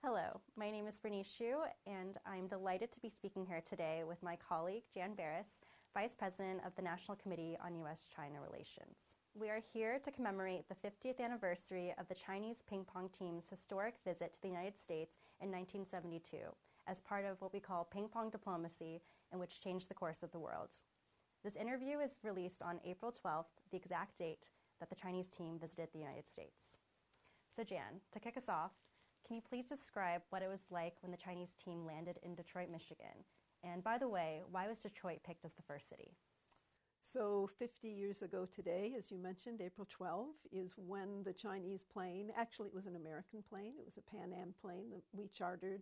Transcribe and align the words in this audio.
Hello, 0.04 0.41
my 0.57 0.71
name 0.71 0.88
is 0.88 1.00
Bernice 1.00 1.34
Shu, 1.38 1.55
and 1.88 2.18
I'm 2.25 2.48
delighted 2.48 2.91
to 2.91 3.00
be 3.00 3.09
speaking 3.09 3.46
here 3.46 3.61
today 3.61 4.04
with 4.05 4.21
my 4.21 4.36
colleague 4.36 4.84
Jan 4.93 5.16
Berris, 5.16 5.48
Vice 5.93 6.16
President 6.16 6.59
of 6.66 6.75
the 6.75 6.82
National 6.82 7.16
Committee 7.16 7.57
on 7.64 7.77
U.S. 7.77 8.05
China 8.14 8.41
Relations. 8.41 9.09
We 9.40 9.50
are 9.50 9.62
here 9.71 10.00
to 10.04 10.12
commemorate 10.12 10.66
the 10.68 10.76
50th 10.76 11.22
anniversary 11.22 11.94
of 11.98 12.09
the 12.09 12.16
Chinese 12.16 12.62
ping 12.70 12.84
pong 12.84 13.08
team's 13.08 13.48
historic 13.48 13.96
visit 14.04 14.34
to 14.34 14.41
the 14.41 14.50
United 14.50 14.77
States 14.77 15.16
in 15.40 15.50
1972 15.50 16.40
as 16.88 17.00
part 17.00 17.23
of 17.23 17.40
what 17.40 17.54
we 17.54 17.62
call 17.62 17.86
ping 17.86 18.10
pong 18.10 18.32
diplomacy 18.32 19.02
and 19.32 19.40
which 19.40 19.62
changed 19.62 19.88
the 19.88 19.94
course 19.94 20.23
of 20.23 20.32
the 20.34 20.40
world. 20.40 20.72
This 21.41 21.55
interview 21.55 21.99
is 21.99 22.20
released 22.22 22.62
on 22.62 22.82
April 22.84 23.13
12th, 23.13 23.46
the 23.72 23.77
exact 23.77 24.18
date 24.18 24.44
that 24.82 24.90
the 24.90 24.96
Chinese 24.98 25.30
team 25.30 25.58
visited 25.58 25.88
the 25.94 25.99
United 25.99 26.27
States. 26.27 26.76
So, 27.55 27.63
Jan, 27.63 28.02
to 28.12 28.20
kick 28.20 28.35
us 28.35 28.49
off, 28.49 28.71
can 29.26 29.38
you 29.38 29.41
please 29.41 29.70
describe 29.70 30.21
what 30.32 30.41
it 30.41 30.49
was 30.49 30.66
like 30.70 30.96
when 30.99 31.12
the 31.12 31.18
Chinese 31.18 31.55
team 31.63 31.85
landed 31.85 32.20
in 32.24 32.35
Detroit, 32.35 32.70
Michigan? 32.70 33.24
And 33.63 33.85
by 33.85 33.99
the 33.99 34.10
way, 34.10 34.41
why 34.52 34.68
was 34.68 34.82
Detroit 34.82 35.20
picked 35.26 35.46
as 35.46 35.54
the 35.54 35.63
first 35.63 35.88
city? 35.88 36.12
So, 37.02 37.49
50 37.58 37.88
years 37.88 38.21
ago 38.21 38.48
today, 38.53 38.94
as 38.98 39.09
you 39.09 39.17
mentioned, 39.17 39.62
April 39.62 39.88
12 39.90 40.27
is 40.52 40.73
when 40.77 41.23
the 41.23 41.34
Chinese 41.34 41.81
plane, 41.81 42.31
actually, 42.38 42.67
it 42.67 42.76
was 42.76 42.85
an 42.85 42.95
American 42.95 43.41
plane, 43.41 43.74
it 43.79 43.85
was 43.85 43.98
a 43.98 44.01
Pan 44.01 44.32
Am 44.34 44.54
plane 44.62 44.91
that 44.91 45.04
we 45.13 45.27
chartered 45.27 45.82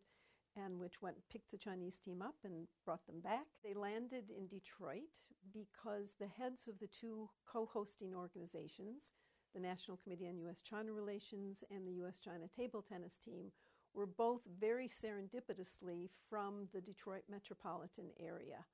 and 0.56 0.80
which 0.80 1.02
went 1.02 1.18
picked 1.30 1.52
the 1.52 1.58
Chinese 1.58 2.00
team 2.00 2.22
up 2.22 2.36
and 2.44 2.68
brought 2.86 3.06
them 3.06 3.20
back. 3.20 3.46
They 3.64 3.74
landed 3.74 4.26
in 4.36 4.48
Detroit 4.48 5.22
because 5.54 6.16
the 6.20 6.28
heads 6.28 6.68
of 6.68 6.80
the 6.80 6.88
two 6.88 7.30
co 7.46 7.70
hosting 7.72 8.16
organizations, 8.16 9.12
the 9.54 9.62
National 9.62 9.98
Committee 9.98 10.28
on 10.28 10.38
U.S. 10.40 10.62
China 10.62 10.94
Relations 10.94 11.64
and 11.70 11.86
the 11.86 11.94
U.S. 12.04 12.20
China 12.20 12.46
Table 12.56 12.82
Tennis 12.88 13.18
Team, 13.18 13.52
were 13.94 14.06
both 14.06 14.42
very 14.60 14.88
serendipitously 14.88 16.10
from 16.30 16.68
the 16.74 16.82
Detroit 16.82 17.24
metropolitan 17.30 18.06
area. 18.20 18.66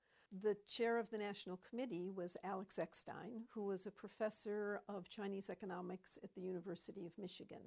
The 0.41 0.57
chair 0.67 0.97
of 0.97 1.11
the 1.11 1.17
National 1.19 1.59
Committee 1.69 2.09
was 2.09 2.35
Alex 2.43 2.79
Eckstein, 2.79 3.43
who 3.53 3.65
was 3.65 3.85
a 3.85 3.91
professor 3.91 4.81
of 4.89 5.07
Chinese 5.07 5.47
economics 5.47 6.17
at 6.23 6.33
the 6.33 6.41
University 6.41 7.05
of 7.05 7.11
Michigan. 7.19 7.61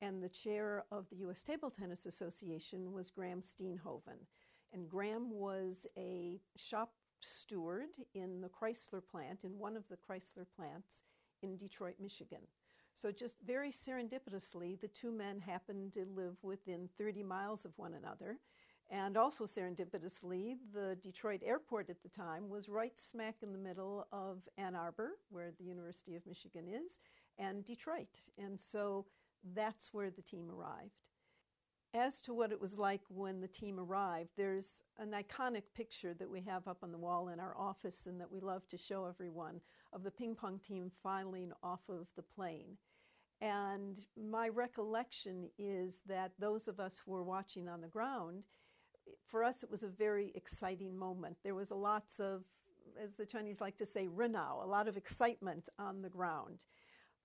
And 0.00 0.20
the 0.20 0.28
chair 0.28 0.86
of 0.90 1.08
the 1.08 1.18
U.S. 1.18 1.44
Table 1.44 1.70
Tennis 1.70 2.04
Association 2.04 2.92
was 2.92 3.10
Graham 3.10 3.40
Steenhoven. 3.40 4.26
And 4.72 4.88
Graham 4.88 5.30
was 5.30 5.86
a 5.96 6.40
shop 6.56 6.94
steward 7.20 7.90
in 8.12 8.40
the 8.40 8.48
Chrysler 8.48 9.02
plant, 9.08 9.44
in 9.44 9.56
one 9.56 9.76
of 9.76 9.84
the 9.88 9.96
Chrysler 9.96 10.46
plants 10.56 11.04
in 11.42 11.56
Detroit, 11.56 11.94
Michigan. 12.00 12.42
So, 12.92 13.12
just 13.12 13.36
very 13.46 13.70
serendipitously, 13.70 14.80
the 14.80 14.88
two 14.88 15.12
men 15.12 15.38
happened 15.38 15.92
to 15.92 16.04
live 16.12 16.38
within 16.42 16.88
30 16.98 17.22
miles 17.22 17.64
of 17.64 17.70
one 17.76 17.94
another. 17.94 18.38
And 18.90 19.18
also 19.18 19.44
serendipitously, 19.44 20.56
the 20.72 20.96
Detroit 21.02 21.42
airport 21.44 21.90
at 21.90 22.02
the 22.02 22.08
time 22.08 22.48
was 22.48 22.70
right 22.70 22.98
smack 22.98 23.36
in 23.42 23.52
the 23.52 23.58
middle 23.58 24.06
of 24.12 24.48
Ann 24.56 24.74
Arbor, 24.74 25.18
where 25.28 25.50
the 25.58 25.64
University 25.64 26.16
of 26.16 26.26
Michigan 26.26 26.66
is, 26.68 26.98
and 27.38 27.64
Detroit. 27.66 28.22
And 28.38 28.58
so 28.58 29.04
that's 29.54 29.92
where 29.92 30.10
the 30.10 30.22
team 30.22 30.50
arrived. 30.50 31.04
As 31.94 32.20
to 32.22 32.34
what 32.34 32.52
it 32.52 32.60
was 32.60 32.78
like 32.78 33.02
when 33.08 33.40
the 33.40 33.48
team 33.48 33.78
arrived, 33.78 34.30
there's 34.36 34.84
an 34.98 35.12
iconic 35.12 35.64
picture 35.74 36.14
that 36.14 36.30
we 36.30 36.40
have 36.42 36.66
up 36.66 36.78
on 36.82 36.92
the 36.92 36.98
wall 36.98 37.28
in 37.28 37.40
our 37.40 37.56
office 37.56 38.06
and 38.06 38.20
that 38.20 38.30
we 38.30 38.40
love 38.40 38.66
to 38.68 38.78
show 38.78 39.06
everyone 39.06 39.60
of 39.92 40.02
the 40.02 40.10
ping 40.10 40.34
pong 40.34 40.58
team 40.58 40.90
filing 41.02 41.52
off 41.62 41.80
of 41.88 42.08
the 42.16 42.22
plane. 42.22 42.76
And 43.40 43.98
my 44.16 44.48
recollection 44.48 45.48
is 45.58 46.02
that 46.06 46.32
those 46.38 46.68
of 46.68 46.80
us 46.80 47.00
who 47.04 47.12
were 47.12 47.22
watching 47.22 47.68
on 47.68 47.80
the 47.80 47.88
ground, 47.88 48.44
for 49.26 49.44
us, 49.44 49.62
it 49.62 49.70
was 49.70 49.82
a 49.82 49.88
very 49.88 50.32
exciting 50.34 50.96
moment. 50.96 51.36
There 51.42 51.54
was 51.54 51.70
lots 51.70 52.20
of, 52.20 52.42
as 53.02 53.16
the 53.16 53.26
Chinese 53.26 53.60
like 53.60 53.76
to 53.78 53.86
say, 53.86 54.06
renao, 54.08 54.62
a 54.62 54.66
lot 54.66 54.88
of 54.88 54.96
excitement 54.96 55.68
on 55.78 56.02
the 56.02 56.08
ground. 56.08 56.64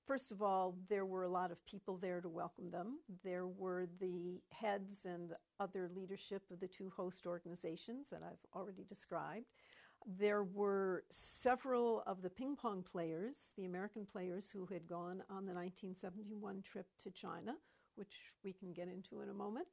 First 0.05 0.31
of 0.31 0.41
all, 0.41 0.75
there 0.89 1.05
were 1.05 1.23
a 1.23 1.29
lot 1.29 1.51
of 1.51 1.65
people 1.65 1.97
there 1.97 2.19
to 2.19 2.27
welcome 2.27 2.71
them. 2.71 2.99
There 3.23 3.47
were 3.47 3.87
the 4.01 4.41
heads 4.51 5.05
and 5.05 5.31
other 5.61 5.89
leadership 5.95 6.43
of 6.51 6.59
the 6.59 6.67
two 6.67 6.91
host 6.95 7.25
organizations 7.25 8.09
that 8.09 8.21
I've 8.21 8.45
already 8.53 8.83
described. 8.83 9.45
There 10.05 10.43
were 10.43 11.05
several 11.09 12.03
of 12.05 12.21
the 12.21 12.29
ping 12.29 12.57
pong 12.57 12.83
players, 12.83 13.53
the 13.55 13.63
American 13.63 14.05
players 14.05 14.49
who 14.51 14.65
had 14.65 14.87
gone 14.87 15.23
on 15.29 15.45
the 15.45 15.53
1971 15.53 16.61
trip 16.61 16.87
to 17.03 17.11
China, 17.11 17.55
which 17.95 18.13
we 18.43 18.51
can 18.51 18.73
get 18.73 18.89
into 18.89 19.21
in 19.21 19.29
a 19.29 19.33
moment. 19.33 19.67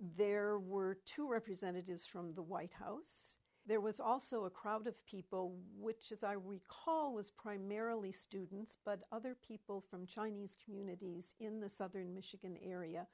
There 0.00 0.58
were 0.58 0.96
two 1.04 1.28
representatives 1.28 2.06
from 2.06 2.32
the 2.32 2.42
White 2.42 2.72
House. 2.72 3.34
There 3.66 3.82
was 3.82 4.00
also 4.00 4.44
a 4.44 4.50
crowd 4.50 4.86
of 4.86 5.04
people, 5.04 5.58
which, 5.78 6.10
as 6.10 6.24
I 6.24 6.32
recall, 6.32 7.12
was 7.12 7.30
primarily 7.30 8.10
students, 8.10 8.78
but 8.86 9.02
other 9.12 9.36
people 9.46 9.84
from 9.90 10.06
Chinese 10.06 10.56
communities 10.64 11.34
in 11.38 11.60
the 11.60 11.68
southern 11.68 12.14
Michigan 12.14 12.56
area 12.62 13.06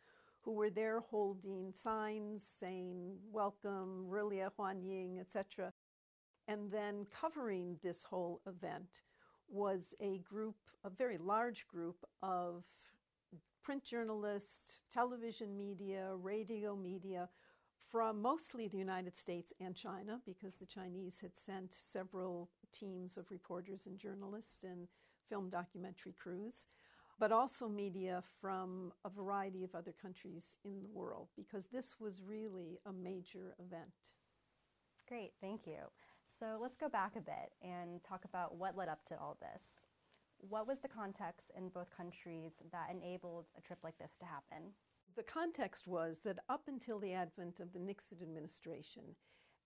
who 0.43 0.53
were 0.53 0.71
there 0.71 1.01
holding 1.01 1.73
signs 1.75 2.47
saying, 2.47 3.17
Welcome, 3.33 4.07
Rilia 4.09 4.53
Huan 4.57 4.81
Ying, 4.85 5.19
etc. 5.19 5.73
And 6.47 6.71
then 6.71 7.05
covering 7.21 7.79
this 7.83 8.05
whole 8.05 8.43
event 8.47 9.03
was 9.49 9.93
a 10.01 10.19
group, 10.19 10.57
a 10.85 10.91
very 10.91 11.19
large 11.19 11.67
group 11.67 12.05
of 12.23 12.63
print 13.67 13.83
journalists, 13.83 14.79
television 14.95 15.59
media, 15.59 16.13
radio 16.23 16.77
media 16.77 17.29
from 17.91 18.23
mostly 18.23 18.69
the 18.69 18.79
United 18.79 19.17
States 19.17 19.53
and 19.61 19.75
China, 19.75 20.21
because 20.25 20.55
the 20.55 20.65
Chinese 20.65 21.19
had 21.21 21.37
sent 21.37 21.75
several 21.75 22.49
teams 22.73 23.17
of 23.17 23.29
reporters 23.29 23.87
and 23.87 23.99
journalists 23.99 24.63
and 24.63 24.87
film 25.29 25.51
documentary 25.51 26.15
crews, 26.17 26.69
but 27.19 27.33
also 27.33 27.69
media 27.69 28.23
from 28.41 28.93
a 29.05 29.11
variety 29.11 29.65
of 29.65 29.75
other 29.75 29.93
countries 30.01 30.59
in 30.65 30.81
the 30.81 30.89
world, 30.93 31.27
because 31.37 31.67
this 31.67 31.97
was 31.99 32.23
really 32.25 32.79
a 32.87 32.93
major 32.93 33.57
event. 33.59 33.91
Great, 35.09 35.33
thank 35.41 35.67
you. 35.67 35.91
So 36.39 36.57
let's 36.63 36.77
go 36.77 36.89
back 36.89 37.17
a 37.17 37.21
bit 37.21 37.51
and 37.61 38.01
talk 38.01 38.25
about 38.25 38.55
what 38.55 38.77
led 38.77 38.89
up 38.89 39.05
to 39.07 39.19
all 39.19 39.37
this 39.41 39.87
what 40.39 40.67
was 40.67 40.81
the 40.81 40.89
context 40.89 41.51
in 41.57 41.69
both 41.69 41.97
countries 41.97 42.55
that 42.73 42.91
enabled 42.91 43.47
a 43.57 43.61
trip 43.61 43.79
like 43.83 43.99
this 43.99 44.13
to 44.19 44.27
happen? 44.27 44.73
The 45.17 45.23
context 45.23 45.87
was 45.87 46.19
that 46.25 46.39
up 46.49 46.65
until 46.69 46.99
the 46.99 47.13
advent 47.13 47.61
of 47.61 47.73
the 47.73 47.79
Nixon 47.79 48.19
administration, 48.23 49.17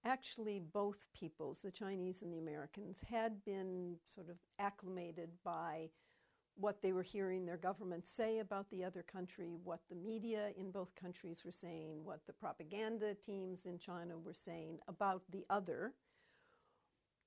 actually 0.05 0.61
both 0.61 1.09
peoples, 1.15 1.61
the 1.61 1.71
Chinese 1.71 2.23
and 2.23 2.33
the 2.33 2.39
Americans, 2.39 2.99
had 3.11 3.45
been 3.45 3.97
sort 4.05 4.29
of 4.29 4.37
acclimated 4.59 5.31
by 5.45 5.91
what 6.55 6.83
they 6.83 6.93
were 6.93 7.03
hearing 7.03 7.47
their 7.47 7.57
governments 7.57 8.11
say 8.11 8.39
about 8.39 8.71
the 8.71 8.85
other 8.85 9.03
country, 9.03 9.55
what 9.65 9.81
the 9.89 9.97
media 9.97 10.51
in 10.57 10.71
both 10.71 10.95
countries 10.95 11.43
were 11.45 11.53
saying, 11.53 12.05
what 12.05 12.21
the 12.27 12.33
propaganda 12.33 13.15
teams 13.15 13.67
in 13.67 13.79
China 13.79 14.19
were 14.19 14.35
saying 14.35 14.79
about 14.87 15.23
the 15.31 15.45
other 15.49 15.95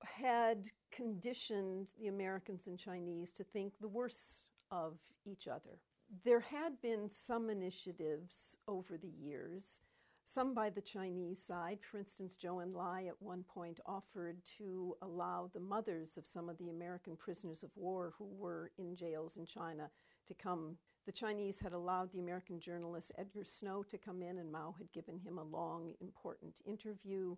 had 0.04 0.68
conditioned 0.94 1.88
the 1.98 2.08
Americans 2.08 2.66
and 2.66 2.78
Chinese 2.78 3.32
to 3.32 3.44
think 3.44 3.72
the 3.80 3.88
worst 3.88 4.46
of 4.70 4.98
each 5.24 5.48
other. 5.48 5.80
There 6.24 6.40
had 6.40 6.80
been 6.80 7.10
some 7.10 7.50
initiatives 7.50 8.56
over 8.68 8.96
the 8.96 9.08
years, 9.08 9.80
some 10.24 10.54
by 10.54 10.70
the 10.70 10.80
Chinese 10.80 11.42
side. 11.42 11.78
For 11.82 11.98
instance, 11.98 12.36
Zhou 12.40 12.64
Enlai 12.64 13.08
at 13.08 13.20
one 13.20 13.42
point 13.42 13.80
offered 13.86 14.36
to 14.58 14.96
allow 15.02 15.50
the 15.52 15.60
mothers 15.60 16.16
of 16.16 16.26
some 16.26 16.48
of 16.48 16.58
the 16.58 16.70
American 16.70 17.16
prisoners 17.16 17.62
of 17.62 17.70
war 17.74 18.12
who 18.16 18.28
were 18.38 18.70
in 18.78 18.94
jails 18.94 19.36
in 19.36 19.46
China 19.46 19.90
to 20.26 20.34
come. 20.34 20.76
The 21.06 21.12
Chinese 21.12 21.58
had 21.58 21.72
allowed 21.72 22.12
the 22.12 22.20
American 22.20 22.60
journalist 22.60 23.12
Edgar 23.18 23.44
Snow 23.44 23.82
to 23.90 23.98
come 23.98 24.22
in, 24.22 24.38
and 24.38 24.50
Mao 24.50 24.74
had 24.78 24.92
given 24.92 25.18
him 25.18 25.38
a 25.38 25.42
long, 25.42 25.94
important 26.00 26.62
interview. 26.64 27.36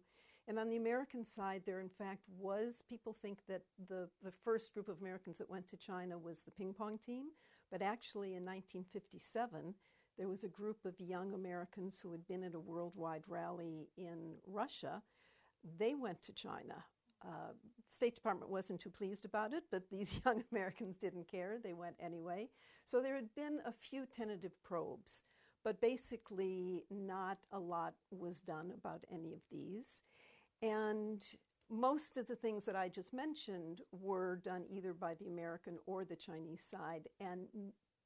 And 0.48 0.58
on 0.58 0.70
the 0.70 0.76
American 0.76 1.24
side, 1.24 1.62
there 1.66 1.80
in 1.80 1.88
fact 1.88 2.22
was, 2.38 2.82
people 2.88 3.16
think 3.20 3.38
that 3.48 3.62
the, 3.88 4.08
the 4.22 4.32
first 4.44 4.72
group 4.74 4.88
of 4.88 5.00
Americans 5.00 5.38
that 5.38 5.50
went 5.50 5.68
to 5.68 5.76
China 5.76 6.18
was 6.18 6.42
the 6.42 6.52
ping 6.52 6.74
pong 6.74 6.98
team, 6.98 7.26
but 7.70 7.82
actually 7.82 8.34
in 8.34 8.44
1957, 8.44 9.74
there 10.18 10.28
was 10.28 10.44
a 10.44 10.48
group 10.48 10.84
of 10.84 11.00
young 11.00 11.34
Americans 11.34 11.98
who 12.02 12.12
had 12.12 12.26
been 12.28 12.44
at 12.44 12.54
a 12.54 12.60
worldwide 12.60 13.24
rally 13.28 13.88
in 13.96 14.34
Russia. 14.46 15.02
They 15.78 15.94
went 15.94 16.22
to 16.22 16.32
China 16.32 16.84
Uh, 17.24 17.52
State 17.88 18.14
Department 18.14 18.50
wasn't 18.50 18.80
too 18.80 18.90
pleased 18.90 19.24
about 19.24 19.52
it, 19.54 19.64
but 19.70 19.90
these 19.90 20.14
young 20.24 20.44
Americans 20.52 20.96
didn't 20.98 21.28
care. 21.28 21.58
They 21.62 21.72
went 21.72 21.96
anyway. 22.00 22.48
So 22.84 23.02
there 23.02 23.16
had 23.16 23.34
been 23.34 23.60
a 23.66 23.72
few 23.72 24.06
tentative 24.06 24.52
probes, 24.62 25.24
but 25.64 25.80
basically 25.80 26.84
not 26.90 27.38
a 27.52 27.58
lot 27.58 27.94
was 28.10 28.40
done 28.40 28.72
about 28.74 29.04
any 29.12 29.32
of 29.34 29.40
these. 29.50 30.02
And 30.62 31.22
most 31.70 32.16
of 32.16 32.26
the 32.26 32.36
things 32.36 32.64
that 32.64 32.76
I 32.76 32.88
just 32.88 33.12
mentioned 33.12 33.82
were 33.90 34.40
done 34.44 34.64
either 34.70 34.92
by 34.92 35.14
the 35.14 35.28
American 35.28 35.78
or 35.86 36.04
the 36.04 36.16
Chinese 36.16 36.62
side 36.62 37.08
and 37.20 37.46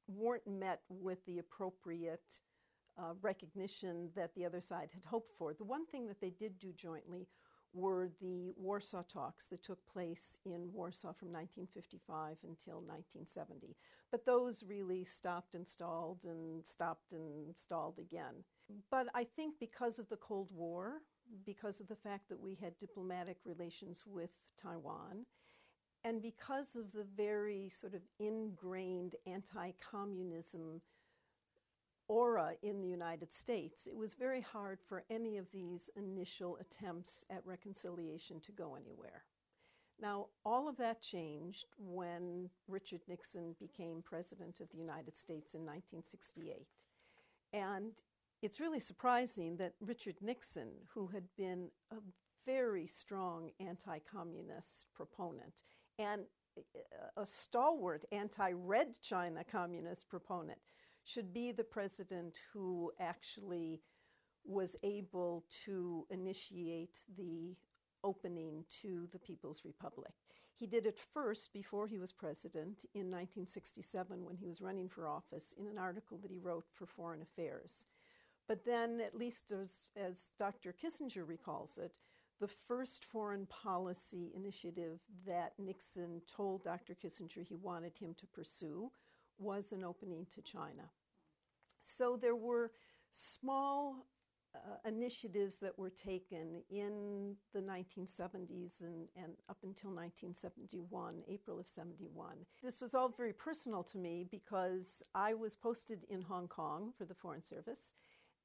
weren't 0.07 0.47
met 0.47 0.81
with 0.89 1.23
the 1.25 1.39
appropriate 1.39 2.41
uh, 2.97 3.13
recognition 3.21 4.09
that 4.15 4.33
the 4.35 4.45
other 4.45 4.61
side 4.61 4.89
had 4.93 5.03
hoped 5.05 5.31
for. 5.37 5.53
The 5.53 5.63
one 5.63 5.85
thing 5.85 6.07
that 6.07 6.19
they 6.19 6.31
did 6.31 6.59
do 6.59 6.73
jointly 6.73 7.27
were 7.73 8.09
the 8.19 8.53
Warsaw 8.57 9.03
talks 9.03 9.47
that 9.47 9.63
took 9.63 9.79
place 9.87 10.37
in 10.45 10.71
Warsaw 10.73 11.13
from 11.13 11.31
1955 11.31 12.37
until 12.43 12.81
1970. 12.81 13.77
But 14.11 14.25
those 14.25 14.63
really 14.63 15.05
stopped 15.05 15.55
and 15.55 15.65
stalled 15.65 16.25
and 16.25 16.65
stopped 16.65 17.13
and 17.13 17.55
stalled 17.55 17.97
again. 17.97 18.43
But 18.89 19.07
I 19.15 19.23
think 19.23 19.55
because 19.59 19.99
of 19.99 20.09
the 20.09 20.17
Cold 20.17 20.49
War, 20.51 21.01
because 21.45 21.79
of 21.79 21.87
the 21.87 21.95
fact 21.95 22.29
that 22.29 22.39
we 22.39 22.55
had 22.55 22.77
diplomatic 22.79 23.37
relations 23.45 24.03
with 24.05 24.31
Taiwan, 24.61 25.25
and 26.03 26.21
because 26.21 26.75
of 26.75 26.91
the 26.91 27.05
very 27.15 27.69
sort 27.69 27.93
of 27.93 28.01
ingrained 28.19 29.15
anti 29.25 29.71
communism 29.91 30.81
aura 32.07 32.53
in 32.63 32.81
the 32.81 32.87
United 32.87 33.33
States, 33.33 33.87
it 33.87 33.95
was 33.95 34.13
very 34.15 34.41
hard 34.41 34.79
for 34.81 35.03
any 35.09 35.37
of 35.37 35.49
these 35.51 35.89
initial 35.95 36.57
attempts 36.59 37.23
at 37.29 37.45
reconciliation 37.45 38.39
to 38.41 38.51
go 38.51 38.75
anywhere. 38.75 39.23
Now, 40.01 40.27
all 40.43 40.67
of 40.67 40.77
that 40.77 41.01
changed 41.01 41.67
when 41.77 42.49
Richard 42.67 43.01
Nixon 43.07 43.55
became 43.59 44.01
President 44.01 44.59
of 44.59 44.69
the 44.71 44.77
United 44.77 45.15
States 45.15 45.53
in 45.53 45.61
1968. 45.61 46.67
And 47.53 47.91
it's 48.41 48.59
really 48.59 48.79
surprising 48.79 49.57
that 49.57 49.73
Richard 49.79 50.15
Nixon, 50.21 50.69
who 50.93 51.07
had 51.07 51.23
been 51.37 51.69
a 51.91 51.97
very 52.45 52.87
strong 52.87 53.51
anti 53.59 53.99
communist 53.99 54.87
proponent 54.95 55.61
and 55.99 56.23
uh, 56.57 57.21
a 57.21 57.25
stalwart 57.25 58.05
anti 58.11 58.51
red 58.51 58.99
China 59.01 59.43
communist 59.43 60.09
proponent, 60.09 60.59
should 61.03 61.33
be 61.33 61.51
the 61.51 61.63
president 61.63 62.37
who 62.53 62.91
actually 62.99 63.81
was 64.43 64.75
able 64.83 65.45
to 65.65 66.07
initiate 66.09 66.97
the 67.15 67.55
opening 68.03 68.65
to 68.81 69.07
the 69.11 69.19
People's 69.19 69.61
Republic. 69.63 70.13
He 70.55 70.65
did 70.65 70.85
it 70.85 70.97
first 71.13 71.53
before 71.53 71.87
he 71.87 71.97
was 71.97 72.11
president 72.11 72.85
in 72.93 73.09
1967 73.09 74.25
when 74.25 74.37
he 74.37 74.47
was 74.47 74.61
running 74.61 74.89
for 74.89 75.07
office 75.07 75.53
in 75.59 75.67
an 75.67 75.77
article 75.77 76.17
that 76.21 76.31
he 76.31 76.39
wrote 76.39 76.65
for 76.73 76.85
Foreign 76.85 77.21
Affairs. 77.21 77.85
But 78.47 78.65
then, 78.65 78.99
at 78.99 79.15
least 79.15 79.51
as, 79.51 79.79
as 79.95 80.29
Dr. 80.37 80.73
Kissinger 80.73 81.27
recalls 81.27 81.77
it, 81.77 81.93
the 82.41 82.47
first 82.47 83.05
foreign 83.05 83.45
policy 83.45 84.31
initiative 84.35 84.99
that 85.27 85.53
Nixon 85.59 86.21
told 86.27 86.63
Dr. 86.63 86.95
Kissinger 86.95 87.45
he 87.47 87.55
wanted 87.55 87.97
him 87.97 88.15
to 88.19 88.25
pursue 88.27 88.91
was 89.37 89.71
an 89.71 89.83
opening 89.83 90.25
to 90.33 90.41
China. 90.41 90.89
So 91.83 92.17
there 92.19 92.35
were 92.35 92.71
small 93.11 94.07
uh, 94.53 94.59
initiatives 94.85 95.55
that 95.57 95.77
were 95.77 95.89
taken 95.89 96.61
in 96.69 97.35
the 97.53 97.61
1970s 97.61 98.81
and, 98.81 99.07
and 99.15 99.33
up 99.49 99.57
until 99.63 99.91
1971, 99.91 101.21
April 101.29 101.59
of 101.59 101.67
71. 101.67 102.35
This 102.61 102.81
was 102.81 102.93
all 102.93 103.09
very 103.09 103.33
personal 103.33 103.83
to 103.83 103.97
me 103.97 104.25
because 104.29 105.03
I 105.15 105.33
was 105.33 105.55
posted 105.55 106.05
in 106.09 106.21
Hong 106.21 106.47
Kong 106.47 106.91
for 106.97 107.05
the 107.05 107.15
Foreign 107.15 107.43
Service 107.43 107.93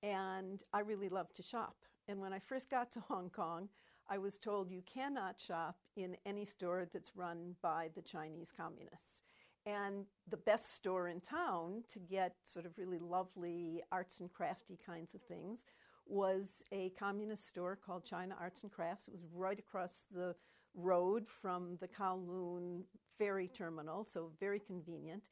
and 0.06 0.62
I 0.73 0.81
really 0.81 1.08
love 1.08 1.32
to 1.35 1.43
shop. 1.43 1.76
And 2.06 2.20
when 2.20 2.32
I 2.32 2.38
first 2.38 2.70
got 2.70 2.93
to 2.93 3.00
Hong 3.08 3.31
Kong, 3.31 3.69
I 4.08 4.19
was 4.19 4.38
told 4.38 4.70
you 4.70 4.82
cannot 4.82 5.41
shop 5.41 5.76
in 5.97 6.17
any 6.25 6.44
store 6.44 6.87
that's 6.93 7.17
run 7.17 7.56
by 7.61 7.91
the 7.97 8.03
Chinese 8.03 8.53
communists. 8.56 9.23
And 9.67 10.06
the 10.31 10.37
best 10.37 10.76
store 10.76 11.08
in 11.08 11.20
town 11.20 11.82
to 11.93 11.99
get 11.99 12.37
sort 12.44 12.67
of 12.67 12.79
really 12.79 13.00
lovely 13.00 13.82
arts 13.91 14.20
and 14.20 14.32
crafty 14.32 14.79
kinds 14.87 15.12
of 15.14 15.23
things 15.23 15.64
was 16.06 16.62
a 16.70 16.91
communist 16.91 17.49
store 17.49 17.76
called 17.85 18.05
China 18.05 18.37
Arts 18.41 18.62
and 18.62 18.70
Crafts. 18.70 19.08
It 19.08 19.12
was 19.12 19.25
right 19.35 19.58
across 19.58 20.06
the 20.14 20.37
road 20.76 21.26
from 21.26 21.79
the 21.81 21.88
Kowloon 21.88 22.82
ferry 23.19 23.49
terminal, 23.49 24.05
so 24.05 24.31
very 24.38 24.61
convenient. 24.61 25.31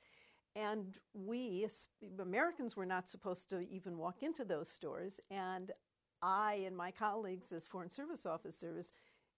And 0.56 0.98
we, 1.12 1.66
Americans, 2.20 2.76
were 2.76 2.86
not 2.86 3.08
supposed 3.08 3.50
to 3.50 3.60
even 3.68 3.98
walk 3.98 4.22
into 4.22 4.44
those 4.44 4.68
stores. 4.68 5.20
And 5.30 5.72
I 6.22 6.62
and 6.66 6.76
my 6.76 6.90
colleagues, 6.90 7.52
as 7.52 7.66
Foreign 7.66 7.90
Service 7.90 8.24
officers, 8.24 8.92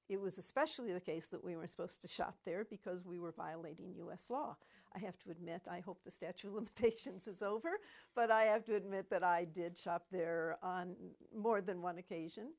it 0.09 0.21
was 0.21 0.39
especially 0.39 0.93
the 0.93 1.01
case 1.01 1.27
that 1.29 1.43
we 1.43 1.57
weren't 1.57 1.71
supposed 1.71 2.01
to 2.03 2.09
shop 2.09 2.37
there 2.45 2.65
because 2.69 3.05
we 3.05 3.19
were 3.19 3.33
violating 3.33 3.95
U.S. 3.97 4.31
law. 4.31 4.57
I 4.95 5.01
have 5.01 5.19
to 5.21 5.31
admit, 5.31 5.63
I 5.71 5.81
hope 5.81 6.05
the 6.05 6.11
statute 6.11 6.49
of 6.49 6.55
limitations 6.55 7.27
is 7.27 7.43
over, 7.43 7.71
but 8.15 8.31
I 8.31 8.45
have 8.45 8.65
to 8.67 8.77
admit 8.77 9.11
that 9.11 9.25
I 9.25 9.45
did 9.45 9.77
shop 9.77 10.05
there 10.13 10.59
on 10.63 10.95
more 11.37 11.61
than 11.61 11.83
one 11.83 11.99
occasion. 11.99 12.53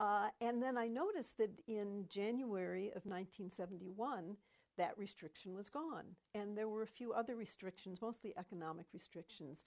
Uh, 0.00 0.28
and 0.40 0.62
then 0.62 0.78
I 0.78 0.88
noticed 0.88 1.36
that 1.38 1.50
in 1.68 2.06
January 2.08 2.86
of 2.88 3.04
1971, 3.04 4.36
that 4.80 4.96
restriction 4.96 5.54
was 5.54 5.68
gone. 5.68 6.06
And 6.34 6.56
there 6.56 6.66
were 6.66 6.82
a 6.82 6.86
few 6.86 7.12
other 7.12 7.36
restrictions, 7.36 8.00
mostly 8.00 8.32
economic 8.38 8.86
restrictions, 8.94 9.66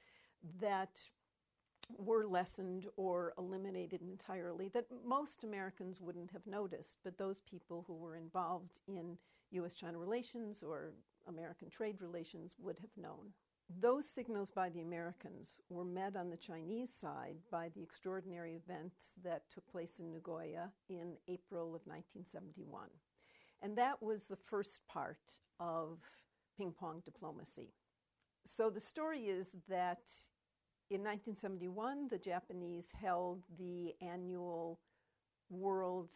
that 0.60 1.00
were 2.00 2.25
lessened 2.25 2.88
or 2.98 3.36
eliminated 3.38 4.01
entirely 4.01 4.69
that 4.69 4.88
most 5.06 5.44
Americans 5.44 6.01
wouldn't 6.01 6.31
have 6.31 6.48
noticed, 6.48 6.98
but 7.04 7.19
those 7.19 7.42
people 7.42 7.83
who 7.86 7.94
were 7.94 8.15
involved 8.15 8.80
in 8.88 9.15
US 9.51 9.75
China 9.75 10.00
relations 10.00 10.63
or 10.63 10.94
American 11.27 11.69
trade 11.69 11.98
relations 12.01 12.56
would 12.57 12.80
have 12.81 12.98
known. 12.98 13.33
Those 13.80 14.09
signals 14.09 14.50
by 14.50 14.69
the 14.69 14.81
Americans 14.81 15.59
were 15.69 15.86
met 15.86 16.16
on 16.16 16.31
the 16.31 16.38
Chinese 16.38 16.92
side 16.92 17.36
by 17.51 17.69
the 17.75 17.83
extraordinary 17.83 18.56
events 18.56 19.13
that 19.24 19.44
took 19.54 19.68
place 19.68 20.00
in 20.00 20.12
Nagoya 20.12 20.71
in 20.89 21.18
April 21.27 21.75
of 21.75 21.86
1971. 21.86 22.89
And 23.63 23.77
that 23.77 24.04
was 24.04 24.27
the 24.27 24.36
first 24.36 24.81
part 24.89 25.21
of 25.57 26.00
ping 26.57 26.74
pong 26.77 27.01
diplomacy. 27.06 27.74
So 28.45 28.69
the 28.69 28.81
story 28.81 29.21
is 29.27 29.52
that 29.69 30.09
in 30.90 30.99
1971, 30.99 32.09
the 32.09 32.18
Japanese 32.18 32.92
held 32.92 33.45
the 33.57 33.95
annual 34.02 34.81
World 35.49 36.09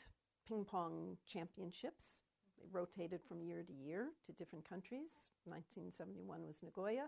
Ping 0.46 0.66
Pong 0.66 1.18
Championships. 1.26 2.22
They 2.60 2.68
rotated 2.70 3.22
from 3.24 3.42
year 3.42 3.64
to 3.64 3.74
year 3.74 4.10
to 4.26 4.34
different 4.34 4.68
countries. 4.68 5.30
1971 5.46 6.46
was 6.46 6.62
Nagoya. 6.62 7.08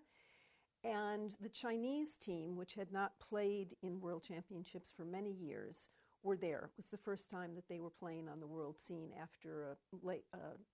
And 0.86 1.36
the 1.42 1.50
Chinese 1.50 2.16
team, 2.16 2.56
which 2.56 2.76
had 2.76 2.94
not 2.94 3.20
played 3.20 3.76
in 3.82 4.00
World 4.00 4.24
Championships 4.24 4.94
for 4.96 5.04
many 5.04 5.32
years, 5.32 5.90
were 6.24 6.38
there. 6.38 6.70
It 6.74 6.78
was 6.78 6.90
the 6.90 6.98
first 6.98 7.30
time 7.30 7.56
that 7.56 7.68
they 7.70 7.80
were 7.80 7.90
playing 7.90 8.28
on 8.28 8.40
the 8.40 8.48
world 8.48 8.80
scene 8.80 9.12
after 9.22 9.72
a, 9.72 10.06
late, 10.06 10.26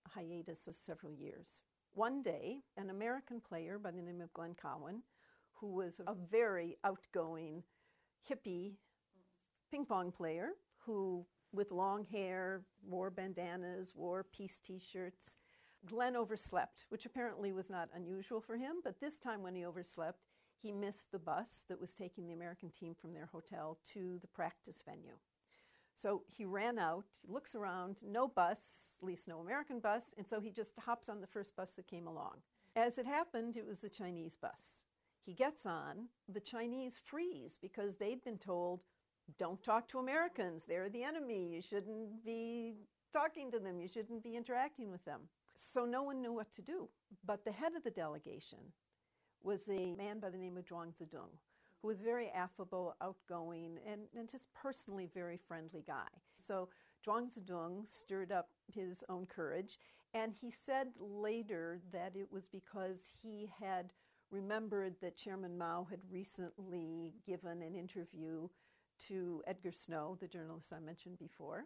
hiatus 0.08 0.68
of 0.68 0.76
several 0.76 1.14
years. 1.14 1.62
One 1.94 2.22
day, 2.24 2.60
an 2.78 2.90
American 2.90 3.40
player 3.40 3.80
by 3.80 3.92
the 3.92 4.02
name 4.02 4.22
of 4.22 4.34
Glenn 4.34 4.56
Cowan, 4.60 5.04
who 5.54 5.74
was 5.74 6.02
a 6.06 6.14
very 6.14 6.78
outgoing 6.84 7.64
hippie 8.30 8.74
ping 9.72 9.86
pong 9.86 10.12
player 10.12 10.50
who, 10.80 11.26
with 11.54 11.72
long 11.72 12.04
hair, 12.04 12.64
wore 12.86 13.10
bandanas, 13.10 13.94
wore 13.96 14.24
peace 14.24 14.60
t 14.66 14.80
shirts, 14.80 15.38
Glenn 15.86 16.16
overslept, 16.16 16.86
which 16.90 17.06
apparently 17.06 17.54
was 17.54 17.70
not 17.70 17.90
unusual 17.96 18.42
for 18.42 18.58
him, 18.58 18.78
but 18.84 19.00
this 19.00 19.20
time 19.20 19.44
when 19.44 19.56
he 19.56 19.66
overslept, 19.66 20.20
he 20.62 20.72
missed 20.72 21.12
the 21.12 21.20
bus 21.20 21.64
that 21.70 21.80
was 21.80 21.94
taking 21.94 22.28
the 22.28 22.34
American 22.34 22.72
team 22.72 22.96
from 23.00 23.14
their 23.14 23.28
hotel 23.32 23.78
to 23.94 24.18
the 24.22 24.28
practice 24.28 24.82
venue. 24.84 25.18
So 25.96 26.24
he 26.28 26.46
ran 26.46 26.78
out, 26.78 27.06
he 27.22 27.32
looks 27.32 27.56
around, 27.56 27.98
no 28.06 28.28
bus, 28.28 28.98
at 29.02 29.08
least 29.08 29.28
no 29.28 29.40
American 29.40 29.80
bus, 29.80 30.14
and 30.18 30.28
so 30.28 30.42
he 30.42 30.52
just 30.52 30.74
hops 30.86 31.08
on 31.08 31.22
the 31.22 31.28
first 31.28 31.56
bus 31.56 31.74
that 31.74 31.88
came 31.88 32.06
along. 32.06 32.42
As 32.76 32.98
it 32.98 33.06
happened, 33.06 33.56
it 33.56 33.66
was 33.66 33.80
the 33.80 33.90
Chinese 33.90 34.36
bus. 34.36 34.84
He 35.26 35.34
gets 35.34 35.66
on, 35.66 36.10
the 36.32 36.42
Chinese 36.42 36.96
freeze 37.04 37.58
because 37.62 37.96
they'd 37.96 38.24
been 38.24 38.38
told, 38.38 38.82
don't 39.40 39.64
talk 39.64 39.88
to 39.90 40.00
Americans, 40.00 40.64
they're 40.68 40.90
the 40.90 41.04
enemy, 41.04 41.56
you 41.56 41.62
shouldn't 41.62 42.24
be 42.26 42.74
talking 43.14 43.50
to 43.52 43.60
them, 43.60 43.80
you 43.80 43.88
shouldn't 43.88 44.24
be 44.24 44.36
interacting 44.36 44.92
with 44.92 45.04
them. 45.06 45.22
So 45.56 45.86
no 45.86 46.04
one 46.04 46.22
knew 46.22 46.34
what 46.34 46.52
to 46.54 46.62
do. 46.62 46.90
But 47.26 47.46
the 47.46 47.54
head 47.54 47.72
of 47.76 47.84
the 47.84 47.90
delegation 47.90 48.60
was 49.42 49.70
a 49.70 49.96
man 49.96 50.20
by 50.20 50.30
the 50.30 50.38
name 50.38 50.58
of 50.58 50.66
Zhuang 50.66 50.94
Zedong, 50.94 51.32
who 51.86 51.90
was 51.90 52.02
very 52.02 52.32
affable, 52.32 52.96
outgoing, 53.00 53.78
and, 53.88 54.02
and 54.18 54.28
just 54.28 54.48
personally 54.56 55.08
very 55.14 55.38
friendly 55.48 55.84
guy. 55.86 56.08
So 56.36 56.70
Zhuang 57.06 57.32
Zedong 57.32 57.88
stirred 57.88 58.32
up 58.32 58.50
his 58.74 59.04
own 59.08 59.28
courage, 59.28 59.78
and 60.12 60.34
he 60.42 60.50
said 60.50 60.88
later 61.00 61.80
that 61.94 62.14
it 62.16 62.32
was 62.32 62.48
because 62.48 63.12
he 63.22 63.52
had 63.60 63.94
remembered 64.32 64.96
that 65.02 65.16
Chairman 65.16 65.60
Mao 65.60 65.86
had 65.88 66.00
recently 66.12 67.14
given 67.24 67.62
an 67.62 67.76
interview 67.76 68.48
to 69.08 69.44
Edgar 69.46 69.72
Snow, 69.72 70.18
the 70.20 70.28
journalist 70.28 70.74
I 70.74 70.80
mentioned 70.80 71.20
before. 71.20 71.66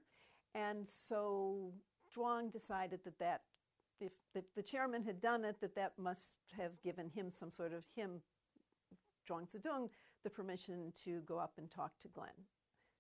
And 0.54 0.86
so 0.86 1.72
Zhuang 2.14 2.52
decided 2.52 3.00
that 3.06 3.20
that 3.20 3.44
if, 4.02 4.12
if 4.36 4.54
the 4.54 4.64
chairman 4.64 5.04
had 5.04 5.22
done 5.22 5.46
it, 5.46 5.62
that 5.62 5.76
that 5.76 5.94
must 5.98 6.40
have 6.58 6.82
given 6.84 7.10
him 7.10 7.30
some 7.30 7.52
sort 7.52 7.72
of 7.74 7.86
him, 7.96 8.22
Zhuang 9.30 9.50
Zedong, 9.50 9.90
the 10.24 10.30
permission 10.30 10.94
to 11.04 11.22
go 11.22 11.38
up 11.38 11.54
and 11.58 11.70
talk 11.70 11.98
to 12.00 12.08
Glenn. 12.08 12.30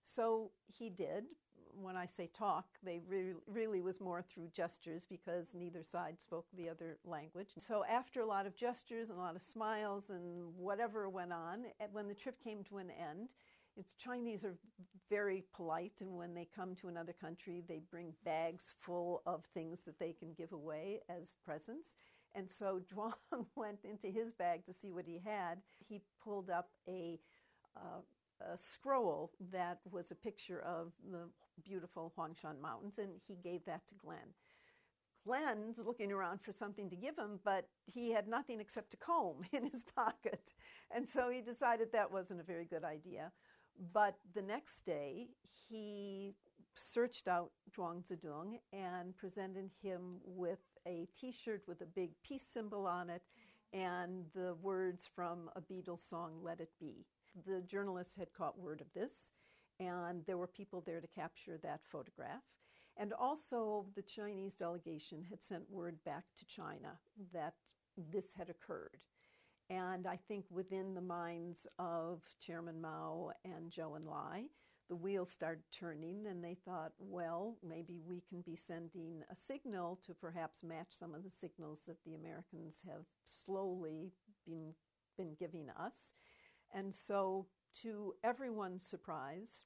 So 0.03 0.51
he 0.65 0.89
did. 0.89 1.25
When 1.71 1.95
I 1.95 2.07
say 2.07 2.29
talk, 2.33 2.65
they 2.83 2.99
re- 3.07 3.35
really 3.45 3.79
was 3.79 4.01
more 4.01 4.23
through 4.23 4.49
gestures 4.53 5.05
because 5.07 5.53
neither 5.53 5.83
side 5.83 6.19
spoke 6.19 6.47
the 6.53 6.67
other 6.67 6.97
language. 7.05 7.49
So 7.59 7.85
after 7.85 8.21
a 8.21 8.25
lot 8.25 8.47
of 8.47 8.55
gestures 8.55 9.09
and 9.09 9.19
a 9.19 9.21
lot 9.21 9.35
of 9.35 9.41
smiles 9.41 10.09
and 10.09 10.55
whatever 10.57 11.07
went 11.09 11.31
on, 11.31 11.65
eh, 11.79 11.85
when 11.91 12.07
the 12.07 12.15
trip 12.15 12.43
came 12.43 12.63
to 12.65 12.77
an 12.77 12.89
end, 12.89 13.29
it's 13.77 13.93
Chinese 13.93 14.43
are 14.43 14.57
very 15.09 15.43
polite, 15.53 16.01
and 16.01 16.17
when 16.17 16.33
they 16.33 16.47
come 16.53 16.75
to 16.75 16.87
another 16.89 17.13
country, 17.13 17.63
they 17.65 17.81
bring 17.89 18.13
bags 18.25 18.73
full 18.79 19.21
of 19.25 19.45
things 19.53 19.81
that 19.81 19.99
they 19.99 20.11
can 20.11 20.33
give 20.33 20.51
away 20.51 20.99
as 21.07 21.35
presents. 21.45 21.95
And 22.35 22.49
so 22.49 22.81
Zhuang 22.93 23.13
went 23.55 23.79
into 23.83 24.07
his 24.07 24.31
bag 24.31 24.65
to 24.65 24.73
see 24.73 24.91
what 24.91 25.05
he 25.05 25.21
had. 25.23 25.59
He 25.87 26.01
pulled 26.23 26.49
up 26.49 26.69
a, 26.87 27.19
uh, 27.75 28.01
a 28.41 28.57
scroll 28.57 29.31
that 29.51 29.79
was 29.89 30.11
a 30.11 30.15
picture 30.15 30.61
of 30.61 30.91
the 31.11 31.29
beautiful 31.63 32.13
Huangshan 32.17 32.61
Mountains, 32.61 32.97
and 32.97 33.09
he 33.27 33.35
gave 33.35 33.65
that 33.65 33.87
to 33.87 33.95
Glenn. 33.95 34.33
Glenn's 35.25 35.77
looking 35.77 36.11
around 36.11 36.41
for 36.41 36.53
something 36.53 36.89
to 36.89 36.95
give 36.95 37.17
him, 37.17 37.39
but 37.43 37.67
he 37.85 38.11
had 38.11 38.27
nothing 38.27 38.59
except 38.59 38.93
a 38.93 38.97
comb 38.97 39.41
in 39.51 39.69
his 39.69 39.83
pocket. 39.83 40.53
And 40.91 41.07
so 41.07 41.29
he 41.29 41.41
decided 41.41 41.91
that 41.91 42.11
wasn't 42.11 42.39
a 42.39 42.43
very 42.43 42.65
good 42.65 42.83
idea. 42.83 43.31
But 43.93 44.15
the 44.33 44.41
next 44.41 44.85
day, 44.85 45.27
he 45.69 46.35
searched 46.79 47.27
out 47.27 47.51
Zhuang 47.75 48.03
Zedong 48.07 48.59
and 48.73 49.15
presented 49.17 49.69
him 49.81 50.19
with 50.23 50.59
a 50.87 51.07
t 51.19 51.31
shirt 51.31 51.63
with 51.67 51.81
a 51.81 51.85
big 51.85 52.11
peace 52.23 52.45
symbol 52.45 52.87
on 52.87 53.09
it 53.09 53.23
and 53.73 54.25
the 54.33 54.55
words 54.61 55.07
from 55.13 55.49
a 55.55 55.61
Beatles 55.61 56.01
song, 56.01 56.39
Let 56.41 56.59
It 56.59 56.71
Be. 56.79 57.05
The 57.45 57.61
journalists 57.61 58.15
had 58.15 58.33
caught 58.33 58.57
word 58.57 58.81
of 58.81 58.91
this, 58.93 59.31
and 59.79 60.23
there 60.25 60.37
were 60.37 60.47
people 60.47 60.81
there 60.85 61.01
to 61.01 61.07
capture 61.07 61.59
that 61.61 61.81
photograph. 61.91 62.41
And 62.97 63.13
also, 63.13 63.85
the 63.95 64.01
Chinese 64.01 64.55
delegation 64.55 65.23
had 65.29 65.43
sent 65.43 65.69
word 65.69 66.03
back 66.03 66.23
to 66.37 66.45
China 66.45 66.99
that 67.33 67.53
this 68.11 68.33
had 68.37 68.49
occurred. 68.49 68.97
And 69.69 70.07
I 70.07 70.17
think 70.27 70.45
within 70.49 70.95
the 70.95 71.01
minds 71.01 71.67
of 71.77 72.23
Chairman 72.41 72.81
Mao 72.81 73.31
and 73.45 73.71
Zhou 73.71 73.97
Enlai, 73.99 74.45
the 74.89 74.95
wheels 74.95 75.29
started 75.29 75.63
turning, 75.71 76.25
and 76.25 76.43
they 76.43 76.57
thought, 76.65 76.93
well, 76.97 77.57
maybe 77.63 77.99
we 78.03 78.21
can 78.27 78.41
be 78.41 78.55
sending 78.55 79.21
a 79.31 79.35
signal 79.35 79.99
to 80.05 80.13
perhaps 80.13 80.63
match 80.63 80.87
some 80.89 81.13
of 81.13 81.23
the 81.23 81.29
signals 81.29 81.81
that 81.87 82.03
the 82.03 82.15
Americans 82.15 82.77
have 82.87 83.05
slowly 83.23 84.11
been, 84.47 84.73
been 85.15 85.35
giving 85.37 85.67
us. 85.69 86.13
And 86.73 86.93
so, 86.93 87.47
to 87.81 88.15
everyone's 88.23 88.83
surprise, 88.83 89.63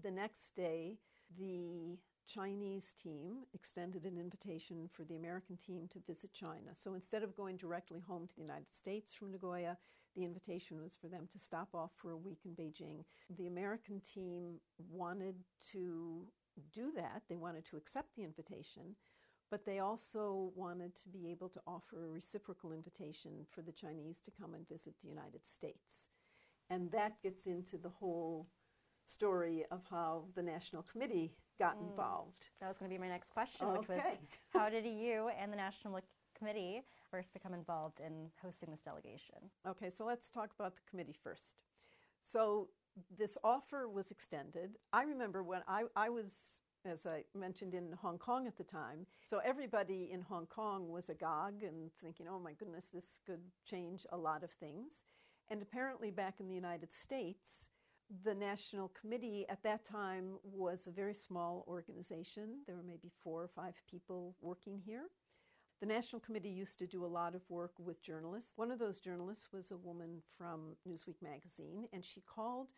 the 0.00 0.10
next 0.10 0.56
day, 0.56 0.98
the 1.38 1.98
Chinese 2.26 2.92
team 3.02 3.44
extended 3.54 4.04
an 4.04 4.18
invitation 4.18 4.88
for 4.92 5.04
the 5.04 5.16
American 5.16 5.56
team 5.56 5.88
to 5.92 5.98
visit 6.06 6.32
China. 6.32 6.74
So 6.74 6.94
instead 6.94 7.22
of 7.22 7.36
going 7.36 7.56
directly 7.56 8.00
home 8.00 8.26
to 8.26 8.34
the 8.34 8.42
United 8.42 8.72
States 8.72 9.12
from 9.12 9.32
Nagoya, 9.32 9.78
the 10.16 10.24
invitation 10.24 10.82
was 10.82 10.96
for 11.00 11.08
them 11.08 11.28
to 11.32 11.38
stop 11.38 11.68
off 11.74 11.90
for 11.96 12.10
a 12.12 12.16
week 12.16 12.40
in 12.44 12.52
Beijing. 12.52 13.04
The 13.36 13.46
American 13.46 14.00
team 14.00 14.60
wanted 14.90 15.36
to 15.72 16.26
do 16.74 16.92
that, 16.96 17.22
they 17.28 17.36
wanted 17.36 17.64
to 17.66 17.76
accept 17.76 18.16
the 18.16 18.24
invitation, 18.24 18.96
but 19.50 19.64
they 19.64 19.78
also 19.78 20.52
wanted 20.54 20.94
to 20.96 21.08
be 21.08 21.30
able 21.30 21.48
to 21.48 21.60
offer 21.66 22.04
a 22.04 22.08
reciprocal 22.08 22.72
invitation 22.72 23.46
for 23.50 23.62
the 23.62 23.72
Chinese 23.72 24.20
to 24.24 24.30
come 24.30 24.54
and 24.54 24.68
visit 24.68 24.94
the 25.02 25.08
United 25.08 25.46
States. 25.46 26.08
And 26.68 26.90
that 26.92 27.20
gets 27.22 27.46
into 27.46 27.76
the 27.76 27.88
whole 27.88 28.46
story 29.06 29.64
of 29.70 29.80
how 29.90 30.24
the 30.36 30.42
National 30.42 30.82
Committee 30.82 31.32
got 31.58 31.78
mm. 31.78 31.90
involved. 31.90 32.48
That 32.60 32.68
was 32.68 32.78
going 32.78 32.90
to 32.90 32.94
be 32.94 33.00
my 33.00 33.08
next 33.08 33.30
question, 33.30 33.66
okay. 33.66 33.78
which 33.78 33.88
was 33.88 34.02
how 34.52 34.68
did 34.70 34.84
you 34.84 35.30
and 35.40 35.52
the 35.52 35.56
National 35.56 35.94
Committee 36.40 36.82
first 37.10 37.34
become 37.34 37.52
involved 37.52 38.00
in 38.00 38.30
hosting 38.42 38.70
this 38.70 38.80
delegation? 38.80 39.36
Okay, 39.68 39.90
so 39.90 40.06
let's 40.06 40.30
talk 40.30 40.50
about 40.58 40.74
the 40.74 40.82
committee 40.90 41.16
first. 41.22 41.60
So 42.24 42.68
this 43.16 43.36
offer 43.44 43.88
was 43.88 44.10
extended. 44.10 44.76
I 44.92 45.02
remember 45.02 45.42
when 45.42 45.60
I, 45.68 45.82
I 45.94 46.08
was, 46.08 46.60
as 46.86 47.04
I 47.04 47.24
mentioned, 47.38 47.74
in 47.74 47.92
Hong 48.00 48.16
Kong 48.16 48.46
at 48.46 48.56
the 48.56 48.64
time. 48.64 49.06
So 49.22 49.40
everybody 49.44 50.08
in 50.10 50.22
Hong 50.22 50.46
Kong 50.46 50.88
was 50.88 51.10
agog 51.10 51.62
and 51.62 51.90
thinking, 52.00 52.26
oh 52.28 52.40
my 52.40 52.52
goodness, 52.54 52.88
this 52.92 53.20
could 53.26 53.42
change 53.68 54.06
a 54.10 54.16
lot 54.16 54.42
of 54.42 54.50
things. 54.50 55.04
And 55.50 55.60
apparently, 55.60 56.10
back 56.10 56.36
in 56.40 56.48
the 56.48 56.54
United 56.54 56.90
States, 56.90 57.68
the 58.24 58.34
National 58.34 58.88
Committee 58.98 59.44
at 59.50 59.62
that 59.62 59.84
time 59.84 60.38
was 60.42 60.86
a 60.86 60.90
very 60.90 61.14
small 61.14 61.64
organization. 61.68 62.60
There 62.66 62.76
were 62.76 62.82
maybe 62.82 63.10
four 63.22 63.42
or 63.42 63.48
five 63.48 63.74
people 63.90 64.36
working 64.40 64.80
here. 64.86 65.10
The 65.80 65.86
National 65.86 66.20
Committee 66.20 66.50
used 66.50 66.78
to 66.80 66.86
do 66.86 67.06
a 67.06 67.06
lot 67.06 67.34
of 67.34 67.40
work 67.48 67.72
with 67.78 68.02
journalists. 68.02 68.52
One 68.56 68.70
of 68.70 68.78
those 68.78 69.00
journalists 69.00 69.48
was 69.50 69.70
a 69.70 69.78
woman 69.78 70.20
from 70.36 70.76
Newsweek 70.86 71.22
magazine, 71.22 71.88
and 71.90 72.04
she 72.04 72.20
called 72.20 72.68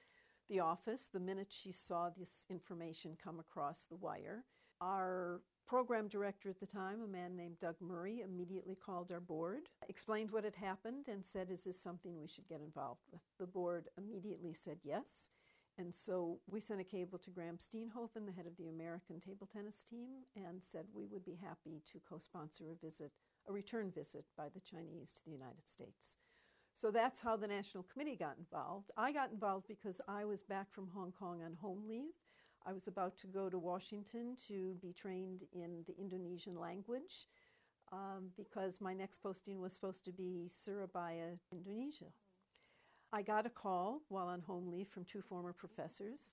the 0.49 0.61
office 0.61 1.09
the 1.13 1.19
minute 1.19 1.49
she 1.51 1.73
saw 1.73 2.11
this 2.11 2.47
information 2.49 3.17
come 3.23 3.41
across 3.41 3.87
the 3.91 3.97
wire. 3.97 4.45
Our 4.81 5.41
program 5.67 6.07
director 6.07 6.49
at 6.49 6.61
the 6.61 6.67
time, 6.67 7.03
a 7.03 7.09
man 7.09 7.35
named 7.35 7.59
Doug 7.61 7.75
Murray, 7.81 8.21
immediately 8.21 8.77
called 8.77 9.11
our 9.11 9.21
board, 9.21 9.63
explained 9.89 10.31
what 10.31 10.45
had 10.45 10.57
happened, 10.57 11.09
and 11.09 11.25
said, 11.25 11.51
Is 11.51 11.65
this 11.65 11.81
something 11.81 12.21
we 12.21 12.29
should 12.29 12.49
get 12.49 12.61
involved 12.61 13.03
with? 13.11 13.23
The 13.41 13.47
board 13.47 13.89
immediately 13.99 14.55
said 14.55 14.79
yes. 14.85 15.31
And 15.79 15.95
so 15.95 16.39
we 16.47 16.61
sent 16.61 16.81
a 16.81 16.85
cable 16.85 17.19
to 17.19 17.31
Graham 17.31 17.57
Steenhoven, 17.57 18.27
the 18.27 18.33
head 18.33 18.47
of 18.47 18.57
the 18.59 18.69
American 18.69 19.21
table 19.21 19.49
tennis 19.51 19.85
team, 19.89 20.11
and 20.37 20.63
said 20.63 20.85
we 20.93 21.07
would 21.07 21.25
be 21.25 21.39
happy 21.43 21.83
to 21.93 22.01
co 22.09 22.19
sponsor 22.19 22.65
a 22.71 22.85
visit, 22.85 23.13
a 23.49 23.53
return 23.53 23.91
visit 23.91 24.27
by 24.37 24.49
the 24.53 24.61
Chinese 24.61 25.13
to 25.13 25.25
the 25.25 25.33
United 25.33 25.67
States. 25.67 26.17
So 26.77 26.91
that's 26.91 27.21
how 27.21 27.37
the 27.37 27.47
National 27.47 27.85
Committee 27.85 28.17
got 28.17 28.37
involved. 28.39 28.91
I 28.97 29.13
got 29.13 29.31
involved 29.33 29.67
because 29.69 30.01
I 30.09 30.25
was 30.25 30.43
back 30.43 30.73
from 30.73 30.89
Hong 30.95 31.13
Kong 31.13 31.41
on 31.43 31.55
home 31.55 31.85
leave 31.89 32.13
I 32.67 32.73
was 32.73 32.87
about 32.87 33.17
to 33.19 33.27
go 33.27 33.49
to 33.49 33.59
Washington 33.59 34.37
to 34.49 34.77
be 34.81 34.93
trained 34.93 35.43
in 35.53 35.85
the 35.87 35.95
Indonesian 35.99 36.59
language 36.59 37.27
um, 37.91 38.31
because 38.37 38.81
my 38.81 38.95
next 38.95 39.23
posting 39.23 39.61
was 39.61 39.73
supposed 39.73 40.05
to 40.05 40.13
be 40.13 40.49
Surabaya, 40.49 41.39
Indonesia. 41.51 42.13
I 43.15 43.21
got 43.21 43.45
a 43.45 43.51
call 43.51 44.01
while 44.09 44.29
on 44.29 44.41
home 44.41 44.71
leave 44.71 44.89
from 44.89 45.05
two 45.05 45.21
former 45.21 45.53
professors, 45.53 46.33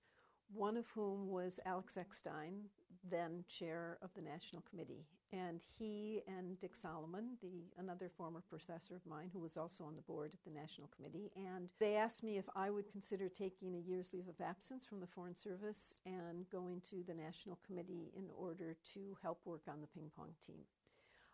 one 0.53 0.77
of 0.77 0.87
whom 0.95 1.27
was 1.27 1.59
Alex 1.65 1.97
Eckstein, 1.97 2.69
then 3.09 3.43
chair 3.49 3.97
of 4.01 4.11
the 4.15 4.21
National 4.21 4.61
Committee. 4.61 5.05
And 5.33 5.59
he 5.77 6.21
and 6.25 6.57
Dick 6.57 6.77
Solomon, 6.77 7.37
the 7.41 7.65
another 7.77 8.09
former 8.15 8.41
professor 8.49 8.95
of 8.95 9.05
mine 9.05 9.29
who 9.33 9.39
was 9.39 9.57
also 9.57 9.83
on 9.83 9.97
the 9.97 10.01
board 10.03 10.31
at 10.33 10.43
the 10.45 10.57
National 10.57 10.87
Committee, 10.95 11.31
and 11.35 11.67
they 11.81 11.97
asked 11.97 12.23
me 12.23 12.37
if 12.37 12.45
I 12.55 12.69
would 12.69 12.89
consider 12.89 13.27
taking 13.27 13.75
a 13.75 13.89
year's 13.89 14.13
leave 14.13 14.29
of 14.29 14.39
absence 14.39 14.85
from 14.85 15.01
the 15.01 15.07
Foreign 15.07 15.35
Service 15.35 15.93
and 16.05 16.49
going 16.49 16.81
to 16.89 17.03
the 17.05 17.13
National 17.13 17.59
Committee 17.67 18.13
in 18.15 18.29
order 18.37 18.77
to 18.93 19.17
help 19.21 19.41
work 19.43 19.63
on 19.67 19.81
the 19.81 19.87
ping 19.87 20.11
pong 20.15 20.31
team. 20.47 20.61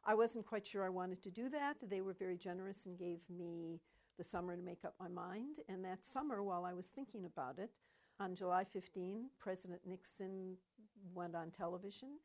I 0.08 0.16
wasn't 0.16 0.46
quite 0.48 0.66
sure 0.66 0.84
I 0.84 0.90
wanted 0.90 1.22
to 1.24 1.30
do 1.30 1.50
that. 1.50 1.78
They 1.88 2.02
were 2.02 2.14
very 2.14 2.38
generous 2.38 2.88
and 2.88 2.98
gave 2.98 3.20
me 3.30 3.80
the 4.18 4.24
summer 4.24 4.56
to 4.56 4.62
make 4.62 4.86
up 4.86 4.96
my 5.00 5.08
mind. 5.08 5.60
And 5.68 5.84
that 5.86 6.06
summer, 6.06 6.44
while 6.44 6.66
I 6.66 6.74
was 6.74 6.88
thinking 6.88 7.26
about 7.26 7.60
it, 7.60 7.72
on 8.20 8.36
July 8.36 8.64
15, 8.64 9.30
President 9.40 9.82
Nixon 9.86 10.56
went 11.14 11.36
on 11.36 11.52
television 11.52 12.20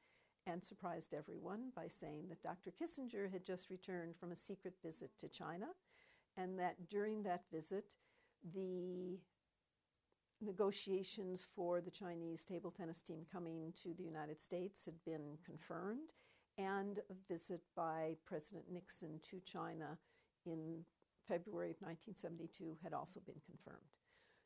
and 0.47 0.63
surprised 0.63 1.13
everyone 1.13 1.71
by 1.75 1.89
saying 1.89 2.29
that 2.29 2.43
Dr. 2.43 2.71
Kissinger 2.71 3.31
had 3.31 3.45
just 3.45 3.71
returned 3.71 4.17
from 4.17 4.33
a 4.33 4.37
secret 4.37 4.75
visit 4.85 5.11
to 5.19 5.29
China 5.29 5.67
and 6.37 6.59
that 6.59 6.89
during 6.89 7.23
that 7.25 7.43
visit, 7.53 7.97
the 8.55 9.19
negotiations 10.41 11.45
for 11.55 11.81
the 11.81 11.91
Chinese 11.91 12.45
table 12.45 12.71
tennis 12.71 13.03
team 13.03 13.27
coming 13.31 13.73
to 13.83 13.93
the 13.95 14.05
United 14.05 14.41
States 14.41 14.85
had 14.85 14.95
been 15.05 15.37
confirmed, 15.45 16.13
and 16.57 16.99
a 17.11 17.15
visit 17.29 17.61
by 17.77 18.17
President 18.27 18.65
Nixon 18.71 19.21
to 19.31 19.41
China 19.41 19.99
in 20.47 20.85
February 21.31 21.71
of 21.71 21.77
1972 21.81 22.77
had 22.83 22.93
also 22.93 23.21
been 23.25 23.41
confirmed. 23.47 23.87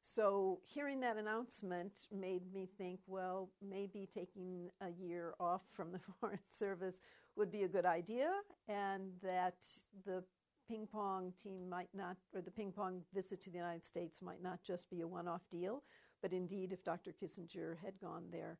So, 0.06 0.60
hearing 0.66 1.00
that 1.00 1.16
announcement 1.16 1.92
made 2.12 2.52
me 2.52 2.68
think 2.76 3.00
well, 3.06 3.48
maybe 3.66 4.06
taking 4.12 4.68
a 4.82 4.90
year 4.90 5.32
off 5.40 5.62
from 5.72 5.92
the 5.92 6.00
Foreign 6.20 6.38
Service 6.50 7.00
would 7.36 7.50
be 7.50 7.62
a 7.62 7.68
good 7.68 7.86
idea, 7.86 8.28
and 8.68 9.12
that 9.22 9.56
the 10.04 10.22
ping 10.68 10.86
pong 10.92 11.32
team 11.42 11.70
might 11.70 11.88
not, 11.94 12.18
or 12.34 12.42
the 12.42 12.50
ping 12.50 12.70
pong 12.70 13.00
visit 13.14 13.42
to 13.44 13.50
the 13.50 13.56
United 13.56 13.84
States 13.86 14.20
might 14.20 14.42
not 14.42 14.62
just 14.62 14.90
be 14.90 15.00
a 15.00 15.06
one 15.06 15.26
off 15.26 15.48
deal, 15.50 15.82
but 16.20 16.34
indeed, 16.34 16.70
if 16.70 16.84
Dr. 16.84 17.12
Kissinger 17.12 17.76
had 17.82 17.98
gone 17.98 18.24
there, 18.30 18.58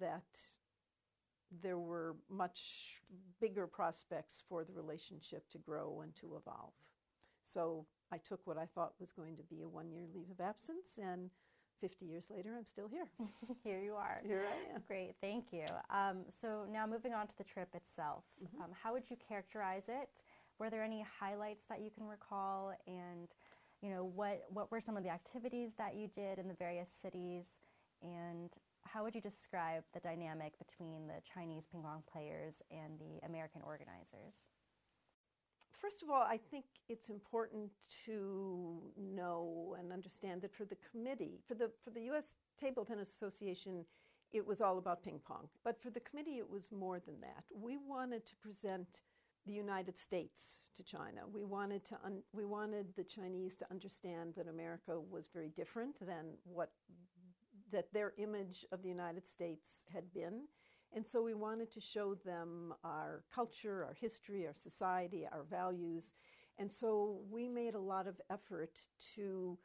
that 0.00 0.24
there 1.62 1.78
were 1.78 2.16
much 2.30 3.02
bigger 3.40 3.66
prospects 3.66 4.42
for 4.48 4.64
the 4.64 4.72
relationship 4.72 5.48
to 5.50 5.58
grow 5.58 6.00
and 6.02 6.14
to 6.16 6.36
evolve. 6.36 6.72
So 7.48 7.86
I 8.12 8.18
took 8.18 8.40
what 8.46 8.58
I 8.58 8.66
thought 8.66 8.92
was 9.00 9.10
going 9.10 9.36
to 9.36 9.42
be 9.42 9.62
a 9.62 9.68
one 9.68 9.90
year 9.90 10.04
leave 10.14 10.30
of 10.30 10.40
absence, 10.40 10.98
and 11.02 11.30
50 11.80 12.04
years 12.04 12.26
later, 12.30 12.54
I'm 12.56 12.66
still 12.66 12.88
here. 12.88 13.08
here 13.64 13.80
you 13.80 13.94
are. 13.94 14.20
Here 14.24 14.44
I 14.46 14.74
am. 14.74 14.82
Great, 14.86 15.14
thank 15.20 15.52
you. 15.52 15.64
Um, 15.90 16.24
so 16.28 16.66
now 16.70 16.86
moving 16.86 17.14
on 17.14 17.26
to 17.26 17.36
the 17.38 17.44
trip 17.44 17.68
itself, 17.74 18.24
mm-hmm. 18.42 18.62
um, 18.62 18.70
how 18.72 18.92
would 18.92 19.08
you 19.08 19.16
characterize 19.16 19.84
it? 19.88 20.22
Were 20.58 20.70
there 20.70 20.82
any 20.82 21.04
highlights 21.20 21.64
that 21.68 21.80
you 21.80 21.90
can 21.90 22.06
recall? 22.06 22.72
And 22.86 23.28
you 23.80 23.90
know, 23.90 24.10
what, 24.14 24.42
what 24.50 24.70
were 24.72 24.80
some 24.80 24.96
of 24.96 25.04
the 25.04 25.10
activities 25.10 25.72
that 25.78 25.94
you 25.94 26.08
did 26.08 26.38
in 26.38 26.48
the 26.48 26.54
various 26.54 26.90
cities? 27.00 27.46
And 28.02 28.50
how 28.82 29.04
would 29.04 29.14
you 29.14 29.20
describe 29.20 29.84
the 29.94 30.00
dynamic 30.00 30.58
between 30.58 31.06
the 31.06 31.20
Chinese 31.32 31.66
ping 31.70 31.82
pong 31.82 32.02
players 32.10 32.54
and 32.70 32.98
the 32.98 33.24
American 33.26 33.62
organizers? 33.64 34.40
First 35.80 36.02
of 36.02 36.10
all, 36.10 36.22
I 36.22 36.38
think 36.50 36.64
it's 36.88 37.08
important 37.08 37.70
to 38.06 38.82
know 38.96 39.76
and 39.78 39.92
understand 39.92 40.42
that 40.42 40.54
for 40.54 40.64
the 40.64 40.76
committee, 40.90 41.40
for 41.46 41.54
the, 41.54 41.70
for 41.84 41.90
the 41.90 42.02
U.S. 42.02 42.34
Table 42.60 42.84
Tennis 42.84 43.08
Association, 43.08 43.84
it 44.32 44.44
was 44.44 44.60
all 44.60 44.78
about 44.78 45.04
ping 45.04 45.20
pong. 45.24 45.48
But 45.64 45.80
for 45.80 45.90
the 45.90 46.00
committee, 46.00 46.38
it 46.38 46.50
was 46.50 46.70
more 46.72 46.98
than 47.00 47.20
that. 47.20 47.44
We 47.54 47.76
wanted 47.78 48.26
to 48.26 48.36
present 48.36 49.02
the 49.46 49.52
United 49.54 49.96
States 49.96 50.68
to 50.76 50.82
China. 50.82 51.22
We 51.32 51.44
wanted, 51.44 51.84
to 51.86 51.98
un- 52.04 52.22
we 52.32 52.44
wanted 52.44 52.86
the 52.96 53.04
Chinese 53.04 53.56
to 53.56 53.66
understand 53.70 54.34
that 54.36 54.48
America 54.48 55.00
was 55.00 55.28
very 55.32 55.48
different 55.48 55.94
than 56.00 56.34
what 56.44 56.70
that 57.70 57.92
their 57.92 58.14
image 58.18 58.64
of 58.72 58.82
the 58.82 58.88
United 58.88 59.26
States 59.26 59.84
had 59.92 60.12
been. 60.14 60.42
And 60.94 61.06
so 61.06 61.22
we 61.22 61.34
wanted 61.34 61.72
to 61.74 61.80
show 61.80 62.14
them 62.14 62.74
our 62.82 63.22
culture, 63.34 63.84
our 63.84 63.94
history, 63.94 64.46
our 64.46 64.54
society, 64.54 65.26
our 65.30 65.44
values. 65.48 66.12
And 66.58 66.72
so 66.72 67.20
we 67.30 67.48
made 67.48 67.74
a 67.74 67.80
lot 67.80 68.06
of 68.06 68.20
effort 68.30 68.72
to 69.14 69.58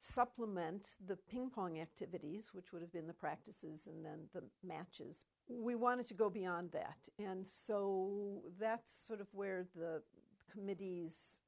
supplement 0.00 0.94
the 1.06 1.16
ping 1.28 1.50
pong 1.50 1.78
activities, 1.78 2.48
which 2.52 2.72
would 2.72 2.80
have 2.80 2.92
been 2.92 3.06
the 3.06 3.12
practices 3.12 3.86
and 3.86 4.04
then 4.04 4.20
the 4.32 4.42
matches. 4.66 5.24
We 5.48 5.74
wanted 5.74 6.08
to 6.08 6.14
go 6.14 6.30
beyond 6.30 6.72
that. 6.72 7.08
And 7.18 7.46
so 7.46 8.42
that's 8.58 9.06
sort 9.06 9.20
of 9.20 9.28
where 9.32 9.66
the 9.76 10.02
committee's 10.50 11.40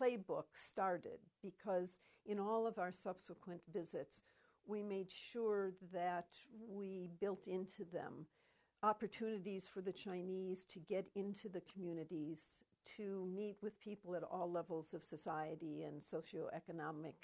playbook 0.00 0.44
started 0.54 1.18
because 1.42 1.98
in 2.24 2.38
all 2.38 2.66
of 2.66 2.78
our 2.78 2.92
subsequent 2.92 3.62
visits, 3.72 4.22
we 4.64 4.82
made 4.82 5.10
sure 5.10 5.72
that 5.92 6.28
we 6.68 7.08
built 7.20 7.48
into 7.48 7.84
them 7.92 8.26
opportunities 8.82 9.68
for 9.72 9.80
the 9.80 9.92
Chinese 9.92 10.64
to 10.66 10.78
get 10.78 11.06
into 11.14 11.48
the 11.48 11.62
communities, 11.72 12.46
to 12.96 13.30
meet 13.34 13.56
with 13.62 13.78
people 13.80 14.14
at 14.16 14.22
all 14.22 14.50
levels 14.50 14.92
of 14.92 15.04
society 15.04 15.82
and 15.82 16.00
socioeconomic 16.00 17.14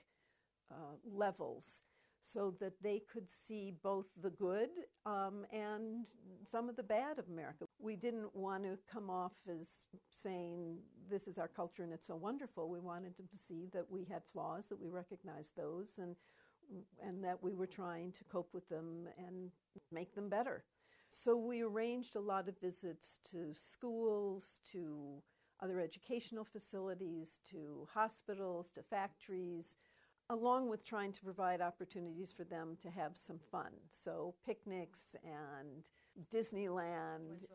uh, 0.70 0.94
levels, 1.04 1.82
so 2.20 2.54
that 2.60 2.74
they 2.82 3.02
could 3.12 3.30
see 3.30 3.72
both 3.82 4.06
the 4.22 4.30
good 4.30 4.68
um, 5.06 5.46
and 5.52 6.06
some 6.46 6.68
of 6.68 6.76
the 6.76 6.82
bad 6.82 7.18
of 7.18 7.28
America. 7.28 7.64
We 7.78 7.96
didn't 7.96 8.34
want 8.34 8.64
to 8.64 8.78
come 8.92 9.08
off 9.08 9.32
as 9.48 9.84
saying, 10.10 10.78
this 11.10 11.26
is 11.26 11.38
our 11.38 11.48
culture 11.48 11.84
and 11.84 11.92
it's 11.92 12.06
so 12.06 12.16
wonderful. 12.16 12.68
We 12.68 12.80
wanted 12.80 13.16
them 13.16 13.28
to 13.30 13.36
see 13.36 13.68
that 13.72 13.86
we 13.90 14.04
had 14.04 14.22
flaws, 14.24 14.68
that 14.68 14.80
we 14.80 14.88
recognized 14.88 15.56
those, 15.56 15.98
and 15.98 16.16
and 17.02 17.24
that 17.24 17.42
we 17.42 17.54
were 17.54 17.66
trying 17.66 18.12
to 18.12 18.24
cope 18.24 18.52
with 18.52 18.68
them 18.68 19.08
and 19.16 19.50
make 19.90 20.14
them 20.14 20.28
better. 20.28 20.64
So 21.10 21.36
we 21.36 21.62
arranged 21.62 22.16
a 22.16 22.20
lot 22.20 22.48
of 22.48 22.58
visits 22.60 23.20
to 23.30 23.52
schools, 23.52 24.60
to 24.72 25.22
other 25.60 25.80
educational 25.80 26.44
facilities, 26.44 27.40
to 27.50 27.88
hospitals, 27.92 28.70
to 28.70 28.82
factories, 28.82 29.76
along 30.30 30.68
with 30.68 30.84
trying 30.84 31.12
to 31.12 31.22
provide 31.22 31.60
opportunities 31.60 32.32
for 32.32 32.44
them 32.44 32.76
to 32.82 32.90
have 32.90 33.12
some 33.14 33.38
fun. 33.50 33.72
So 33.90 34.34
picnics 34.46 35.16
and 35.24 35.82
Disneyland. 36.32 37.40
We 37.40 37.46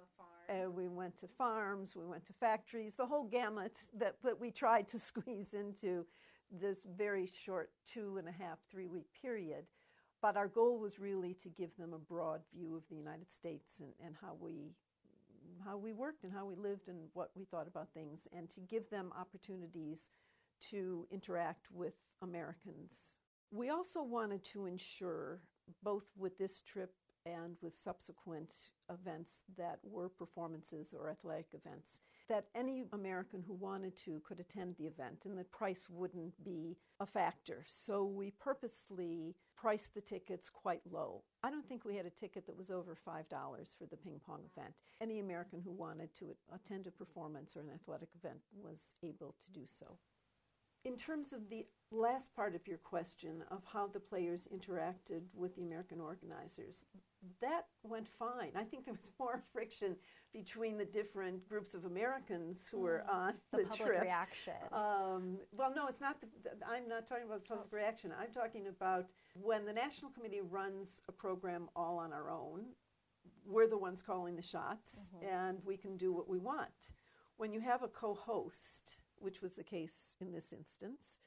went, 0.50 0.66
uh, 0.66 0.72
we 0.72 0.88
went 0.88 1.18
to 1.20 1.28
farms, 1.28 1.96
we 1.96 2.06
went 2.06 2.26
to 2.26 2.34
factories, 2.34 2.96
the 2.96 3.06
whole 3.06 3.26
gamut 3.26 3.78
that, 3.98 4.16
that 4.24 4.40
we 4.40 4.52
tried 4.52 4.88
to 4.90 5.00
squeeze 5.12 5.54
into 5.54 6.06
this 6.52 6.86
very 6.98 7.28
short 7.28 7.72
two 7.86 8.18
and 8.18 8.28
a 8.28 8.32
half, 8.32 8.60
three 8.70 8.88
week 8.88 9.08
period. 9.22 9.66
But 10.24 10.38
our 10.38 10.48
goal 10.48 10.80
was 10.80 11.00
really 11.00 11.34
to 11.44 11.50
give 11.50 11.76
them 11.76 11.92
a 11.94 12.00
broad 12.00 12.42
view 12.56 12.78
of 12.78 12.84
the 12.90 12.96
United 12.96 13.30
States 13.30 13.82
and, 13.82 13.90
and 14.04 14.16
how 14.22 14.38
we 14.40 14.72
how 15.66 15.78
we 15.78 15.92
worked 15.92 16.24
and 16.24 16.32
how 16.32 16.46
we 16.46 16.56
lived 16.56 16.88
and 16.88 17.10
what 17.14 17.32
we 17.36 17.44
thought 17.44 17.68
about 17.68 17.90
things, 17.94 18.28
and 18.36 18.50
to 18.50 18.62
give 18.62 18.90
them 18.90 19.12
opportunities 19.20 20.12
to 20.72 21.06
interact 21.12 21.68
with 21.72 21.94
Americans. 22.22 23.18
We 23.52 23.70
also 23.70 24.02
wanted 24.02 24.46
to 24.46 24.66
ensure, 24.66 25.42
both 25.84 26.06
with 26.18 26.38
this 26.38 26.62
trip 26.62 26.94
and 27.26 27.58
with 27.62 27.76
subsequent 27.76 28.52
events 28.90 29.44
that 29.58 29.80
were 29.84 30.10
performances 30.10 30.94
or 30.98 31.10
athletic 31.10 31.48
events, 31.54 32.02
that 32.30 32.46
any 32.56 32.86
American 32.94 33.44
who 33.46 33.54
wanted 33.54 33.96
to 34.06 34.22
could 34.26 34.40
attend 34.40 34.76
the 34.78 34.86
event 34.86 35.26
and 35.26 35.38
the 35.38 35.44
price 35.46 35.88
wouldn't 35.90 36.42
be 36.44 36.78
a 37.00 37.06
factor. 37.06 37.66
So 37.68 38.06
we 38.06 38.32
purposely 38.32 39.36
priced 39.64 39.94
the 39.94 40.02
tickets 40.02 40.50
quite 40.50 40.82
low. 40.92 41.24
I 41.42 41.50
don't 41.50 41.66
think 41.66 41.86
we 41.86 41.96
had 41.96 42.06
a 42.06 42.10
ticket 42.10 42.46
that 42.48 42.58
was 42.58 42.70
over 42.70 42.98
$5 43.08 43.24
for 43.78 43.86
the 43.90 43.96
ping 43.96 44.20
pong 44.28 44.42
event. 44.54 44.74
Any 45.00 45.20
American 45.20 45.62
who 45.64 45.72
wanted 45.72 46.10
to 46.20 46.36
attend 46.54 46.86
a 46.86 46.92
performance 46.92 47.56
or 47.56 47.62
an 47.62 47.70
athletic 47.74 48.10
event 48.20 48.40
was 48.54 48.96
able 49.02 49.36
to 49.40 49.52
do 49.58 49.66
so. 49.66 49.98
In 50.86 50.98
terms 50.98 51.32
of 51.32 51.50
the 51.50 51.66
last 51.92 52.36
part 52.36 52.56
of 52.56 52.68
your 52.68 52.80
question 52.80 53.44
of 53.52 53.62
how 53.72 53.88
the 53.88 54.00
players 54.00 54.48
interacted 54.54 55.22
with 55.34 55.56
the 55.56 55.62
American 55.62 56.02
organizers, 56.02 56.86
that 57.42 57.68
went 57.84 58.08
fine. 58.20 58.52
I 58.56 58.64
think 58.64 58.86
there 58.86 58.94
was 58.94 59.10
more 59.20 59.42
friction 59.54 59.96
between 60.34 60.78
the 60.78 60.86
different 60.86 61.48
groups 61.48 61.74
of 61.74 61.86
Americans 61.86 62.68
who 62.70 62.78
mm. 62.78 62.82
were 62.82 63.04
on 63.10 63.34
the, 63.52 63.60
the 63.60 63.64
public 63.64 63.88
trip. 63.88 64.02
reaction. 64.02 64.54
Um, 64.72 65.38
well, 65.52 65.72
no, 65.76 65.88
it's 65.88 66.02
not. 66.02 66.18
The, 66.20 66.50
I'm 66.68 66.88
not 66.90 67.08
talking 67.08 67.26
about 67.26 67.44
the 67.44 67.50
public 67.50 67.68
oh. 67.72 67.78
reaction. 67.78 68.12
I'm 68.20 68.32
talking 68.34 68.68
about 68.68 69.06
when 69.42 69.66
the 69.66 69.74
National 69.74 70.12
Committee 70.12 70.42
runs 70.42 71.02
a 71.08 71.12
program 71.12 71.70
all 71.76 71.98
on 71.98 72.12
our 72.12 72.30
own. 72.30 72.66
We're 73.46 73.68
the 73.68 73.78
ones 73.78 74.02
calling 74.02 74.36
the 74.36 74.42
shots, 74.42 75.10
mm-hmm. 75.16 75.34
and 75.34 75.58
we 75.66 75.78
can 75.78 75.98
do 75.98 76.12
what 76.12 76.30
we 76.30 76.40
want. 76.40 76.70
When 77.38 77.52
you 77.52 77.60
have 77.60 77.84
a 77.84 77.88
co-host, 77.88 78.98
which 79.24 79.42
was 79.42 79.56
the 79.56 79.64
case 79.64 80.16
in 80.20 80.32
this 80.32 80.52
instance, 80.52 81.20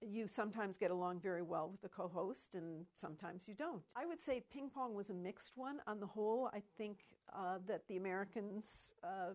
you 0.00 0.26
sometimes 0.26 0.76
get 0.76 0.90
along 0.90 1.20
very 1.20 1.42
well 1.42 1.68
with 1.70 1.80
the 1.80 1.88
co 1.88 2.08
host 2.08 2.54
and 2.54 2.86
sometimes 2.94 3.46
you 3.46 3.54
don't. 3.54 3.82
I 3.94 4.06
would 4.06 4.20
say 4.20 4.42
ping 4.52 4.70
pong 4.70 4.94
was 4.94 5.10
a 5.10 5.14
mixed 5.14 5.52
one. 5.54 5.78
On 5.86 6.00
the 6.00 6.06
whole, 6.06 6.50
I 6.52 6.62
think 6.76 6.98
uh, 7.34 7.58
that 7.66 7.82
the 7.88 7.96
Americans, 7.96 8.92
uh, 9.04 9.34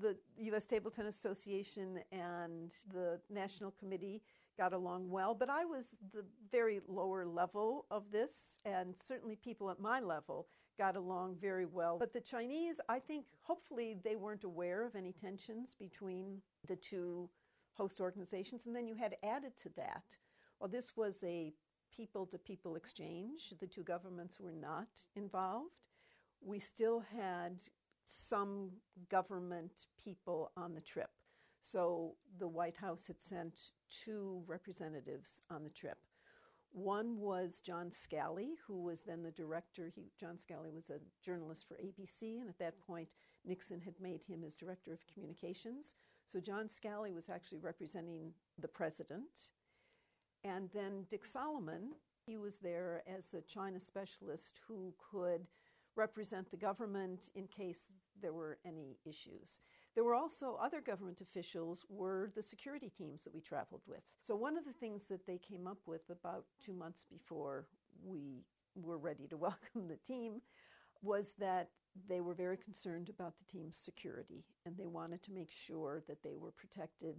the 0.00 0.16
U.S. 0.38 0.66
Table 0.66 0.90
Tennis 0.90 1.16
Association, 1.16 1.98
and 2.12 2.72
the 2.92 3.18
National 3.30 3.72
Committee 3.72 4.22
got 4.56 4.72
along 4.72 5.08
well, 5.08 5.34
but 5.34 5.48
I 5.48 5.64
was 5.64 5.96
the 6.12 6.24
very 6.50 6.80
lower 6.88 7.24
level 7.24 7.86
of 7.90 8.10
this, 8.10 8.58
and 8.64 8.94
certainly 8.96 9.36
people 9.36 9.70
at 9.70 9.78
my 9.80 10.00
level 10.00 10.48
got 10.78 10.96
along 10.96 11.36
very 11.40 11.66
well. 11.66 11.98
But 11.98 12.12
the 12.12 12.20
Chinese, 12.20 12.80
I 12.88 12.98
think, 12.98 13.26
hopefully, 13.42 13.96
they 14.04 14.16
weren't 14.16 14.44
aware 14.44 14.86
of 14.86 14.94
any 14.94 15.12
tensions 15.12 15.74
between 15.74 16.40
the 16.66 16.76
two 16.76 17.28
host 17.72 18.00
organizations. 18.00 18.66
And 18.66 18.74
then 18.74 18.86
you 18.86 18.94
had 18.94 19.16
added 19.22 19.52
to 19.62 19.70
that, 19.76 20.04
well, 20.60 20.68
this 20.68 20.96
was 20.96 21.22
a 21.24 21.52
people 21.94 22.26
to 22.26 22.38
people 22.38 22.76
exchange. 22.76 23.54
The 23.60 23.66
two 23.66 23.82
governments 23.82 24.38
were 24.40 24.52
not 24.52 24.88
involved. 25.16 25.88
We 26.40 26.60
still 26.60 27.02
had 27.16 27.58
some 28.04 28.70
government 29.10 29.72
people 30.02 30.52
on 30.56 30.74
the 30.74 30.80
trip. 30.80 31.10
So 31.60 32.14
the 32.38 32.48
White 32.48 32.76
House 32.76 33.06
had 33.06 33.20
sent 33.20 33.72
two 34.04 34.42
representatives 34.46 35.42
on 35.50 35.64
the 35.64 35.70
trip. 35.70 35.98
One 36.72 37.18
was 37.18 37.60
John 37.60 37.90
Scali, 37.90 38.54
who 38.66 38.82
was 38.82 39.02
then 39.02 39.22
the 39.22 39.30
director. 39.30 39.90
He, 39.94 40.10
John 40.18 40.36
Scali 40.36 40.70
was 40.70 40.90
a 40.90 41.00
journalist 41.24 41.66
for 41.66 41.74
ABC, 41.76 42.40
and 42.40 42.48
at 42.48 42.58
that 42.58 42.78
point, 42.86 43.08
Nixon 43.44 43.80
had 43.80 43.94
made 44.00 44.22
him 44.22 44.42
his 44.42 44.54
director 44.54 44.92
of 44.92 45.06
communications. 45.12 45.94
So 46.30 46.40
John 46.40 46.68
Scali 46.68 47.12
was 47.12 47.28
actually 47.28 47.58
representing 47.58 48.32
the 48.58 48.68
president. 48.68 49.50
And 50.44 50.68
then 50.74 51.06
Dick 51.10 51.24
Solomon, 51.24 51.92
he 52.26 52.36
was 52.36 52.58
there 52.58 53.02
as 53.06 53.32
a 53.34 53.40
China 53.40 53.80
specialist 53.80 54.60
who 54.68 54.94
could 55.10 55.46
represent 55.96 56.50
the 56.50 56.56
government 56.56 57.30
in 57.34 57.46
case 57.48 57.86
there 58.20 58.32
were 58.32 58.58
any 58.64 58.98
issues. 59.04 59.60
There 59.98 60.04
were 60.04 60.14
also 60.14 60.56
other 60.62 60.80
government 60.80 61.20
officials 61.20 61.84
were 61.88 62.30
the 62.36 62.42
security 62.44 62.88
teams 62.88 63.24
that 63.24 63.34
we 63.34 63.40
traveled 63.40 63.82
with. 63.84 63.98
So 64.20 64.36
one 64.36 64.56
of 64.56 64.64
the 64.64 64.72
things 64.72 65.02
that 65.10 65.26
they 65.26 65.38
came 65.38 65.66
up 65.66 65.78
with 65.86 66.02
about 66.08 66.44
2 66.64 66.72
months 66.72 67.04
before 67.10 67.66
we 68.04 68.44
were 68.76 68.96
ready 68.96 69.26
to 69.26 69.36
welcome 69.48 69.88
the 69.88 69.96
team 69.96 70.40
was 71.02 71.32
that 71.40 71.70
they 72.08 72.20
were 72.20 72.34
very 72.34 72.56
concerned 72.56 73.08
about 73.08 73.34
the 73.38 73.52
team's 73.52 73.76
security 73.76 74.44
and 74.64 74.76
they 74.76 74.86
wanted 74.86 75.20
to 75.24 75.32
make 75.32 75.50
sure 75.50 76.04
that 76.06 76.22
they 76.22 76.36
were 76.36 76.52
protected 76.52 77.16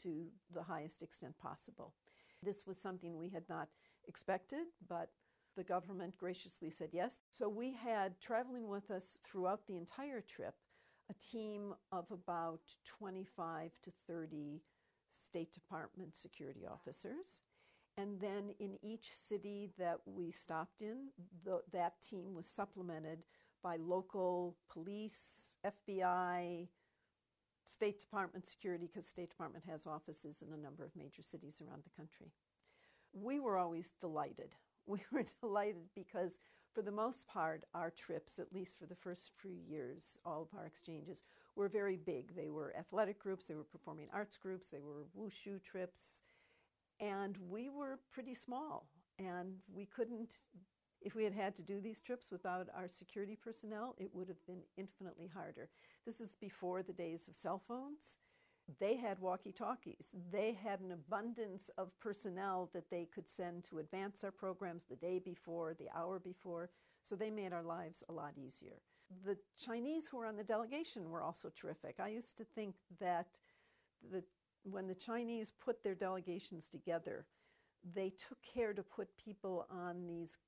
to 0.00 0.28
the 0.54 0.62
highest 0.62 1.02
extent 1.02 1.36
possible. 1.36 1.94
This 2.44 2.64
was 2.64 2.80
something 2.80 3.16
we 3.16 3.30
had 3.30 3.48
not 3.48 3.70
expected, 4.06 4.66
but 4.88 5.10
the 5.56 5.64
government 5.64 6.16
graciously 6.16 6.70
said 6.70 6.90
yes. 6.92 7.18
So 7.32 7.48
we 7.48 7.72
had 7.72 8.20
traveling 8.20 8.68
with 8.68 8.88
us 8.92 9.18
throughout 9.24 9.66
the 9.66 9.76
entire 9.76 10.20
trip 10.20 10.54
a 11.10 11.14
team 11.32 11.74
of 11.92 12.06
about 12.10 12.60
25 12.86 13.72
to 13.82 13.90
30 14.06 14.60
State 15.12 15.52
Department 15.52 16.16
security 16.16 16.62
officers. 16.70 17.44
And 17.96 18.20
then 18.20 18.54
in 18.60 18.78
each 18.82 19.10
city 19.12 19.70
that 19.78 19.98
we 20.06 20.30
stopped 20.30 20.80
in, 20.80 21.08
the, 21.44 21.60
that 21.72 21.94
team 22.08 22.34
was 22.34 22.46
supplemented 22.46 23.24
by 23.62 23.76
local 23.76 24.56
police, 24.72 25.56
FBI, 25.66 26.68
State 27.66 28.00
Department 28.00 28.46
security, 28.46 28.86
because 28.86 29.06
State 29.06 29.30
Department 29.30 29.64
has 29.68 29.86
offices 29.86 30.42
in 30.46 30.52
a 30.52 30.62
number 30.62 30.84
of 30.84 30.96
major 30.96 31.22
cities 31.22 31.60
around 31.60 31.82
the 31.84 31.96
country. 31.96 32.32
We 33.12 33.40
were 33.40 33.58
always 33.58 33.92
delighted. 34.00 34.54
We 34.86 35.02
were 35.12 35.24
delighted 35.40 35.84
because, 35.94 36.40
for 36.74 36.82
the 36.82 36.90
most 36.90 37.26
part, 37.26 37.64
our 37.74 37.90
trips, 37.90 38.38
at 38.38 38.52
least 38.52 38.78
for 38.78 38.86
the 38.86 38.94
first 38.94 39.32
few 39.40 39.56
years, 39.68 40.18
all 40.24 40.42
of 40.42 40.58
our 40.58 40.66
exchanges, 40.66 41.22
were 41.56 41.68
very 41.68 41.96
big. 41.96 42.34
They 42.36 42.48
were 42.48 42.74
athletic 42.76 43.18
groups, 43.18 43.46
they 43.46 43.54
were 43.54 43.64
performing 43.64 44.08
arts 44.12 44.36
groups, 44.36 44.68
they 44.68 44.80
were 44.80 45.06
wushu 45.18 45.62
trips, 45.62 46.22
and 47.00 47.36
we 47.48 47.68
were 47.70 47.98
pretty 48.12 48.34
small. 48.34 48.88
And 49.18 49.56
we 49.74 49.86
couldn't 49.86 50.30
if 51.02 51.14
we 51.14 51.24
had 51.24 51.32
had 51.32 51.54
to 51.56 51.62
do 51.62 51.80
these 51.80 52.00
trips 52.00 52.30
without 52.30 52.68
our 52.76 52.88
security 52.88 53.34
personnel, 53.34 53.94
it 53.98 54.10
would 54.12 54.28
have 54.28 54.44
been 54.46 54.60
infinitely 54.76 55.30
harder. 55.32 55.70
This 56.04 56.20
was 56.20 56.36
before 56.40 56.82
the 56.82 56.92
days 56.92 57.26
of 57.26 57.34
cell 57.34 57.62
phones. 57.66 58.18
They 58.78 58.96
had 58.96 59.18
walkie 59.18 59.52
talkies. 59.52 60.14
They 60.30 60.52
had 60.52 60.80
an 60.80 60.92
abundance 60.92 61.70
of 61.76 61.98
personnel 62.00 62.70
that 62.72 62.90
they 62.90 63.08
could 63.12 63.28
send 63.28 63.64
to 63.64 63.78
advance 63.78 64.22
our 64.22 64.30
programs 64.30 64.84
the 64.84 64.96
day 64.96 65.18
before, 65.18 65.74
the 65.74 65.88
hour 65.96 66.18
before. 66.18 66.70
So 67.02 67.16
they 67.16 67.30
made 67.30 67.52
our 67.52 67.62
lives 67.62 68.02
a 68.08 68.12
lot 68.12 68.34
easier. 68.36 68.80
The 69.24 69.36
Chinese 69.58 70.06
who 70.06 70.18
were 70.18 70.26
on 70.26 70.36
the 70.36 70.44
delegation 70.44 71.10
were 71.10 71.22
also 71.22 71.50
terrific. 71.58 71.96
I 71.98 72.08
used 72.08 72.36
to 72.36 72.44
think 72.44 72.76
that 73.00 73.38
the, 74.12 74.22
when 74.62 74.86
the 74.86 74.94
Chinese 74.94 75.52
put 75.58 75.82
their 75.82 75.94
delegations 75.94 76.68
together, 76.68 77.26
they 77.94 78.10
took 78.10 78.38
care 78.42 78.72
to 78.74 78.82
put 78.82 79.08
people 79.16 79.66
on 79.70 80.06
these 80.06 80.38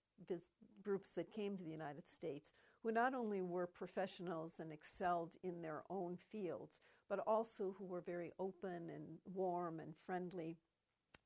groups 0.83 1.11
that 1.17 1.33
came 1.33 1.57
to 1.57 1.65
the 1.65 1.71
United 1.71 2.09
States 2.09 2.55
who 2.83 2.93
not 2.93 3.15
only 3.15 3.41
were 3.41 3.67
professionals 3.67 4.55
and 4.59 4.73
excelled 4.73 5.31
in 5.43 5.63
their 5.63 5.83
own 5.89 6.19
fields, 6.31 6.81
but 7.09 7.19
also 7.27 7.75
who 7.79 7.85
were 7.85 8.01
very 8.01 8.33
open 8.38 8.91
and 8.95 9.05
warm 9.35 9.81
and 9.81 9.95
friendly 10.07 10.57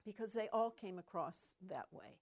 because 0.05 0.33
they 0.33 0.49
all 0.53 0.71
came 0.71 0.99
across 0.99 1.55
that 1.69 1.87
way. 1.93 2.19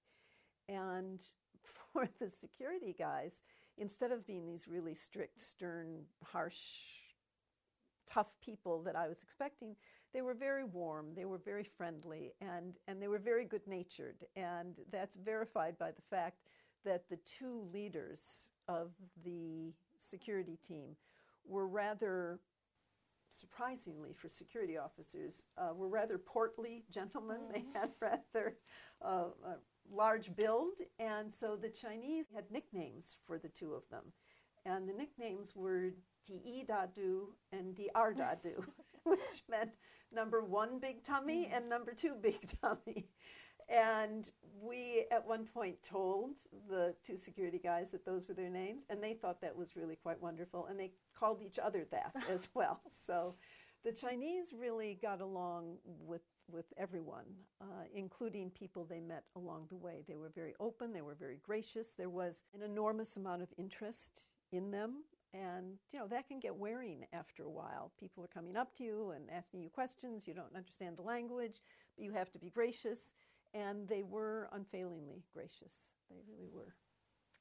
And 0.69 1.21
for 1.93 2.09
the 2.21 2.29
security 2.29 2.95
guys, 2.99 3.43
instead 3.79 4.13
of 4.13 4.27
being 4.27 4.47
these 4.47 4.67
really 4.69 4.95
strict, 4.95 5.41
stern, 5.41 6.03
harsh, 6.23 6.55
tough 8.11 8.29
people 8.45 8.83
that 8.83 8.97
I 8.97 9.09
was 9.09 9.23
expecting, 9.23 9.77
they 10.13 10.23
were 10.23 10.35
very 10.35 10.65
warm, 10.65 11.09
they 11.17 11.25
were 11.25 11.39
very 11.39 11.65
friendly, 11.65 12.33
and, 12.41 12.75
and 12.87 13.03
they 13.03 13.09
were 13.09 13.19
very 13.19 13.45
good 13.45 13.67
natured. 13.67 14.25
And 14.37 14.75
that's 14.93 15.17
verified 15.17 15.77
by 15.79 15.91
the 15.91 16.03
fact 16.09 16.39
that 16.85 17.09
the 17.11 17.19
two 17.39 17.67
leaders 17.73 18.49
of 18.69 18.93
the 19.25 19.73
security 20.01 20.59
team 20.67 20.97
were 21.47 21.67
rather 21.67 22.39
surprisingly 23.35 24.13
for 24.13 24.29
security 24.29 24.77
officers 24.77 25.45
uh, 25.59 25.73
were 25.75 25.89
rather 25.89 26.19
portly 26.19 26.85
gentlemen 26.91 27.39
mm. 27.49 27.53
they 27.53 27.65
had 27.75 27.91
rather 28.01 28.57
uh, 29.03 29.25
large 29.93 30.35
build 30.37 30.75
and 30.99 31.33
so 31.33 31.57
the 31.57 31.69
chinese 31.69 32.27
had 32.35 32.45
nicknames 32.51 33.17
for 33.27 33.39
the 33.39 33.49
two 33.49 33.73
of 33.73 33.83
them 33.91 34.05
and 34.67 34.89
the 34.89 34.93
nicknames 34.93 35.55
were 35.55 35.91
di 36.27 36.65
dadu 36.69 37.27
and 37.53 37.75
di 37.75 37.89
dadu 37.95 38.65
which 39.05 39.43
meant 39.51 39.71
number 40.13 40.43
one 40.43 40.79
big 40.79 41.05
tummy 41.05 41.45
mm. 41.45 41.57
and 41.57 41.69
number 41.69 41.93
two 41.93 42.15
big 42.21 42.41
tummy 42.61 43.07
and 43.69 44.31
we, 44.63 45.07
at 45.11 45.27
one 45.27 45.47
point, 45.47 45.77
told 45.83 46.37
the 46.69 46.95
two 47.07 47.17
security 47.17 47.59
guys 47.63 47.91
that 47.91 48.05
those 48.05 48.29
were 48.29 48.35
their 48.35 48.51
names, 48.51 48.83
and 48.89 49.03
they 49.03 49.15
thought 49.15 49.41
that 49.41 49.57
was 49.57 49.77
really 49.77 49.97
quite 49.97 50.21
wonderful, 50.21 50.67
and 50.67 50.79
they 50.79 50.93
called 51.19 51.43
each 51.43 51.59
other 51.59 51.87
that 51.91 52.13
as 52.31 52.49
well. 52.55 52.81
So 52.89 53.35
the 53.85 53.93
Chinese 53.93 54.49
really 54.59 54.99
got 55.01 55.21
along 55.21 55.77
with, 55.85 56.23
with 56.51 56.67
everyone, 56.77 57.27
uh, 57.61 57.85
including 57.95 58.51
people 58.51 58.85
they 58.85 59.01
met 59.01 59.25
along 59.37 59.67
the 59.69 59.77
way. 59.77 60.05
They 60.09 60.17
were 60.17 60.31
very 60.35 60.55
open, 60.61 60.93
they 60.93 61.03
were 61.03 61.15
very 61.15 61.39
gracious. 61.43 61.95
There 61.97 62.11
was 62.11 62.45
an 62.55 62.63
enormous 62.63 63.17
amount 63.17 63.43
of 63.43 63.49
interest 63.59 64.29
in 64.53 64.71
them. 64.71 65.05
And 65.35 65.79
you 65.93 65.99
know 65.99 66.07
that 66.07 66.29
can 66.29 66.39
get 66.39 66.55
wearing 66.55 67.07
after 67.13 67.43
a 67.43 67.51
while. 67.51 67.91
People 67.99 68.23
are 68.23 68.29
coming 68.29 68.57
up 68.57 68.73
to 68.77 68.85
you 68.85 69.11
and 69.11 69.29
asking 69.31 69.63
you 69.63 69.69
questions. 69.69 70.29
You 70.29 70.35
don't 70.35 70.55
understand 70.55 70.97
the 70.97 71.03
language, 71.03 71.61
but 71.97 72.05
you 72.05 72.13
have 72.13 72.31
to 72.31 72.39
be 72.39 72.51
gracious 72.51 73.13
and 73.55 73.89
they 73.89 74.03
were 74.03 74.49
unfailingly 74.53 75.23
gracious. 75.33 75.91
They 76.11 76.17
really 76.29 76.51
were. 76.53 76.75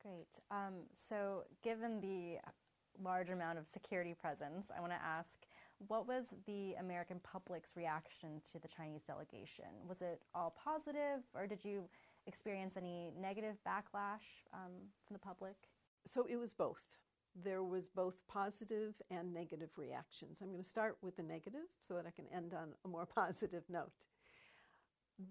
Great. 0.02 0.40
Um, 0.52 0.86
so, 0.94 1.44
given 1.64 2.00
the 2.00 2.38
large 3.02 3.30
amount 3.30 3.58
of 3.58 3.68
security 3.68 4.14
presence, 4.14 4.70
I 4.76 4.80
want 4.80 4.92
to 4.92 5.02
ask 5.02 5.40
what 5.88 6.08
was 6.08 6.28
the 6.46 6.74
American 6.80 7.20
public's 7.20 7.76
reaction 7.76 8.42
to 8.52 8.60
the 8.60 8.68
Chinese 8.68 9.02
delegation? 9.02 9.66
Was 9.88 10.02
it 10.02 10.22
all 10.36 10.56
positive, 10.64 11.24
or 11.34 11.48
did 11.48 11.66
you 11.66 11.90
experience 12.28 12.76
any 12.78 13.12
negative 13.20 13.56
backlash 13.68 14.46
um, 14.54 14.72
from 15.06 15.14
the 15.14 15.20
public? 15.20 15.56
So, 16.06 16.28
it 16.30 16.36
was 16.36 16.54
both. 16.54 16.84
There 17.42 17.64
was 17.64 17.88
both 17.88 18.16
positive 18.28 18.94
and 19.10 19.34
negative 19.34 19.70
reactions. 19.78 20.38
I'm 20.42 20.52
going 20.52 20.62
to 20.62 20.70
start 20.70 20.98
with 21.02 21.16
the 21.16 21.24
negative 21.24 21.68
so 21.82 21.96
that 21.96 22.06
I 22.06 22.12
can 22.12 22.26
end 22.32 22.54
on 22.54 22.74
a 22.86 22.88
more 22.88 23.06
positive 23.16 23.64
note. 23.70 24.06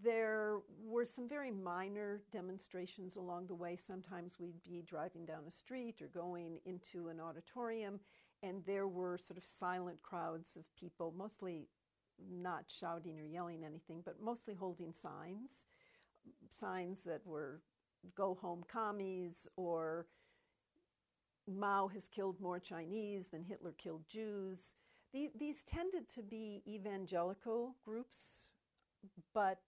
There 0.02 0.58
were 0.84 1.04
some 1.04 1.28
very 1.28 1.50
minor 1.50 2.22
demonstrations 2.32 3.16
along 3.16 3.46
the 3.46 3.54
way. 3.54 3.76
Sometimes 3.76 4.38
we'd 4.38 4.62
be 4.62 4.82
driving 4.82 5.26
down 5.26 5.42
a 5.46 5.50
street 5.50 6.00
or 6.00 6.06
going 6.06 6.60
into 6.64 7.08
an 7.08 7.20
auditorium, 7.20 8.00
and 8.42 8.64
there 8.64 8.86
were 8.86 9.18
sort 9.18 9.38
of 9.38 9.44
silent 9.44 10.00
crowds 10.02 10.56
of 10.56 10.64
people, 10.76 11.12
mostly 11.16 11.68
not 12.30 12.64
shouting 12.68 13.18
or 13.18 13.24
yelling 13.24 13.64
anything, 13.64 14.02
but 14.04 14.20
mostly 14.22 14.54
holding 14.54 14.92
signs, 14.92 15.66
signs 16.50 17.02
that 17.04 17.26
were 17.26 17.60
go 18.14 18.34
home 18.40 18.64
commies 18.66 19.48
or 19.56 20.06
Mao 21.48 21.88
has 21.88 22.06
killed 22.06 22.40
more 22.40 22.60
Chinese 22.60 23.28
than 23.28 23.42
Hitler 23.44 23.72
killed 23.72 24.04
Jews. 24.08 24.74
These 25.12 25.64
tended 25.64 26.08
to 26.14 26.22
be 26.22 26.62
evangelical 26.66 27.76
groups, 27.84 28.48
but 29.34 29.58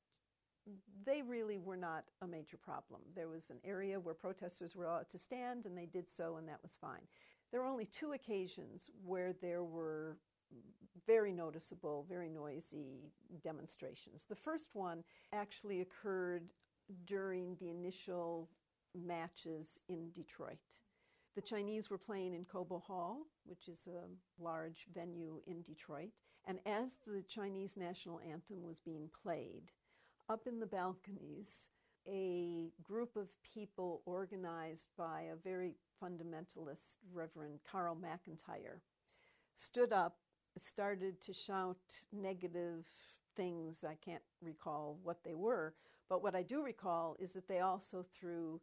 they 1.04 1.22
really 1.22 1.58
were 1.58 1.76
not 1.76 2.04
a 2.22 2.26
major 2.26 2.56
problem. 2.56 3.02
There 3.14 3.28
was 3.28 3.50
an 3.50 3.58
area 3.64 4.00
where 4.00 4.14
protesters 4.14 4.74
were 4.74 4.86
allowed 4.86 5.10
to 5.10 5.18
stand, 5.18 5.66
and 5.66 5.76
they 5.76 5.86
did 5.86 6.08
so, 6.08 6.36
and 6.36 6.48
that 6.48 6.62
was 6.62 6.76
fine. 6.80 7.02
There 7.50 7.60
were 7.60 7.66
only 7.66 7.86
two 7.86 8.12
occasions 8.12 8.90
where 9.04 9.34
there 9.40 9.62
were 9.62 10.16
very 11.06 11.32
noticeable, 11.32 12.06
very 12.08 12.28
noisy 12.28 13.12
demonstrations. 13.42 14.26
The 14.26 14.34
first 14.34 14.74
one 14.74 15.04
actually 15.32 15.80
occurred 15.80 16.50
during 17.06 17.56
the 17.60 17.70
initial 17.70 18.48
matches 18.94 19.80
in 19.88 20.10
Detroit. 20.12 20.58
The 21.34 21.42
Chinese 21.42 21.90
were 21.90 21.98
playing 21.98 22.34
in 22.34 22.44
Cobo 22.44 22.78
Hall, 22.78 23.26
which 23.44 23.68
is 23.68 23.88
a 23.88 24.42
large 24.42 24.86
venue 24.94 25.40
in 25.46 25.62
Detroit, 25.62 26.10
and 26.46 26.58
as 26.64 26.96
the 27.06 27.22
Chinese 27.22 27.76
national 27.76 28.20
anthem 28.20 28.62
was 28.62 28.78
being 28.78 29.10
played, 29.22 29.72
up 30.28 30.46
in 30.46 30.60
the 30.60 30.66
balconies, 30.66 31.68
a 32.06 32.70
group 32.82 33.16
of 33.16 33.28
people 33.54 34.02
organized 34.04 34.88
by 34.96 35.22
a 35.32 35.36
very 35.36 35.74
fundamentalist 36.02 36.94
Reverend 37.12 37.60
Carl 37.70 37.96
McIntire 37.96 38.80
stood 39.56 39.92
up, 39.92 40.16
started 40.58 41.20
to 41.22 41.32
shout 41.32 41.78
negative 42.12 42.86
things. 43.36 43.84
I 43.84 43.96
can't 44.04 44.22
recall 44.42 44.98
what 45.02 45.24
they 45.24 45.34
were. 45.34 45.74
But 46.08 46.22
what 46.22 46.34
I 46.34 46.42
do 46.42 46.62
recall 46.62 47.16
is 47.18 47.32
that 47.32 47.48
they 47.48 47.60
also 47.60 48.04
threw 48.14 48.60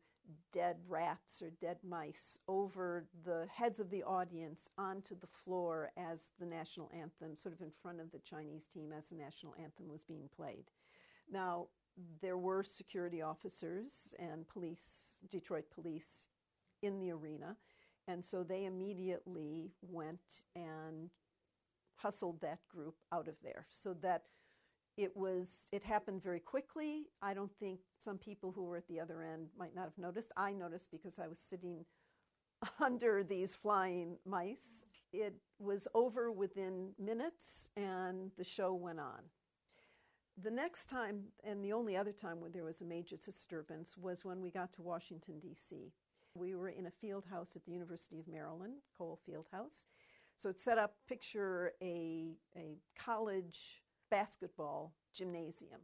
dead 0.53 0.77
rats 0.87 1.41
or 1.41 1.49
dead 1.49 1.77
mice 1.87 2.37
over 2.47 3.05
the 3.25 3.47
heads 3.51 3.79
of 3.79 3.89
the 3.89 4.03
audience 4.03 4.69
onto 4.77 5.15
the 5.19 5.27
floor 5.27 5.91
as 5.97 6.27
the 6.39 6.45
national 6.45 6.91
anthem, 6.93 7.35
sort 7.35 7.55
of 7.55 7.61
in 7.61 7.71
front 7.81 7.99
of 7.99 8.11
the 8.11 8.19
Chinese 8.19 8.67
team 8.71 8.91
as 8.95 9.07
the 9.07 9.15
national 9.15 9.55
anthem 9.61 9.89
was 9.89 10.03
being 10.03 10.29
played. 10.35 10.65
Now, 11.31 11.67
there 12.21 12.37
were 12.37 12.63
security 12.63 13.21
officers 13.21 14.13
and 14.19 14.47
police, 14.47 15.17
Detroit 15.29 15.65
police, 15.73 16.27
in 16.81 16.99
the 16.99 17.11
arena. 17.11 17.57
And 18.07 18.23
so 18.23 18.43
they 18.43 18.65
immediately 18.65 19.71
went 19.81 20.43
and 20.55 21.09
hustled 21.95 22.41
that 22.41 22.59
group 22.67 22.95
out 23.11 23.27
of 23.27 23.35
there. 23.43 23.67
So 23.69 23.93
that 24.01 24.23
it 24.97 25.15
was 25.15 25.67
it 25.71 25.83
happened 25.83 26.21
very 26.21 26.39
quickly. 26.39 27.07
I 27.21 27.33
don't 27.33 27.51
think 27.59 27.79
some 27.97 28.17
people 28.17 28.51
who 28.51 28.63
were 28.63 28.77
at 28.77 28.87
the 28.87 28.99
other 28.99 29.23
end 29.23 29.47
might 29.57 29.75
not 29.75 29.85
have 29.85 29.97
noticed. 29.97 30.31
I 30.35 30.53
noticed 30.53 30.91
because 30.91 31.19
i 31.19 31.27
was 31.27 31.39
sitting 31.39 31.85
under 32.79 33.23
these 33.23 33.55
flying 33.55 34.17
mice. 34.25 34.85
It 35.13 35.35
was 35.59 35.87
over 35.93 36.31
within 36.31 36.91
minutes 36.99 37.69
and 37.77 38.31
the 38.37 38.43
show 38.43 38.73
went 38.73 38.99
on 38.99 39.21
the 40.43 40.51
next 40.51 40.89
time 40.89 41.23
and 41.43 41.63
the 41.63 41.73
only 41.73 41.95
other 41.95 42.11
time 42.11 42.39
when 42.41 42.51
there 42.51 42.63
was 42.63 42.81
a 42.81 42.85
major 42.85 43.17
disturbance 43.17 43.95
was 43.97 44.25
when 44.25 44.41
we 44.41 44.49
got 44.49 44.71
to 44.73 44.81
washington 44.81 45.39
d.c 45.39 45.91
we 46.35 46.55
were 46.55 46.69
in 46.69 46.85
a 46.85 46.91
field 46.91 47.25
house 47.29 47.55
at 47.55 47.65
the 47.65 47.71
university 47.71 48.19
of 48.19 48.27
maryland 48.27 48.75
cole 48.97 49.19
field 49.25 49.47
house 49.51 49.85
so 50.41 50.49
it's 50.49 50.63
set 50.63 50.79
up 50.79 50.95
picture 51.07 51.73
a, 51.83 52.31
a 52.55 52.79
college 52.97 53.83
basketball 54.09 54.93
gymnasium. 55.13 55.81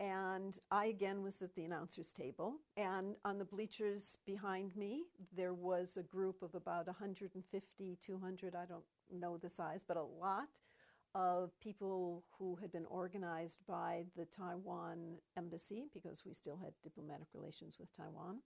And 0.00 0.58
I 0.70 0.86
again 0.86 1.22
was 1.22 1.42
at 1.42 1.54
the 1.54 1.64
announcer's 1.64 2.10
table. 2.10 2.54
And 2.76 3.16
on 3.24 3.38
the 3.38 3.44
bleachers 3.44 4.16
behind 4.24 4.74
me, 4.76 5.04
there 5.36 5.52
was 5.52 5.98
a 5.98 6.02
group 6.02 6.42
of 6.42 6.54
about 6.54 6.86
150, 6.86 7.98
200, 8.04 8.54
I 8.54 8.64
don't 8.64 8.82
know 9.12 9.36
the 9.36 9.50
size, 9.50 9.84
but 9.86 9.98
a 9.98 10.02
lot 10.02 10.48
of 11.14 11.50
people 11.60 12.24
who 12.38 12.56
had 12.56 12.72
been 12.72 12.86
organized 12.86 13.58
by 13.68 14.04
the 14.16 14.24
Taiwan 14.24 15.16
embassy 15.36 15.84
because 15.92 16.22
we 16.24 16.32
still 16.32 16.56
had 16.56 16.72
diplomatic 16.82 17.28
relations 17.34 17.76
with 17.78 17.94
Taiwan. 17.94 18.38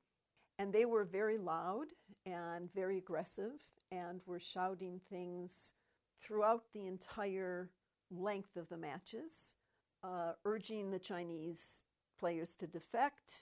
And 0.58 0.72
they 0.72 0.84
were 0.84 1.04
very 1.04 1.38
loud 1.38 1.86
and 2.24 2.72
very 2.74 2.98
aggressive 2.98 3.60
and 3.92 4.20
were 4.26 4.40
shouting 4.40 5.00
things 5.10 5.74
throughout 6.22 6.64
the 6.72 6.86
entire 6.86 7.70
length 8.10 8.56
of 8.56 8.68
the 8.68 8.76
matches, 8.76 9.54
uh, 10.02 10.32
urging 10.44 10.90
the 10.90 10.98
Chinese 10.98 11.84
players 12.18 12.54
to 12.56 12.66
defect, 12.66 13.32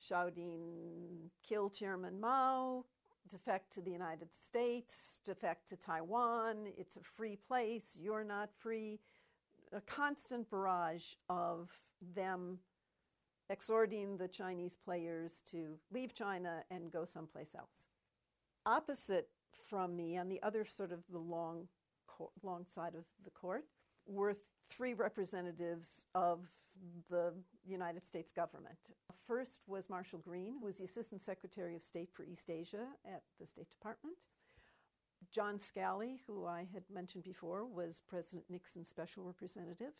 shouting, 0.00 1.30
kill 1.46 1.70
Chairman 1.70 2.20
Mao, 2.20 2.84
defect 3.30 3.72
to 3.74 3.80
the 3.80 3.90
United 3.90 4.32
States, 4.32 5.20
defect 5.24 5.68
to 5.68 5.76
Taiwan, 5.76 6.72
it's 6.76 6.96
a 6.96 7.02
free 7.02 7.36
place, 7.36 7.96
you're 8.00 8.24
not 8.24 8.50
free. 8.58 9.00
A 9.72 9.80
constant 9.80 10.50
barrage 10.50 11.14
of 11.28 11.70
them 12.14 12.58
exhorting 13.50 14.16
the 14.16 14.28
Chinese 14.28 14.76
players 14.76 15.42
to 15.50 15.78
leave 15.90 16.14
China 16.14 16.62
and 16.70 16.90
go 16.90 17.04
someplace 17.04 17.54
else. 17.54 17.86
Opposite 18.66 19.28
from 19.68 19.96
me, 19.96 20.16
on 20.16 20.28
the 20.28 20.42
other 20.42 20.64
sort 20.64 20.92
of 20.92 21.00
the 21.10 21.18
long, 21.18 21.68
long 22.42 22.66
side 22.68 22.94
of 22.94 23.04
the 23.24 23.30
court, 23.30 23.64
were 24.06 24.36
three 24.70 24.94
representatives 24.94 26.04
of 26.14 26.40
the 27.10 27.32
United 27.66 28.06
States 28.06 28.32
government. 28.32 28.78
First 29.26 29.60
was 29.66 29.90
Marshall 29.90 30.20
Green, 30.20 30.54
who 30.60 30.66
was 30.66 30.78
the 30.78 30.84
Assistant 30.84 31.20
Secretary 31.20 31.74
of 31.74 31.82
State 31.82 32.10
for 32.12 32.24
East 32.24 32.48
Asia 32.48 32.86
at 33.04 33.22
the 33.38 33.46
State 33.46 33.68
Department. 33.70 34.16
John 35.32 35.58
Scali, 35.58 36.20
who 36.26 36.46
I 36.46 36.66
had 36.72 36.84
mentioned 36.92 37.24
before, 37.24 37.66
was 37.66 38.00
President 38.08 38.44
Nixon's 38.48 38.88
special 38.88 39.24
representative. 39.24 39.92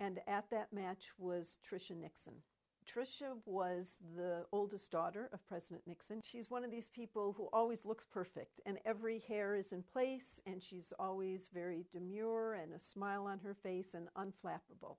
And 0.00 0.20
at 0.26 0.50
that 0.50 0.72
match 0.72 1.12
was 1.18 1.58
Tricia 1.64 1.96
Nixon. 1.96 2.34
Tricia 2.86 3.36
was 3.46 4.00
the 4.16 4.44
oldest 4.52 4.90
daughter 4.90 5.28
of 5.32 5.46
President 5.46 5.82
Nixon. 5.86 6.20
She's 6.22 6.50
one 6.50 6.64
of 6.64 6.70
these 6.70 6.88
people 6.88 7.34
who 7.36 7.48
always 7.52 7.84
looks 7.84 8.04
perfect, 8.04 8.60
and 8.66 8.78
every 8.84 9.20
hair 9.20 9.56
is 9.56 9.72
in 9.72 9.82
place, 9.82 10.40
and 10.46 10.62
she's 10.62 10.92
always 10.98 11.48
very 11.52 11.86
demure 11.90 12.54
and 12.54 12.74
a 12.74 12.78
smile 12.78 13.26
on 13.26 13.40
her 13.40 13.54
face 13.54 13.94
and 13.94 14.08
unflappable. 14.16 14.96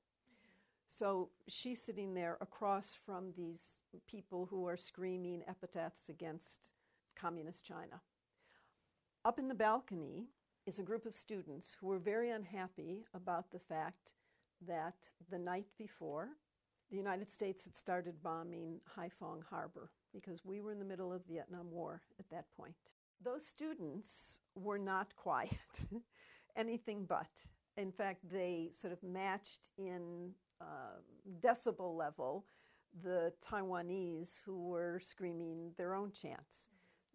So 0.88 1.30
she's 1.48 1.82
sitting 1.82 2.14
there 2.14 2.38
across 2.42 2.96
from 3.06 3.34
these 3.36 3.78
people 4.08 4.48
who 4.50 4.68
are 4.68 4.78
screaming 4.78 5.44
epithets 5.48 6.10
against 6.10 6.72
Communist 7.16 7.66
China. 7.66 8.02
Up 9.24 9.40
in 9.40 9.48
the 9.48 9.56
balcony 9.56 10.28
is 10.66 10.80
a 10.80 10.84
group 10.84 11.06
of 11.06 11.16
students 11.16 11.76
who 11.80 11.88
were 11.88 12.00
very 12.00 12.30
unhappy 12.30 13.06
about 13.14 13.52
the 13.52 13.60
fact 13.60 14.14
that 14.66 14.96
the 15.30 15.40
night 15.40 15.68
before, 15.78 16.30
the 16.90 16.98
United 16.98 17.30
States 17.32 17.64
had 17.64 17.76
started 17.76 18.22
bombing 18.24 18.80
Haiphong 18.98 19.42
Harbor 19.50 19.90
because 20.14 20.46
we 20.46 20.62
were 20.62 20.72
in 20.72 20.80
the 20.80 20.86
middle 20.86 21.12
of 21.12 21.22
the 21.28 21.34
Vietnam 21.34 21.72
War 21.72 22.02
at 22.20 22.30
that 22.30 22.46
point. 22.56 22.76
Those 23.24 23.46
students 23.46 24.40
were 24.56 24.78
not 24.78 25.16
quiet, 25.16 25.50
anything 26.56 27.06
but. 27.08 27.30
In 27.78 27.92
fact, 27.92 28.30
they 28.32 28.72
sort 28.74 28.94
of 28.94 29.04
matched 29.04 29.70
in 29.78 30.32
uh, 30.62 31.02
decibel 31.42 31.98
level 31.98 32.46
the 33.04 33.34
Taiwanese 33.46 34.40
who 34.46 34.68
were 34.70 35.02
screaming 35.04 35.72
their 35.78 35.96
own 35.96 36.12
chants. 36.12 36.70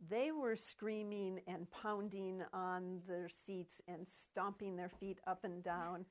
They 0.09 0.31
were 0.33 0.57
screaming 0.57 1.41
and 1.47 1.71
pounding 1.71 2.43
on 2.53 3.01
their 3.07 3.29
seats 3.29 3.81
and 3.87 4.07
stomping 4.07 4.77
their 4.77 4.89
feet 4.89 5.19
up 5.27 5.45
and 5.45 5.63
down. 5.63 6.07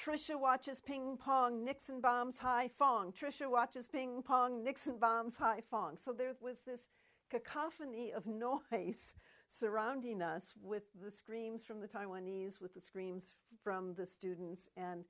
Tricia 0.00 0.40
watches 0.40 0.80
ping 0.80 1.18
pong, 1.18 1.62
Nixon 1.62 2.00
bombs 2.00 2.38
high 2.38 2.68
fong. 2.78 3.12
Tricia 3.12 3.50
watches 3.50 3.86
ping 3.86 4.22
pong, 4.22 4.64
Nixon 4.64 4.98
bombs 4.98 5.36
high 5.36 5.60
fong. 5.70 5.98
So 5.98 6.14
there 6.14 6.34
was 6.40 6.62
this 6.62 6.88
cacophony 7.30 8.10
of 8.10 8.26
noise 8.72 9.12
surrounding 9.48 10.22
us 10.22 10.54
with 10.62 10.84
the 11.04 11.10
screams 11.10 11.64
from 11.64 11.80
the 11.80 11.86
Taiwanese, 11.86 12.62
with 12.62 12.72
the 12.72 12.80
screams 12.80 13.34
from 13.62 13.92
the 13.94 14.06
students, 14.06 14.70
and 14.74 15.04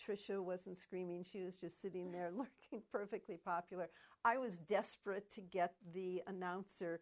Tricia 0.00 0.40
wasn't 0.40 0.78
screaming. 0.78 1.24
She 1.24 1.42
was 1.42 1.56
just 1.56 1.82
sitting 1.82 2.12
there 2.12 2.30
looking 2.36 2.86
perfectly 2.92 3.38
popular. 3.44 3.88
I 4.24 4.38
was 4.38 4.60
desperate 4.60 5.28
to 5.34 5.40
get 5.40 5.74
the 5.92 6.22
announcer 6.28 7.00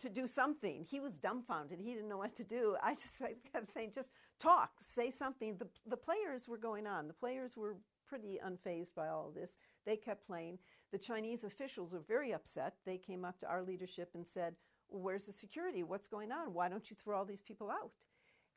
to 0.00 0.08
do 0.08 0.26
something. 0.26 0.86
He 0.88 1.00
was 1.00 1.18
dumbfounded. 1.18 1.78
He 1.80 1.94
didn't 1.94 2.08
know 2.08 2.18
what 2.18 2.36
to 2.36 2.44
do. 2.44 2.76
I 2.82 2.94
just 2.94 3.20
I 3.22 3.34
kept 3.52 3.72
saying, 3.72 3.92
just 3.94 4.10
talk, 4.40 4.70
say 4.82 5.10
something. 5.10 5.56
The, 5.58 5.68
the 5.86 5.96
players 5.96 6.48
were 6.48 6.58
going 6.58 6.86
on. 6.86 7.08
The 7.08 7.14
players 7.14 7.56
were 7.56 7.76
pretty 8.06 8.38
unfazed 8.44 8.94
by 8.94 9.08
all 9.08 9.32
this. 9.34 9.56
They 9.86 9.96
kept 9.96 10.26
playing. 10.26 10.58
The 10.92 10.98
Chinese 10.98 11.44
officials 11.44 11.92
were 11.92 12.02
very 12.06 12.32
upset. 12.32 12.74
They 12.84 12.98
came 12.98 13.24
up 13.24 13.40
to 13.40 13.48
our 13.48 13.62
leadership 13.62 14.10
and 14.14 14.26
said, 14.26 14.54
Where's 14.88 15.24
the 15.24 15.32
security? 15.32 15.82
What's 15.82 16.06
going 16.06 16.30
on? 16.30 16.52
Why 16.52 16.68
don't 16.68 16.90
you 16.90 16.96
throw 17.02 17.18
all 17.18 17.24
these 17.24 17.40
people 17.40 17.70
out? 17.70 17.90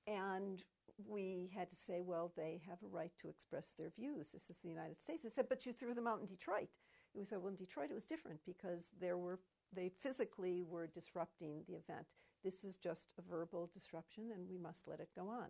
And 0.06 0.62
we 1.08 1.52
had 1.56 1.70
to 1.70 1.76
say, 1.76 2.02
Well, 2.02 2.32
they 2.36 2.62
have 2.68 2.80
a 2.84 2.88
right 2.88 3.12
to 3.22 3.30
express 3.30 3.72
their 3.78 3.92
views. 3.96 4.32
This 4.32 4.50
is 4.50 4.58
the 4.58 4.70
United 4.70 5.02
States. 5.02 5.24
They 5.24 5.30
said, 5.30 5.50
But 5.50 5.66
you 5.66 5.74
threw 5.74 5.94
them 5.94 6.08
out 6.08 6.20
in 6.20 6.28
Detroit. 6.28 6.70
We 7.14 7.26
said, 7.26 7.40
Well, 7.40 7.50
in 7.50 7.56
Detroit 7.56 7.90
it 7.92 7.96
was 7.96 8.06
different 8.06 8.40
because 8.46 8.90
there 9.00 9.18
were 9.18 9.40
they 9.74 9.90
physically 9.90 10.64
were 10.64 10.88
disrupting 10.88 11.64
the 11.68 11.76
event. 11.76 12.08
This 12.44 12.64
is 12.64 12.78
just 12.78 13.14
a 13.18 13.22
verbal 13.22 13.70
disruption, 13.74 14.32
and 14.34 14.48
we 14.50 14.58
must 14.58 14.88
let 14.88 15.00
it 15.00 15.10
go 15.16 15.28
on. 15.28 15.48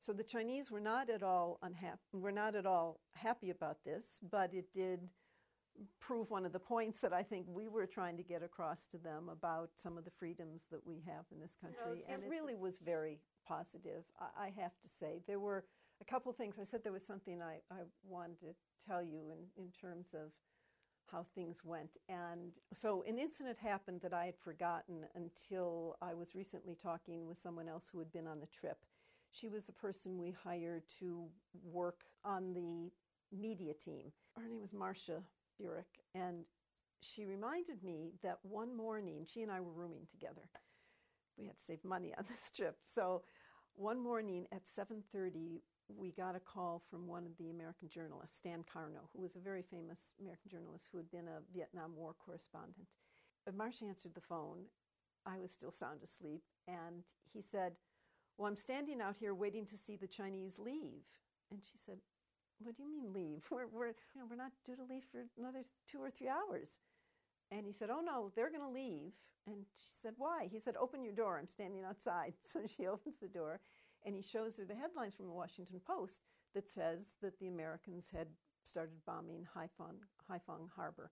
So 0.00 0.12
the 0.12 0.24
Chinese 0.24 0.70
were 0.70 0.80
not 0.80 1.10
at 1.10 1.22
all 1.22 1.58
unhappy. 1.62 1.98
Were 2.12 2.32
not 2.32 2.54
at 2.56 2.66
all 2.66 3.00
happy 3.14 3.50
about 3.50 3.84
this, 3.84 4.18
but 4.30 4.54
it 4.54 4.72
did 4.74 5.00
prove 6.00 6.30
one 6.30 6.44
of 6.44 6.52
the 6.52 6.58
points 6.58 7.00
that 7.00 7.12
I 7.12 7.22
think 7.22 7.46
we 7.48 7.68
were 7.68 7.86
trying 7.86 8.16
to 8.16 8.22
get 8.22 8.42
across 8.42 8.86
to 8.88 8.98
them 8.98 9.28
about 9.28 9.70
some 9.76 9.96
of 9.96 10.04
the 10.04 10.10
freedoms 10.10 10.66
that 10.70 10.84
we 10.86 11.02
have 11.06 11.24
in 11.32 11.40
this 11.40 11.56
country. 11.60 12.04
and 12.08 12.22
it 12.22 12.28
really 12.28 12.56
was 12.56 12.78
very 12.84 13.20
positive, 13.46 14.04
I, 14.18 14.46
I, 14.46 14.52
have 14.60 14.72
to 14.82 14.88
say. 14.88 15.20
There 15.26 15.40
were 15.40 15.64
a 16.00 16.04
couple 16.04 16.32
things. 16.32 16.56
I 16.60 16.64
said 16.64 16.82
there 16.82 16.92
was 16.92 17.06
something 17.06 17.40
I, 17.40 17.60
I 17.70 17.82
wanted 18.04 18.40
to 18.40 18.54
tell 18.86 19.02
you 19.02 19.30
in, 19.30 19.62
in 19.62 19.70
terms 19.70 20.08
of 20.14 20.32
how 21.10 21.26
things 21.34 21.58
went. 21.64 21.96
And 22.08 22.58
so 22.74 23.04
an 23.06 23.18
incident 23.18 23.58
happened 23.58 24.00
that 24.02 24.12
I 24.12 24.26
had 24.26 24.36
forgotten 24.36 25.06
until 25.14 25.96
I 26.00 26.14
was 26.14 26.34
recently 26.34 26.76
talking 26.80 27.26
with 27.26 27.38
someone 27.38 27.68
else 27.68 27.88
who 27.92 27.98
had 27.98 28.12
been 28.12 28.26
on 28.26 28.40
the 28.40 28.46
trip. 28.46 28.78
She 29.32 29.48
was 29.48 29.64
the 29.64 29.72
person 29.72 30.18
we 30.18 30.34
hired 30.44 30.82
to 30.98 31.26
work 31.64 32.00
on 32.24 32.52
the 32.52 32.90
media 33.36 33.74
team. 33.74 34.12
Her 34.36 34.48
name 34.48 34.60
was 34.60 34.72
Marcia 34.72 35.22
Burek, 35.58 36.00
and 36.14 36.44
she 37.00 37.24
reminded 37.24 37.82
me 37.82 38.12
that 38.22 38.38
one 38.42 38.76
morning 38.76 39.26
she 39.32 39.42
and 39.42 39.50
I 39.50 39.60
were 39.60 39.72
rooming 39.72 40.06
together. 40.10 40.42
We 41.38 41.46
had 41.46 41.56
to 41.56 41.64
save 41.64 41.84
money 41.84 42.12
on 42.18 42.24
this 42.28 42.50
trip. 42.54 42.76
So 42.94 43.22
one 43.74 43.98
morning 43.98 44.46
at 44.52 44.62
7:30 44.66 45.62
we 45.96 46.10
got 46.10 46.36
a 46.36 46.40
call 46.40 46.82
from 46.90 47.06
one 47.06 47.24
of 47.26 47.36
the 47.38 47.50
American 47.50 47.88
journalists, 47.88 48.36
Stan 48.36 48.64
Karnow, 48.64 49.08
who 49.14 49.22
was 49.22 49.36
a 49.36 49.40
very 49.40 49.62
famous 49.62 50.12
American 50.20 50.50
journalist 50.50 50.88
who 50.90 50.98
had 50.98 51.10
been 51.10 51.28
a 51.28 51.42
Vietnam 51.54 51.96
War 51.96 52.14
correspondent. 52.18 52.88
But 53.44 53.56
Marcia 53.56 53.84
answered 53.84 54.14
the 54.14 54.20
phone. 54.20 54.64
I 55.26 55.38
was 55.38 55.52
still 55.52 55.72
sound 55.72 56.00
asleep, 56.02 56.42
and 56.66 57.04
he 57.32 57.42
said, 57.42 57.72
Well, 58.36 58.48
I'm 58.48 58.56
standing 58.56 59.00
out 59.00 59.16
here 59.18 59.34
waiting 59.34 59.66
to 59.66 59.76
see 59.76 59.96
the 59.96 60.06
Chinese 60.06 60.58
leave. 60.58 61.04
And 61.50 61.60
she 61.62 61.78
said, 61.84 61.98
What 62.58 62.76
do 62.76 62.82
you 62.82 62.90
mean 62.90 63.12
leave? 63.12 63.44
We're, 63.50 63.66
we're, 63.66 63.88
you 63.88 64.20
know, 64.20 64.26
we're 64.28 64.36
not 64.36 64.52
due 64.64 64.76
to 64.76 64.84
leave 64.84 65.04
for 65.10 65.24
another 65.38 65.64
two 65.90 65.98
or 65.98 66.10
three 66.10 66.28
hours. 66.28 66.80
And 67.50 67.66
he 67.66 67.72
said, 67.72 67.90
Oh, 67.90 68.00
no, 68.00 68.30
they're 68.34 68.50
going 68.50 68.62
to 68.62 68.68
leave. 68.68 69.12
And 69.46 69.64
she 69.76 69.94
said, 70.00 70.14
Why? 70.16 70.48
He 70.50 70.60
said, 70.60 70.74
Open 70.80 71.02
your 71.02 71.12
door. 71.12 71.38
I'm 71.38 71.48
standing 71.48 71.84
outside. 71.84 72.34
So 72.42 72.60
she 72.66 72.86
opens 72.86 73.18
the 73.18 73.28
door 73.28 73.60
and 74.04 74.14
he 74.14 74.22
shows 74.22 74.56
her 74.56 74.64
the 74.64 74.74
headlines 74.74 75.14
from 75.14 75.26
the 75.26 75.32
Washington 75.32 75.80
Post 75.86 76.22
that 76.54 76.68
says 76.68 77.16
that 77.22 77.38
the 77.38 77.48
Americans 77.48 78.08
had 78.14 78.28
started 78.64 79.04
bombing 79.06 79.46
Haiphong, 79.56 79.96
Haiphong 80.30 80.68
Harbor. 80.74 81.10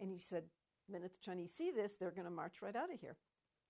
And 0.00 0.10
he 0.10 0.18
said, 0.18 0.44
the 0.86 0.92
minute 0.92 1.12
the 1.12 1.24
Chinese 1.24 1.52
see 1.52 1.70
this, 1.70 1.94
they're 1.94 2.10
going 2.10 2.24
to 2.24 2.30
march 2.30 2.56
right 2.62 2.76
out 2.76 2.92
of 2.92 3.00
here. 3.00 3.16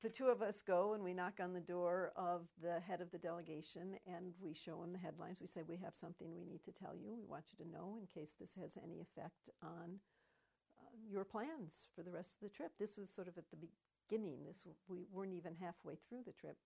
The 0.03 0.09
two 0.09 0.27
of 0.27 0.43
us 0.43 0.63
go 0.63 0.95
and 0.95 1.03
we 1.03 1.13
knock 1.13 1.41
on 1.43 1.53
the 1.53 1.61
door 1.61 2.13
of 2.15 2.43
the 2.63 2.79
head 2.79 3.01
of 3.01 3.11
the 3.11 3.19
delegation 3.19 3.99
and 4.07 4.33
we 4.41 4.55
show 4.55 4.81
him 4.83 4.93
the 4.93 4.99
headlines. 4.99 5.39
We 5.41 5.49
say, 5.49 5.63
We 5.67 5.77
have 5.79 5.97
something 5.97 6.33
we 6.33 6.45
need 6.45 6.63
to 6.67 6.73
tell 6.73 6.95
you. 6.95 7.17
We 7.17 7.27
want 7.27 7.47
you 7.51 7.65
to 7.65 7.71
know 7.71 7.99
in 8.01 8.07
case 8.07 8.37
this 8.39 8.55
has 8.55 8.79
any 8.81 9.01
effect 9.01 9.51
on 9.61 9.99
uh, 10.79 10.95
your 11.11 11.25
plans 11.25 11.89
for 11.97 12.05
the 12.05 12.13
rest 12.13 12.35
of 12.37 12.49
the 12.49 12.55
trip. 12.55 12.71
This 12.79 12.97
was 12.97 13.11
sort 13.11 13.27
of 13.27 13.37
at 13.37 13.51
the 13.51 13.59
beginning. 13.59 14.45
This 14.47 14.63
we 14.87 15.07
weren't 15.11 15.35
even 15.35 15.57
halfway 15.61 15.95
through 16.09 16.23
the 16.25 16.33
trip. 16.33 16.59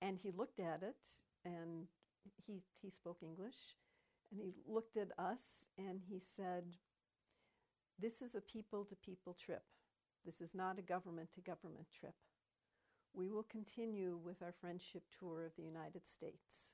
And 0.00 0.18
he 0.22 0.30
looked 0.30 0.60
at 0.60 0.82
it 0.82 0.96
and 1.44 1.86
he, 2.46 2.62
he 2.80 2.90
spoke 2.90 3.18
English 3.22 3.56
and 4.30 4.40
he 4.40 4.52
looked 4.66 4.96
at 4.96 5.08
us 5.18 5.64
and 5.76 6.00
he 6.08 6.20
said, 6.20 6.64
This 7.98 8.22
is 8.22 8.34
a 8.34 8.40
people 8.40 8.84
to 8.84 8.96
people 8.96 9.34
trip. 9.34 9.62
This 10.24 10.40
is 10.40 10.54
not 10.54 10.78
a 10.78 10.82
government 10.82 11.30
to 11.34 11.40
government 11.40 11.86
trip. 11.98 12.14
We 13.14 13.28
will 13.28 13.44
continue 13.44 14.18
with 14.22 14.42
our 14.42 14.52
friendship 14.60 15.04
tour 15.18 15.46
of 15.46 15.52
the 15.56 15.62
United 15.62 16.06
States. 16.06 16.72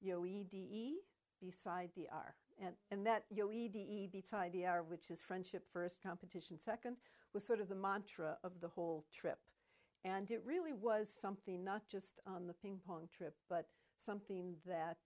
Yo-E-D-E 0.00 0.96
beside 1.40 1.90
DR. 1.94 2.34
And, 2.60 2.74
and 2.90 3.06
that 3.06 3.24
Yo-E-D-E 3.30 4.08
beside 4.12 4.52
DR, 4.52 4.82
which 4.82 5.10
is 5.10 5.22
friendship 5.22 5.64
first, 5.72 6.02
competition 6.02 6.58
second, 6.58 6.96
was 7.32 7.44
sort 7.44 7.60
of 7.60 7.68
the 7.68 7.74
mantra 7.74 8.36
of 8.42 8.60
the 8.60 8.68
whole 8.68 9.06
trip. 9.12 9.38
And 10.08 10.30
it 10.30 10.42
really 10.44 10.72
was 10.72 11.08
something 11.08 11.64
not 11.64 11.82
just 11.90 12.20
on 12.26 12.46
the 12.46 12.54
ping 12.54 12.80
pong 12.86 13.08
trip, 13.14 13.34
but 13.48 13.66
something 13.98 14.54
that 14.66 14.96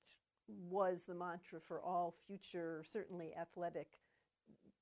was 0.49 1.05
the 1.07 1.15
mantra 1.15 1.61
for 1.61 1.83
all 1.83 2.15
future, 2.27 2.85
certainly 2.87 3.33
athletic 3.41 3.89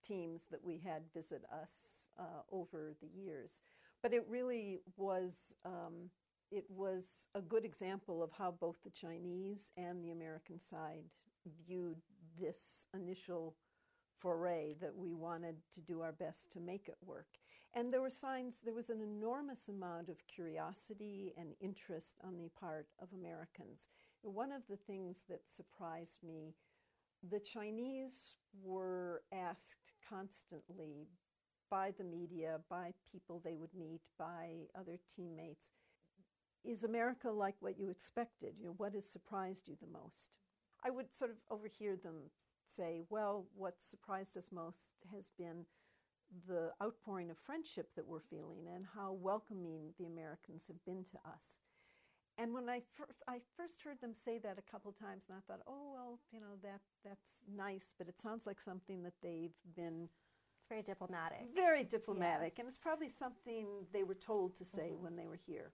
teams 0.07 0.47
that 0.51 0.63
we 0.63 0.79
had 0.79 1.03
visit 1.15 1.43
us 1.53 2.05
uh, 2.19 2.43
over 2.53 2.95
the 3.01 3.09
years. 3.09 3.63
But 4.03 4.13
it 4.13 4.25
really 4.29 4.81
was. 4.97 5.57
Um, 5.65 6.11
it 6.51 6.65
was 6.69 7.29
a 7.37 7.41
good 7.41 7.65
example 7.65 8.25
of 8.25 8.33
how 8.33 8.51
both 8.51 8.77
the 8.83 8.91
Chinese 8.91 9.71
and 9.77 10.03
the 10.03 10.11
American 10.11 10.61
side 10.61 11.05
viewed 11.65 11.99
this 12.41 12.87
initial 12.93 13.55
foray 14.19 14.75
that 14.81 14.97
we 14.97 15.15
wanted 15.15 15.55
to 15.75 15.81
do 15.81 16.01
our 16.01 16.11
best 16.11 16.51
to 16.53 16.61
make 16.61 16.89
it 16.89 16.97
work. 17.07 17.29
And 17.75 17.93
there 17.93 18.01
were 18.01 18.11
signs, 18.11 18.61
there 18.65 18.75
was 18.75 18.91
an 18.91 19.01
enormous 19.01 19.69
amount 19.69 20.09
of 20.09 20.27
curiosity 20.27 21.33
and 21.39 21.55
interest 21.61 22.17
on 22.25 22.37
the 22.37 22.51
part 22.59 22.89
of 23.01 23.09
Americans. 23.13 23.89
One 24.23 24.51
of 24.51 24.63
the 24.69 24.77
things 24.77 25.25
that 25.29 25.49
surprised 25.49 26.19
me, 26.27 26.55
the 27.29 27.39
Chinese 27.39 28.35
were 28.61 29.23
asked 29.33 29.93
constantly 30.09 31.09
by 31.71 31.93
the 31.97 32.05
media, 32.05 32.59
by 32.69 32.93
people 33.13 33.41
they 33.45 33.55
would 33.55 33.75
meet, 33.79 34.01
by 34.19 34.67
other 34.77 34.99
teammates, 35.15 35.71
is 36.65 36.83
America 36.83 37.31
like 37.31 37.55
what 37.61 37.79
you 37.79 37.89
expected? 37.89 38.55
You 38.59 38.67
know, 38.67 38.75
what 38.77 38.95
has 38.95 39.09
surprised 39.09 39.69
you 39.69 39.77
the 39.81 39.87
most? 39.87 40.31
I 40.85 40.91
would 40.91 41.15
sort 41.15 41.31
of 41.31 41.37
overhear 41.51 41.97
them 41.97 42.31
say, 42.67 43.01
well, 43.09 43.47
what 43.55 43.81
surprised 43.81 44.37
us 44.37 44.51
most 44.53 44.91
has 45.15 45.31
been 45.39 45.67
the 46.47 46.71
outpouring 46.83 47.31
of 47.31 47.39
friendship 47.39 47.91
that 47.97 48.07
we're 48.07 48.21
feeling 48.21 48.69
and 48.75 48.85
how 48.95 49.13
welcoming 49.13 49.93
the 49.99 50.07
Americans 50.07 50.67
have 50.69 50.85
been 50.85 51.05
to 51.11 51.19
us. 51.29 51.59
And 52.39 52.55
when 52.55 52.69
I, 52.69 52.81
fir- 52.97 53.15
I 53.29 53.39
first 53.57 53.83
heard 53.83 54.01
them 54.01 54.15
say 54.15 54.39
that 54.39 54.57
a 54.59 54.71
couple 54.71 54.93
times, 54.93 55.25
and 55.29 55.37
I 55.37 55.41
thought, 55.47 55.61
oh 55.67 55.93
well, 55.93 56.21
you 56.33 56.41
know 56.41 56.57
that 56.63 56.81
that's 57.05 57.43
nice, 57.55 57.95
but 57.99 58.09
it 58.09 58.19
sounds 58.19 58.47
like 58.47 58.61
something 58.61 59.03
that 59.03 59.15
they've 59.23 59.57
been. 59.77 60.09
It's 60.59 60.69
very 60.69 60.83
diplomatic. 60.83 61.49
Very 61.55 61.85
diplomatic, 61.85 62.55
yeah. 62.57 62.63
and 62.63 62.69
it's 62.69 62.79
probably 62.79 63.11
something 63.11 63.67
they 63.93 64.05
were 64.05 64.15
told 64.15 64.57
to 64.57 64.65
say 64.65 64.91
mm-hmm. 64.93 65.03
when 65.03 65.17
they 65.17 65.27
were 65.27 65.41
here. 65.47 65.73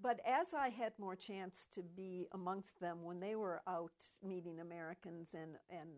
But 0.00 0.20
as 0.26 0.48
I 0.52 0.68
had 0.68 0.92
more 0.98 1.16
chance 1.16 1.68
to 1.74 1.82
be 1.82 2.26
amongst 2.32 2.80
them 2.80 3.02
when 3.02 3.18
they 3.18 3.34
were 3.34 3.62
out 3.66 3.92
meeting 4.22 4.60
Americans 4.60 5.34
and, 5.34 5.56
and 5.70 5.88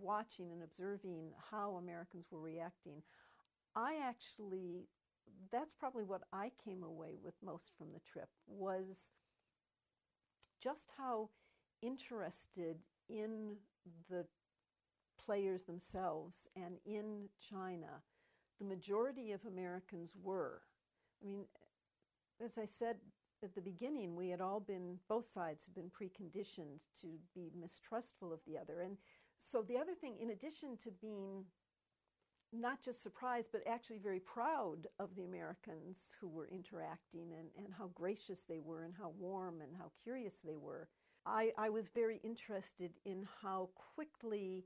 watching 0.00 0.52
and 0.52 0.62
observing 0.62 1.32
how 1.50 1.76
Americans 1.76 2.26
were 2.30 2.40
reacting, 2.40 3.02
I 3.74 3.96
actually, 4.02 4.88
that's 5.52 5.74
probably 5.74 6.04
what 6.04 6.22
I 6.32 6.50
came 6.64 6.82
away 6.82 7.16
with 7.22 7.34
most 7.44 7.72
from 7.76 7.88
the 7.92 8.00
trip 8.00 8.28
was 8.46 9.12
just 10.62 10.88
how 10.96 11.30
interested 11.82 12.78
in 13.08 13.56
the 14.08 14.26
players 15.22 15.64
themselves 15.64 16.48
and 16.56 16.76
in 16.84 17.28
China 17.50 18.02
the 18.58 18.64
majority 18.64 19.32
of 19.32 19.44
Americans 19.44 20.14
were. 20.22 20.62
I 21.22 21.26
mean, 21.26 21.44
as 22.42 22.56
I 22.58 22.64
said 22.64 22.96
at 23.42 23.54
the 23.54 23.60
beginning, 23.60 24.16
we 24.16 24.30
had 24.30 24.40
all 24.40 24.60
been, 24.60 24.98
both 25.08 25.28
sides 25.28 25.66
had 25.66 25.74
been 25.74 25.90
preconditioned 25.90 26.80
to 27.02 27.06
be 27.34 27.50
mistrustful 27.58 28.32
of 28.32 28.40
the 28.46 28.58
other. 28.58 28.80
And 28.80 28.96
so 29.38 29.62
the 29.62 29.78
other 29.78 29.94
thing, 29.94 30.16
in 30.20 30.30
addition 30.30 30.76
to 30.84 30.90
being 30.90 31.44
not 32.52 32.82
just 32.82 33.02
surprised, 33.02 33.50
but 33.52 33.62
actually 33.66 33.98
very 33.98 34.20
proud 34.20 34.86
of 34.98 35.14
the 35.16 35.24
Americans 35.24 36.14
who 36.20 36.28
were 36.28 36.48
interacting 36.48 37.32
and, 37.38 37.48
and 37.58 37.74
how 37.76 37.88
gracious 37.94 38.44
they 38.44 38.60
were 38.60 38.84
and 38.84 38.94
how 38.98 39.12
warm 39.18 39.60
and 39.60 39.76
how 39.76 39.90
curious 40.02 40.40
they 40.40 40.56
were, 40.56 40.88
I, 41.24 41.52
I 41.58 41.70
was 41.70 41.88
very 41.88 42.20
interested 42.22 42.92
in 43.04 43.26
how 43.42 43.70
quickly 43.94 44.64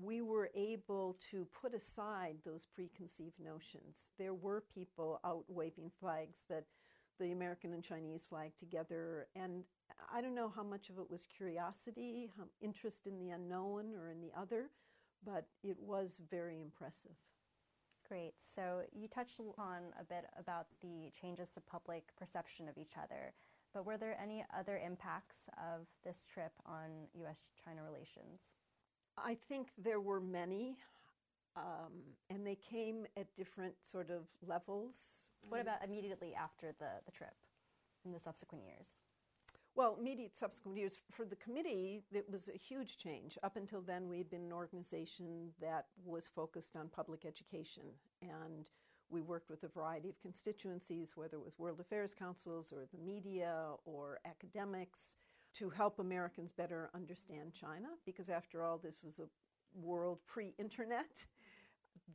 we 0.00 0.22
were 0.22 0.50
able 0.54 1.18
to 1.30 1.46
put 1.60 1.74
aside 1.74 2.36
those 2.44 2.66
preconceived 2.66 3.38
notions. 3.38 4.10
There 4.18 4.34
were 4.34 4.64
people 4.74 5.20
out 5.22 5.44
waving 5.48 5.90
flags 6.00 6.38
that 6.48 6.64
the 7.18 7.32
American 7.32 7.72
and 7.72 7.82
Chinese 7.82 8.24
flag 8.28 8.52
together. 8.58 9.28
And 9.36 9.64
I 10.12 10.20
don't 10.20 10.34
know 10.34 10.52
how 10.54 10.62
much 10.62 10.90
of 10.90 10.98
it 10.98 11.10
was 11.10 11.26
curiosity, 11.26 12.30
interest 12.60 13.06
in 13.06 13.18
the 13.18 13.30
unknown 13.30 13.94
or 13.94 14.10
in 14.10 14.20
the 14.20 14.32
other, 14.38 14.70
but 15.24 15.46
it 15.62 15.76
was 15.80 16.18
very 16.30 16.60
impressive. 16.60 17.16
Great. 18.08 18.34
So 18.54 18.82
you 18.92 19.08
touched 19.08 19.40
on 19.58 19.92
a 19.98 20.04
bit 20.04 20.26
about 20.38 20.66
the 20.80 21.10
changes 21.18 21.48
to 21.50 21.60
public 21.60 22.14
perception 22.18 22.68
of 22.68 22.76
each 22.76 22.94
other, 23.02 23.32
but 23.72 23.86
were 23.86 23.96
there 23.96 24.18
any 24.22 24.44
other 24.58 24.78
impacts 24.84 25.48
of 25.56 25.86
this 26.04 26.26
trip 26.26 26.52
on 26.66 27.08
US 27.22 27.40
China 27.64 27.82
relations? 27.82 28.40
I 29.16 29.36
think 29.48 29.68
there 29.78 30.00
were 30.00 30.20
many. 30.20 30.76
Um, 31.56 31.92
and 32.30 32.46
they 32.46 32.56
came 32.56 33.06
at 33.16 33.34
different 33.36 33.74
sort 33.82 34.10
of 34.10 34.22
levels. 34.46 35.32
What 35.48 35.60
about 35.60 35.84
immediately 35.84 36.34
after 36.34 36.74
the, 36.78 36.90
the 37.04 37.12
trip 37.12 37.34
in 38.04 38.12
the 38.12 38.18
subsequent 38.18 38.64
years? 38.64 38.88
Well, 39.74 39.96
immediate 39.98 40.36
subsequent 40.36 40.76
years 40.76 40.98
for 41.10 41.24
the 41.24 41.36
committee, 41.36 42.02
it 42.12 42.26
was 42.30 42.50
a 42.54 42.58
huge 42.58 42.98
change. 42.98 43.38
Up 43.42 43.56
until 43.56 43.80
then, 43.80 44.06
we 44.08 44.18
had 44.18 44.30
been 44.30 44.42
an 44.42 44.52
organization 44.52 45.50
that 45.60 45.86
was 46.04 46.28
focused 46.28 46.76
on 46.76 46.88
public 46.88 47.24
education, 47.24 47.84
and 48.20 48.68
we 49.08 49.22
worked 49.22 49.48
with 49.48 49.62
a 49.64 49.68
variety 49.68 50.10
of 50.10 50.20
constituencies, 50.20 51.12
whether 51.16 51.36
it 51.38 51.44
was 51.44 51.58
World 51.58 51.80
Affairs 51.80 52.14
Councils 52.14 52.72
or 52.72 52.86
the 52.92 52.98
media 53.02 53.70
or 53.86 54.20
academics, 54.26 55.16
to 55.54 55.70
help 55.70 55.98
Americans 55.98 56.52
better 56.52 56.90
understand 56.94 57.52
China, 57.54 57.88
because 58.04 58.28
after 58.28 58.62
all, 58.62 58.78
this 58.78 58.96
was 59.02 59.20
a 59.20 59.28
world 59.74 60.18
pre 60.26 60.54
internet 60.58 61.24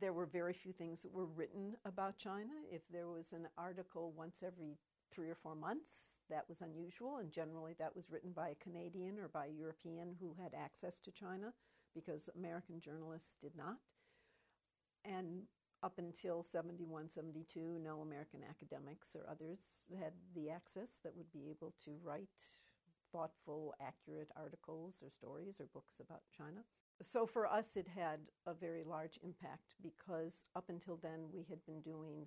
there 0.00 0.12
were 0.12 0.26
very 0.26 0.52
few 0.52 0.72
things 0.72 1.02
that 1.02 1.12
were 1.12 1.26
written 1.26 1.76
about 1.84 2.18
China. 2.18 2.52
If 2.70 2.82
there 2.92 3.08
was 3.08 3.32
an 3.32 3.48
article 3.56 4.12
once 4.16 4.42
every 4.44 4.78
three 5.12 5.28
or 5.28 5.34
four 5.34 5.54
months, 5.54 6.20
that 6.30 6.44
was 6.48 6.60
unusual, 6.60 7.18
and 7.18 7.32
generally 7.32 7.74
that 7.78 7.94
was 7.96 8.10
written 8.10 8.32
by 8.32 8.50
a 8.50 8.54
Canadian 8.62 9.18
or 9.18 9.28
by 9.28 9.46
a 9.46 9.58
European 9.58 10.14
who 10.20 10.34
had 10.40 10.52
access 10.54 11.00
to 11.00 11.10
China 11.10 11.52
because 11.94 12.28
American 12.36 12.80
journalists 12.80 13.36
did 13.40 13.56
not. 13.56 13.76
And 15.04 15.42
up 15.82 15.98
until 15.98 16.42
71, 16.42 17.08
72, 17.08 17.78
no 17.82 18.00
American 18.00 18.40
academics 18.48 19.14
or 19.14 19.28
others 19.30 19.82
had 19.98 20.12
the 20.34 20.50
access 20.50 20.98
that 21.04 21.16
would 21.16 21.32
be 21.32 21.48
able 21.50 21.72
to 21.84 21.92
write 22.02 22.28
thoughtful, 23.12 23.74
accurate 23.80 24.28
articles 24.36 25.02
or 25.02 25.10
stories 25.10 25.60
or 25.60 25.66
books 25.72 26.00
about 26.00 26.22
China. 26.36 26.60
So 27.02 27.26
for 27.26 27.46
us, 27.46 27.76
it 27.76 27.86
had 27.88 28.18
a 28.46 28.54
very 28.54 28.82
large 28.84 29.18
impact 29.22 29.74
because 29.82 30.44
up 30.56 30.68
until 30.68 30.96
then 30.96 31.28
we 31.32 31.44
had 31.48 31.64
been 31.64 31.80
doing 31.80 32.26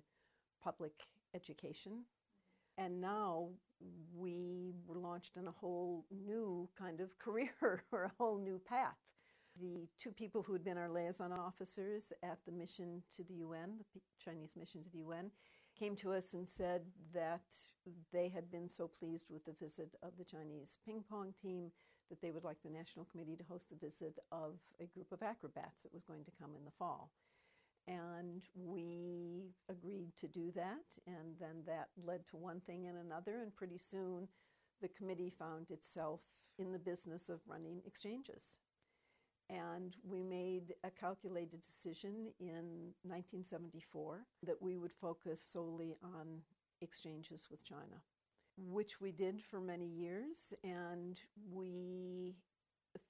public 0.62 0.92
education. 1.34 2.04
And 2.78 3.00
now 3.00 3.48
we 4.16 4.72
were 4.86 4.98
launched 4.98 5.36
in 5.36 5.46
a 5.46 5.50
whole 5.50 6.06
new 6.10 6.68
kind 6.78 7.00
of 7.00 7.18
career 7.18 7.84
or 7.92 8.04
a 8.04 8.12
whole 8.18 8.38
new 8.38 8.60
path. 8.66 8.96
The 9.60 9.86
two 9.98 10.10
people 10.10 10.42
who 10.42 10.54
had 10.54 10.64
been 10.64 10.78
our 10.78 10.88
liaison 10.88 11.30
officers 11.32 12.10
at 12.22 12.38
the 12.46 12.52
mission 12.52 13.02
to 13.16 13.22
the 13.22 13.34
UN, 13.34 13.80
the 13.94 14.00
Chinese 14.18 14.54
mission 14.56 14.82
to 14.82 14.88
the 14.90 15.00
UN, 15.00 15.30
came 15.78 15.94
to 15.96 16.12
us 16.12 16.32
and 16.32 16.48
said 16.48 16.82
that 17.12 17.44
they 18.12 18.30
had 18.30 18.50
been 18.50 18.70
so 18.70 18.88
pleased 18.88 19.26
with 19.28 19.44
the 19.44 19.52
visit 19.52 19.94
of 20.02 20.12
the 20.16 20.24
Chinese 20.24 20.78
ping 20.86 21.04
pong 21.08 21.34
team 21.42 21.70
that 22.10 22.20
they 22.20 22.30
would 22.30 22.44
like 22.44 22.62
the 22.62 22.70
National 22.70 23.06
Committee 23.06 23.36
to 23.36 23.44
host 23.44 23.70
the 23.70 23.76
visit 23.76 24.18
of 24.30 24.54
a 24.80 24.86
group 24.86 25.12
of 25.12 25.22
acrobats 25.22 25.82
that 25.82 25.94
was 25.94 26.02
going 26.02 26.24
to 26.24 26.30
come 26.40 26.50
in 26.56 26.64
the 26.64 26.70
fall. 26.78 27.10
And 27.88 28.42
we 28.54 29.54
agreed 29.68 30.12
to 30.20 30.28
do 30.28 30.52
that, 30.54 30.86
and 31.06 31.34
then 31.40 31.64
that 31.66 31.88
led 32.04 32.26
to 32.28 32.36
one 32.36 32.60
thing 32.60 32.86
and 32.86 32.96
another, 32.98 33.40
and 33.42 33.54
pretty 33.54 33.78
soon 33.78 34.28
the 34.80 34.88
committee 34.88 35.32
found 35.36 35.70
itself 35.70 36.20
in 36.58 36.72
the 36.72 36.78
business 36.78 37.28
of 37.28 37.40
running 37.46 37.80
exchanges. 37.84 38.58
And 39.50 39.96
we 40.04 40.22
made 40.22 40.74
a 40.84 40.90
calculated 40.90 41.62
decision 41.62 42.32
in 42.38 42.94
1974 43.02 44.20
that 44.46 44.62
we 44.62 44.78
would 44.78 44.92
focus 44.92 45.42
solely 45.42 45.96
on 46.02 46.42
exchanges 46.80 47.48
with 47.50 47.64
China 47.64 48.00
which 48.56 49.00
we 49.00 49.12
did 49.12 49.40
for 49.42 49.60
many 49.60 49.86
years. 49.86 50.52
And 50.62 51.18
we, 51.50 52.36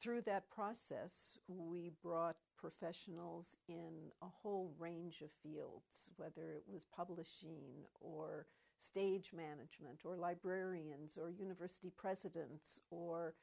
through 0.00 0.22
that 0.22 0.50
process, 0.50 1.38
we 1.48 1.90
brought 2.02 2.36
professionals 2.56 3.56
in 3.68 4.10
a 4.22 4.26
whole 4.26 4.72
range 4.78 5.20
of 5.22 5.30
fields, 5.42 6.10
whether 6.16 6.52
it 6.52 6.64
was 6.66 6.84
publishing 6.94 7.86
or 8.00 8.46
stage 8.80 9.32
management 9.34 10.00
or 10.04 10.16
librarians 10.16 11.16
or 11.16 11.30
university 11.30 11.90
presidents 11.96 12.80
or 12.90 13.34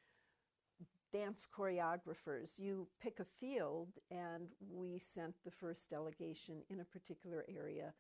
dance 1.11 1.47
choreographers. 1.55 2.59
You 2.59 2.87
pick 3.01 3.19
a 3.19 3.25
field, 3.39 3.89
and 4.11 4.47
we 4.71 4.99
sent 4.99 5.33
the 5.43 5.51
first 5.51 5.89
delegation 5.89 6.61
in 6.69 6.79
a 6.79 6.85
particular 6.85 7.45
area 7.53 7.93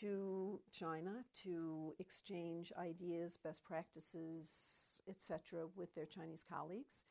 to 0.00 0.60
China 0.72 1.24
to 1.44 1.94
exchange 1.98 2.72
ideas, 2.78 3.38
best 3.42 3.64
practices, 3.64 4.90
etc., 5.08 5.66
with 5.76 5.94
their 5.94 6.06
Chinese 6.06 6.44
colleagues. 6.48 7.04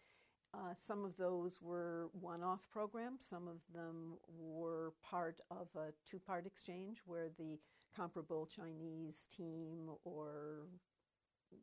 Uh, 0.53 0.73
some 0.77 1.03
of 1.03 1.17
those 1.17 1.59
were 1.61 2.09
one 2.13 2.41
off 2.41 2.61
programs, 2.71 3.25
some 3.25 3.47
of 3.47 3.57
them 3.73 4.17
were 4.39 4.93
part 5.03 5.41
of 5.51 5.67
a 5.75 5.91
two 6.09 6.19
part 6.19 6.45
exchange 6.45 7.01
where 7.05 7.29
the 7.37 7.59
comparable 7.95 8.45
Chinese 8.45 9.27
team 9.35 9.89
or 10.03 10.67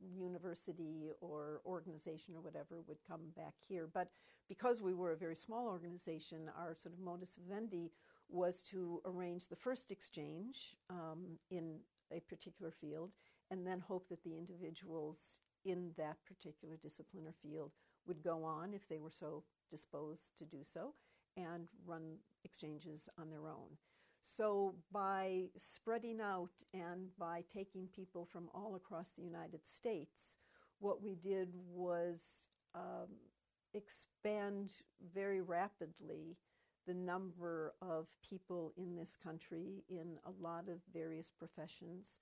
university 0.00 1.10
or 1.20 1.60
organization 1.66 2.34
or 2.34 2.40
whatever 2.40 2.82
would 2.86 2.98
come 3.06 3.20
back 3.36 3.54
here. 3.68 3.88
But 3.92 4.08
because 4.48 4.80
we 4.80 4.94
were 4.94 5.12
a 5.12 5.16
very 5.16 5.36
small 5.36 5.66
organization, 5.66 6.50
our 6.58 6.74
sort 6.78 6.94
of 6.94 7.00
modus 7.00 7.36
vivendi 7.36 7.90
was 8.28 8.62
to 8.62 9.00
arrange 9.04 9.48
the 9.48 9.56
first 9.56 9.90
exchange 9.90 10.76
um, 10.90 11.38
in 11.50 11.78
a 12.12 12.20
particular 12.20 12.70
field 12.70 13.12
and 13.50 13.66
then 13.66 13.80
hope 13.80 14.08
that 14.08 14.22
the 14.24 14.36
individuals 14.36 15.38
in 15.64 15.92
that 15.96 16.16
particular 16.26 16.76
discipline 16.76 17.26
or 17.26 17.34
field 17.42 17.72
would 18.06 18.22
go 18.22 18.44
on, 18.44 18.74
if 18.74 18.88
they 18.88 18.98
were 18.98 19.10
so 19.10 19.44
disposed 19.70 20.36
to 20.38 20.44
do 20.44 20.58
so, 20.62 20.94
and 21.36 21.68
run 21.86 22.16
exchanges 22.44 23.08
on 23.18 23.30
their 23.30 23.48
own. 23.48 23.78
So, 24.20 24.74
by 24.90 25.44
spreading 25.58 26.20
out 26.20 26.52
and 26.72 27.08
by 27.18 27.44
taking 27.52 27.88
people 27.88 28.24
from 28.24 28.48
all 28.54 28.74
across 28.74 29.12
the 29.12 29.22
United 29.22 29.66
States, 29.66 30.38
what 30.80 31.02
we 31.02 31.14
did 31.14 31.48
was 31.68 32.44
um, 32.74 33.08
expand 33.74 34.70
very 35.14 35.40
rapidly 35.40 36.38
the 36.86 36.94
number 36.94 37.74
of 37.80 38.06
people 38.28 38.72
in 38.76 38.96
this 38.96 39.16
country 39.22 39.84
in 39.88 40.18
a 40.24 40.42
lot 40.42 40.68
of 40.68 40.80
various 40.92 41.30
professions 41.30 42.20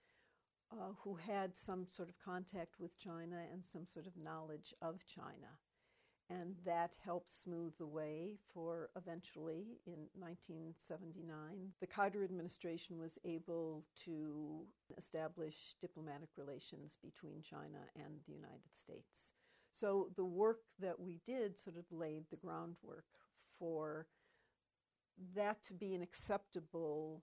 uh, 0.72 0.92
who 1.02 1.16
had 1.16 1.56
some 1.56 1.86
sort 1.90 2.08
of 2.08 2.14
contact 2.24 2.76
with 2.78 2.98
China 2.98 3.36
and 3.52 3.62
some 3.66 3.86
sort 3.86 4.06
of 4.06 4.12
knowledge 4.16 4.74
of 4.80 5.00
China. 5.06 5.58
And 6.30 6.54
that 6.64 6.92
helped 7.04 7.30
smooth 7.30 7.74
the 7.78 7.86
way 7.86 8.36
for 8.54 8.88
eventually, 8.96 9.80
in 9.86 10.08
1979, 10.18 11.72
the 11.80 11.86
Carter 11.86 12.24
administration 12.24 12.98
was 12.98 13.18
able 13.24 13.84
to 14.04 14.64
establish 14.96 15.74
diplomatic 15.80 16.30
relations 16.38 16.96
between 17.02 17.42
China 17.42 17.80
and 17.96 18.20
the 18.26 18.32
United 18.32 18.72
States. 18.72 19.32
So 19.74 20.08
the 20.16 20.24
work 20.24 20.60
that 20.80 21.00
we 21.00 21.20
did 21.26 21.58
sort 21.58 21.76
of 21.76 21.84
laid 21.90 22.24
the 22.30 22.36
groundwork 22.36 23.04
for 23.58 24.06
that 25.34 25.62
to 25.64 25.74
be 25.74 25.94
an 25.94 26.02
acceptable 26.02 27.22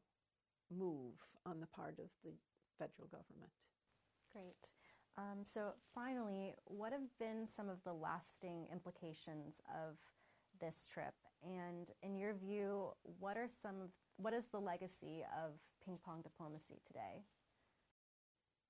move 0.71 1.15
on 1.45 1.59
the 1.59 1.67
part 1.67 1.99
of 1.99 2.09
the 2.23 2.31
federal 2.77 3.07
government. 3.07 3.51
Great. 4.31 4.71
Um, 5.17 5.43
so, 5.43 5.73
finally, 5.93 6.55
what 6.65 6.93
have 6.93 7.17
been 7.19 7.47
some 7.53 7.67
of 7.67 7.83
the 7.83 7.93
lasting 7.93 8.67
implications 8.71 9.55
of 9.69 9.97
this 10.61 10.87
trip? 10.91 11.15
And 11.43 11.89
in 12.03 12.17
your 12.17 12.33
view, 12.33 12.91
what 13.19 13.35
are 13.37 13.47
some 13.61 13.81
of, 13.81 13.89
what 14.17 14.33
is 14.33 14.45
the 14.45 14.59
legacy 14.59 15.23
of 15.43 15.53
ping 15.83 15.97
pong 16.05 16.21
diplomacy 16.21 16.79
today? 16.85 17.23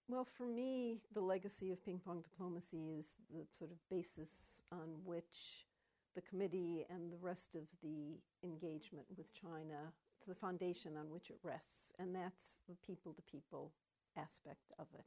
Well, 0.08 0.26
for 0.26 0.48
me, 0.48 0.98
the 1.14 1.22
legacy 1.22 1.72
of 1.72 1.84
ping 1.86 2.02
pong 2.04 2.24
diplomacy 2.24 2.96
is 2.98 3.14
the 3.30 3.46
sort 3.52 3.70
of 3.70 3.78
basis 3.92 4.62
on 4.72 5.04
which 5.06 5.68
the 6.16 6.22
committee 6.22 6.86
and 6.90 7.12
the 7.12 7.18
rest 7.18 7.56
of 7.56 7.64
the 7.84 8.20
engagement 8.44 9.06
with 9.18 9.34
China 9.34 9.94
to 10.22 10.30
the 10.30 10.36
foundation 10.36 10.98
on 10.98 11.10
which 11.10 11.30
it 11.30 11.40
rests, 11.44 11.92
and 12.00 12.16
that's 12.16 12.58
the 12.68 12.76
people 12.86 13.14
to 13.14 13.22
people 13.22 13.72
aspect 14.18 14.72
of 14.78 14.88
it. 14.94 15.06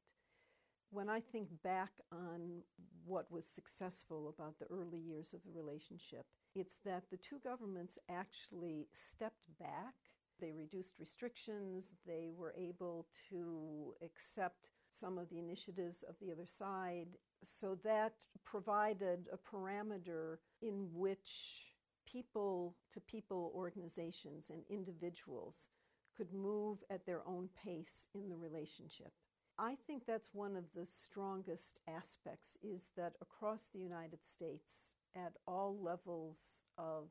When 0.91 1.09
I 1.09 1.21
think 1.21 1.49
back 1.63 1.91
on 2.13 2.63
what 3.05 3.31
was 3.31 3.47
successful 3.47 4.29
about 4.29 4.59
the 4.59 4.67
early 4.67 4.99
years 4.99 5.33
of 5.33 5.41
the 5.45 5.59
relationship, 5.59 6.27
it's 6.55 6.77
that 6.85 7.05
the 7.11 7.17
two 7.17 7.39
governments 7.43 7.99
actually 8.11 8.89
stepped 8.93 9.47
back. 9.59 9.95
They 10.39 10.53
reduced 10.53 10.95
restrictions. 10.99 11.93
They 12.07 12.29
were 12.37 12.55
able 12.59 13.07
to 13.31 13.95
accept 14.05 14.69
some 14.99 15.19
of 15.19 15.29
the 15.31 15.39
initiatives 15.39 16.05
of 16.09 16.15
the 16.21 16.33
other 16.33 16.47
side. 16.47 17.09
So 17.43 17.79
that 17.85 18.15
provided 18.45 19.27
a 19.33 19.39
parameter 19.39 20.39
in 20.61 20.89
which 20.93 21.67
people 22.11 22.77
to 22.93 23.01
people 23.01 23.53
organizations 23.55 24.51
and 24.51 24.63
individuals 24.69 25.69
could 26.17 26.33
move 26.33 26.79
at 26.91 27.07
their 27.07 27.27
own 27.27 27.49
pace 27.65 28.07
in 28.15 28.29
the 28.29 28.37
relationship. 28.37 29.13
I 29.59 29.77
think 29.87 30.05
that's 30.07 30.31
one 30.33 30.57
of 30.57 30.65
the 30.75 30.87
strongest 30.87 31.79
aspects 31.89 32.57
is 32.63 32.91
that 32.97 33.15
across 33.21 33.69
the 33.73 33.81
United 33.81 34.25
States 34.25 34.91
at 35.15 35.33
all 35.47 35.79
levels 35.81 36.65
of 36.79 37.09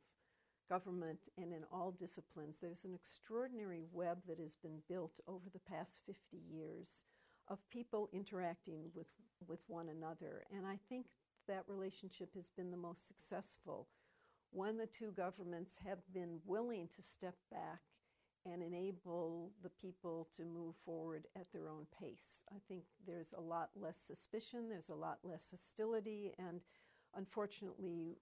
government 0.70 1.20
and 1.38 1.52
in 1.52 1.64
all 1.72 1.92
disciplines 1.92 2.58
there's 2.62 2.86
an 2.86 2.94
extraordinary 2.96 3.82
web 3.92 4.20
that 4.28 4.40
has 4.40 4.56
been 4.56 4.80
built 4.88 5.20
over 5.28 5.50
the 5.52 5.60
past 5.60 6.00
50 6.06 6.38
years 6.50 7.06
of 7.52 7.60
people 7.70 8.10
interacting 8.14 8.90
with 8.96 9.08
with 9.48 9.60
one 9.68 9.90
another 9.90 10.46
and 10.56 10.66
I 10.66 10.80
think 10.88 11.08
that 11.48 11.64
relationship 11.68 12.30
has 12.36 12.50
been 12.56 12.72
the 12.72 12.78
most 12.78 13.08
successful 13.08 13.88
when 14.52 14.78
the 14.78 14.86
two 14.86 15.12
governments 15.12 15.74
have 15.86 16.00
been 16.14 16.40
willing 16.46 16.90
to 16.96 17.02
step 17.02 17.36
back 17.52 17.82
and 18.46 18.62
enable 18.62 19.52
the 19.64 19.70
people 19.70 20.28
to 20.36 20.44
move 20.44 20.76
forward 20.84 21.28
at 21.36 21.52
their 21.54 21.68
own 21.70 21.86
pace. 22.00 22.44
I 22.52 22.58
think 22.68 22.84
there's 23.06 23.34
a 23.38 23.42
lot 23.42 23.70
less 23.76 24.00
suspicion, 24.00 24.68
there's 24.68 24.90
a 24.90 24.96
lot 24.96 25.20
less 25.24 25.48
hostility, 25.52 26.34
and 26.40 26.62
unfortunately, 27.16 28.18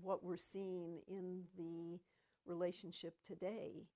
what 0.00 0.24
we're 0.24 0.36
seeing 0.36 1.00
in 1.08 1.42
the 1.56 1.98
relationship 2.46 3.14
today 3.26 3.88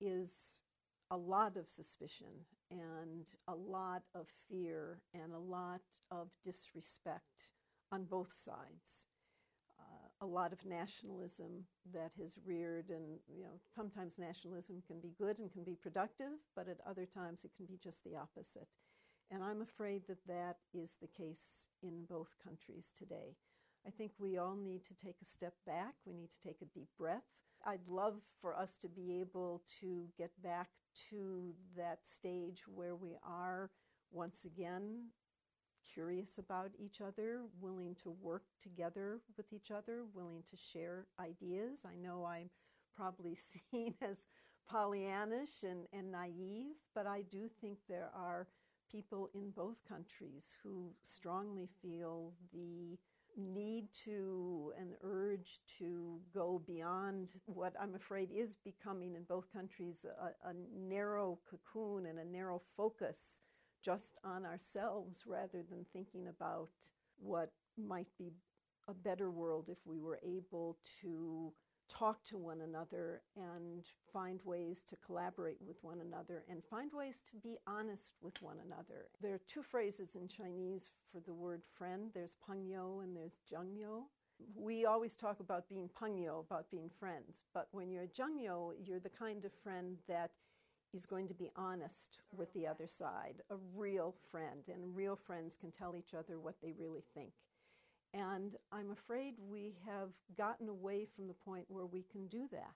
is 0.00 0.62
a 1.10 1.16
lot 1.16 1.56
of 1.56 1.68
suspicion 1.68 2.46
and 2.70 3.26
a 3.48 3.54
lot 3.54 4.02
of 4.14 4.26
fear 4.48 5.00
and 5.12 5.32
a 5.32 5.38
lot 5.38 5.80
of 6.10 6.28
disrespect 6.44 7.52
on 7.92 8.04
both 8.04 8.32
sides. 8.34 9.06
Uh, 9.78 10.24
a 10.24 10.26
lot 10.26 10.52
of 10.52 10.64
nationalism 10.64 11.64
that 11.92 12.12
has 12.18 12.36
reared, 12.46 12.88
and 12.90 13.18
you 13.28 13.42
know, 13.42 13.60
sometimes 13.74 14.18
nationalism 14.18 14.82
can 14.86 15.00
be 15.00 15.12
good 15.18 15.38
and 15.38 15.52
can 15.52 15.64
be 15.64 15.74
productive, 15.74 16.32
but 16.54 16.68
at 16.68 16.78
other 16.88 17.06
times 17.06 17.44
it 17.44 17.50
can 17.56 17.66
be 17.66 17.78
just 17.82 18.04
the 18.04 18.16
opposite. 18.16 18.68
And 19.30 19.42
I'm 19.42 19.62
afraid 19.62 20.02
that 20.08 20.26
that 20.26 20.56
is 20.72 20.96
the 21.00 21.08
case 21.08 21.68
in 21.82 22.04
both 22.08 22.36
countries 22.42 22.92
today. 22.96 23.36
I 23.86 23.90
think 23.90 24.12
we 24.18 24.38
all 24.38 24.56
need 24.56 24.86
to 24.86 24.94
take 24.94 25.16
a 25.20 25.26
step 25.26 25.54
back. 25.66 25.94
We 26.06 26.14
need 26.14 26.30
to 26.30 26.40
take 26.46 26.62
a 26.62 26.78
deep 26.78 26.88
breath. 26.98 27.24
I'd 27.66 27.88
love 27.88 28.16
for 28.40 28.56
us 28.56 28.76
to 28.82 28.88
be 28.88 29.20
able 29.20 29.62
to 29.80 30.06
get 30.18 30.30
back 30.42 30.68
to 31.10 31.54
that 31.76 32.00
stage 32.06 32.64
where 32.66 32.94
we 32.94 33.16
are 33.26 33.70
once 34.10 34.44
again 34.44 35.08
curious 35.92 36.38
about 36.38 36.70
each 36.78 37.00
other, 37.00 37.42
willing 37.60 37.94
to 38.02 38.10
work 38.10 38.44
together 38.62 39.20
with 39.36 39.52
each 39.52 39.70
other, 39.70 40.04
willing 40.14 40.42
to 40.50 40.56
share 40.56 41.06
ideas. 41.20 41.80
I 41.84 41.96
know 41.96 42.24
I'm 42.24 42.50
probably 42.96 43.36
seen 43.70 43.94
as 44.02 44.26
Pollyannish 44.70 45.62
and, 45.62 45.86
and 45.92 46.10
naive, 46.10 46.76
but 46.94 47.06
I 47.06 47.22
do 47.30 47.48
think 47.60 47.78
there 47.88 48.10
are 48.14 48.46
people 48.90 49.30
in 49.34 49.50
both 49.50 49.76
countries 49.88 50.56
who 50.62 50.92
strongly 51.02 51.68
feel 51.82 52.32
the 52.52 52.98
need 53.36 53.86
to 54.04 54.72
and 54.78 54.90
urge 55.02 55.60
to 55.78 56.20
go 56.32 56.62
beyond 56.66 57.30
what 57.46 57.74
I'm 57.80 57.94
afraid 57.94 58.30
is 58.30 58.56
becoming 58.64 59.14
in 59.14 59.22
both 59.24 59.52
countries 59.52 60.04
a, 60.04 60.48
a 60.48 60.52
narrow 60.76 61.38
cocoon 61.50 62.06
and 62.06 62.18
a 62.18 62.24
narrow 62.24 62.62
focus 62.76 63.40
just 63.84 64.16
on 64.24 64.44
ourselves 64.44 65.24
rather 65.26 65.62
than 65.68 65.84
thinking 65.92 66.28
about 66.28 66.70
what 67.18 67.50
might 67.76 68.08
be 68.18 68.32
a 68.88 68.94
better 68.94 69.30
world 69.30 69.68
if 69.68 69.78
we 69.84 69.98
were 69.98 70.20
able 70.24 70.78
to 71.00 71.52
talk 71.88 72.24
to 72.24 72.36
one 72.36 72.60
another 72.60 73.22
and 73.36 73.84
find 74.12 74.40
ways 74.44 74.82
to 74.88 74.96
collaborate 75.04 75.58
with 75.66 75.76
one 75.82 76.00
another 76.00 76.44
and 76.48 76.62
find 76.64 76.90
ways 76.92 77.22
to 77.30 77.36
be 77.36 77.56
honest 77.66 78.12
with 78.22 78.40
one 78.42 78.56
another. 78.64 79.06
There 79.20 79.34
are 79.34 79.40
two 79.46 79.62
phrases 79.62 80.16
in 80.16 80.28
Chinese 80.28 80.90
for 81.12 81.20
the 81.20 81.34
word 81.34 81.62
friend 81.76 82.10
there's 82.14 82.34
pengyou 82.48 83.02
and 83.02 83.16
there's 83.16 83.38
zhengyou. 83.50 84.04
We 84.56 84.84
always 84.84 85.14
talk 85.14 85.40
about 85.40 85.68
being 85.68 85.88
pengyou, 85.88 86.40
about 86.40 86.70
being 86.70 86.90
friends, 86.98 87.42
but 87.52 87.68
when 87.72 87.90
you're 87.90 88.04
a 88.04 88.08
zhengyou, 88.08 88.74
you're 88.84 89.00
the 89.00 89.08
kind 89.08 89.44
of 89.44 89.52
friend 89.62 89.98
that 90.08 90.32
is 90.92 91.06
going 91.06 91.28
to 91.28 91.34
be 91.34 91.50
honest 91.56 92.18
with 92.36 92.52
the 92.54 92.66
other 92.66 92.86
side, 92.86 93.42
a 93.50 93.56
real 93.74 94.14
friend, 94.30 94.62
and 94.68 94.94
real 94.94 95.16
friends 95.16 95.56
can 95.60 95.72
tell 95.72 95.96
each 95.96 96.14
other 96.14 96.38
what 96.38 96.54
they 96.62 96.72
really 96.72 97.02
think. 97.14 97.32
And 98.14 98.54
I'm 98.70 98.92
afraid 98.92 99.34
we 99.50 99.74
have 99.84 100.10
gotten 100.38 100.68
away 100.68 101.04
from 101.16 101.26
the 101.26 101.34
point 101.34 101.66
where 101.68 101.86
we 101.86 102.04
can 102.12 102.28
do 102.28 102.46
that. 102.52 102.74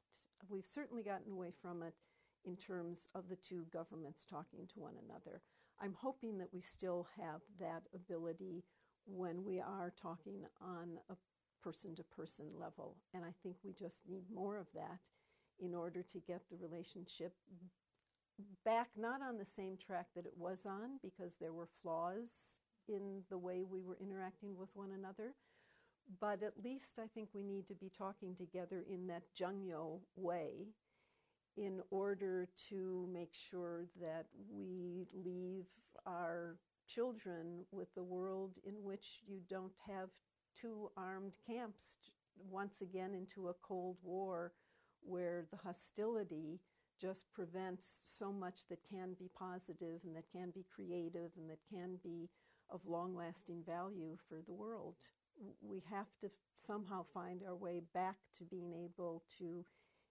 We've 0.49 0.67
certainly 0.67 1.05
gotten 1.05 1.31
away 1.31 1.53
from 1.63 1.83
it 1.85 1.95
in 2.45 2.57
terms 2.57 3.09
of 3.15 3.29
the 3.29 3.37
two 3.37 3.65
governments 3.73 4.27
talking 4.29 4.67
to 4.75 4.81
one 4.81 4.95
another. 5.09 5.43
I'm 5.81 5.95
hoping 6.01 6.39
that 6.39 6.53
we 6.53 6.61
still 6.61 7.07
have 7.17 7.41
that 7.61 7.83
ability 7.95 8.65
when 9.07 9.45
we 9.45 9.61
are 9.61 9.93
talking 10.03 10.43
on 10.61 10.99
a 11.09 11.15
person 11.63 11.95
to 11.95 12.03
person 12.03 12.47
level. 12.59 12.97
And 13.15 13.25
I 13.25 13.33
think 13.43 13.57
we 13.63 13.73
just 13.73 14.03
need 14.09 14.25
more 14.35 14.59
of 14.59 14.67
that 14.75 15.01
in 15.61 15.73
order 15.73 16.03
to 16.03 16.19
get 16.27 16.43
the 16.51 16.57
relationship 16.57 17.33
back 18.65 18.89
not 18.97 19.21
on 19.23 19.39
the 19.39 19.45
same 19.45 19.77
track 19.77 20.07
that 20.15 20.27
it 20.27 20.35
was 20.37 20.67
on 20.67 20.99
because 21.03 21.37
there 21.37 21.53
were 21.53 21.69
flaws 21.83 22.59
in 22.89 23.23
the 23.31 23.39
way 23.39 23.63
we 23.69 23.83
were 23.83 23.99
interacting 24.01 24.57
with 24.57 24.69
one 24.75 24.91
another. 24.93 25.35
But 26.21 26.43
at 26.43 26.65
least 26.65 26.99
I 26.99 27.07
think 27.15 27.29
we 27.35 27.43
need 27.43 27.67
to 27.69 27.75
be 27.75 27.91
talking 27.97 28.35
together 28.35 28.85
in 28.89 29.07
that 29.09 29.25
zhengyou 29.39 30.01
way 30.17 30.69
in 31.57 31.81
order 31.91 32.49
to 32.71 33.09
make 33.13 33.35
sure 33.35 33.87
that 34.01 34.27
we 34.51 35.07
leave 35.13 35.67
our 36.07 36.57
children 36.87 37.65
with 37.71 37.95
the 37.95 38.03
world 38.03 38.53
in 38.65 38.75
which 38.83 39.21
you 39.27 39.41
don't 39.51 39.75
have 39.87 40.09
two 40.59 40.91
armed 40.97 41.33
camps 41.47 41.97
once 42.51 42.81
again 42.81 43.13
into 43.15 43.49
a 43.49 43.55
Cold 43.55 43.97
War 44.03 44.53
where 45.03 45.47
the 45.51 45.59
hostility 45.59 46.61
just 47.01 47.33
prevents 47.33 48.01
so 48.07 48.33
much 48.33 48.61
that 48.69 48.79
can 48.91 49.15
be 49.19 49.31
positive 49.39 50.01
and 50.05 50.17
that 50.17 50.31
can 50.33 50.51
be 50.51 50.65
creative 50.75 51.31
and 51.37 51.49
that 51.51 51.61
can 51.71 51.99
be 52.03 52.29
of 52.71 52.81
long 52.87 53.15
lasting 53.15 53.63
value 53.65 54.17
for 54.29 54.41
the 54.47 54.53
world. 54.53 54.95
We 55.61 55.83
have 55.91 56.09
to 56.21 56.31
somehow 56.55 57.05
find 57.15 57.43
our 57.47 57.55
way 57.55 57.83
back 57.95 58.17
to 58.39 58.45
being 58.45 58.73
able 58.73 59.23
to 59.39 59.65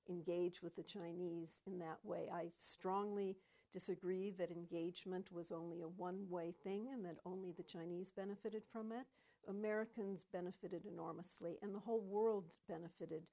engage 0.09 0.61
with 0.61 0.75
the 0.75 0.83
Chinese 0.83 1.61
in 1.65 1.79
that 1.79 1.99
way. 2.03 2.29
I 2.33 2.51
strongly 2.57 3.35
disagree 3.73 4.31
that 4.37 4.51
engagement 4.51 5.31
was 5.31 5.51
only 5.51 5.81
a 5.81 5.87
one 5.87 6.29
way 6.29 6.53
thing 6.63 6.87
and 6.93 7.03
that 7.05 7.17
only 7.25 7.51
the 7.51 7.63
Chinese 7.63 8.09
benefited 8.09 8.63
from 8.71 8.91
it. 8.91 9.05
Americans 9.49 10.23
benefited 10.33 10.83
enormously, 10.85 11.57
and 11.61 11.73
the 11.73 11.79
whole 11.79 12.01
world 12.01 12.45
benefited 12.67 13.23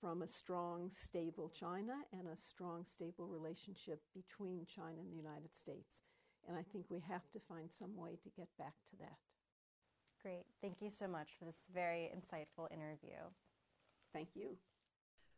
from 0.00 0.22
a 0.22 0.28
strong, 0.28 0.90
stable 0.90 1.48
China 1.48 1.94
and 2.12 2.28
a 2.28 2.36
strong, 2.36 2.84
stable 2.84 3.26
relationship 3.26 4.02
between 4.14 4.66
China 4.66 5.00
and 5.00 5.10
the 5.10 5.16
United 5.16 5.54
States. 5.54 6.02
And 6.48 6.58
I 6.58 6.64
think 6.72 6.86
we 6.90 7.00
have 7.08 7.30
to 7.32 7.40
find 7.48 7.72
some 7.72 7.96
way 7.96 8.18
to 8.22 8.28
get 8.36 8.48
back 8.58 8.74
to 8.90 8.96
that. 9.00 9.16
Great. 10.22 10.44
Thank 10.60 10.80
you 10.80 10.90
so 10.90 11.06
much 11.06 11.28
for 11.38 11.44
this 11.44 11.60
very 11.72 12.10
insightful 12.14 12.70
interview. 12.72 13.30
Thank 14.12 14.30
you. 14.34 14.56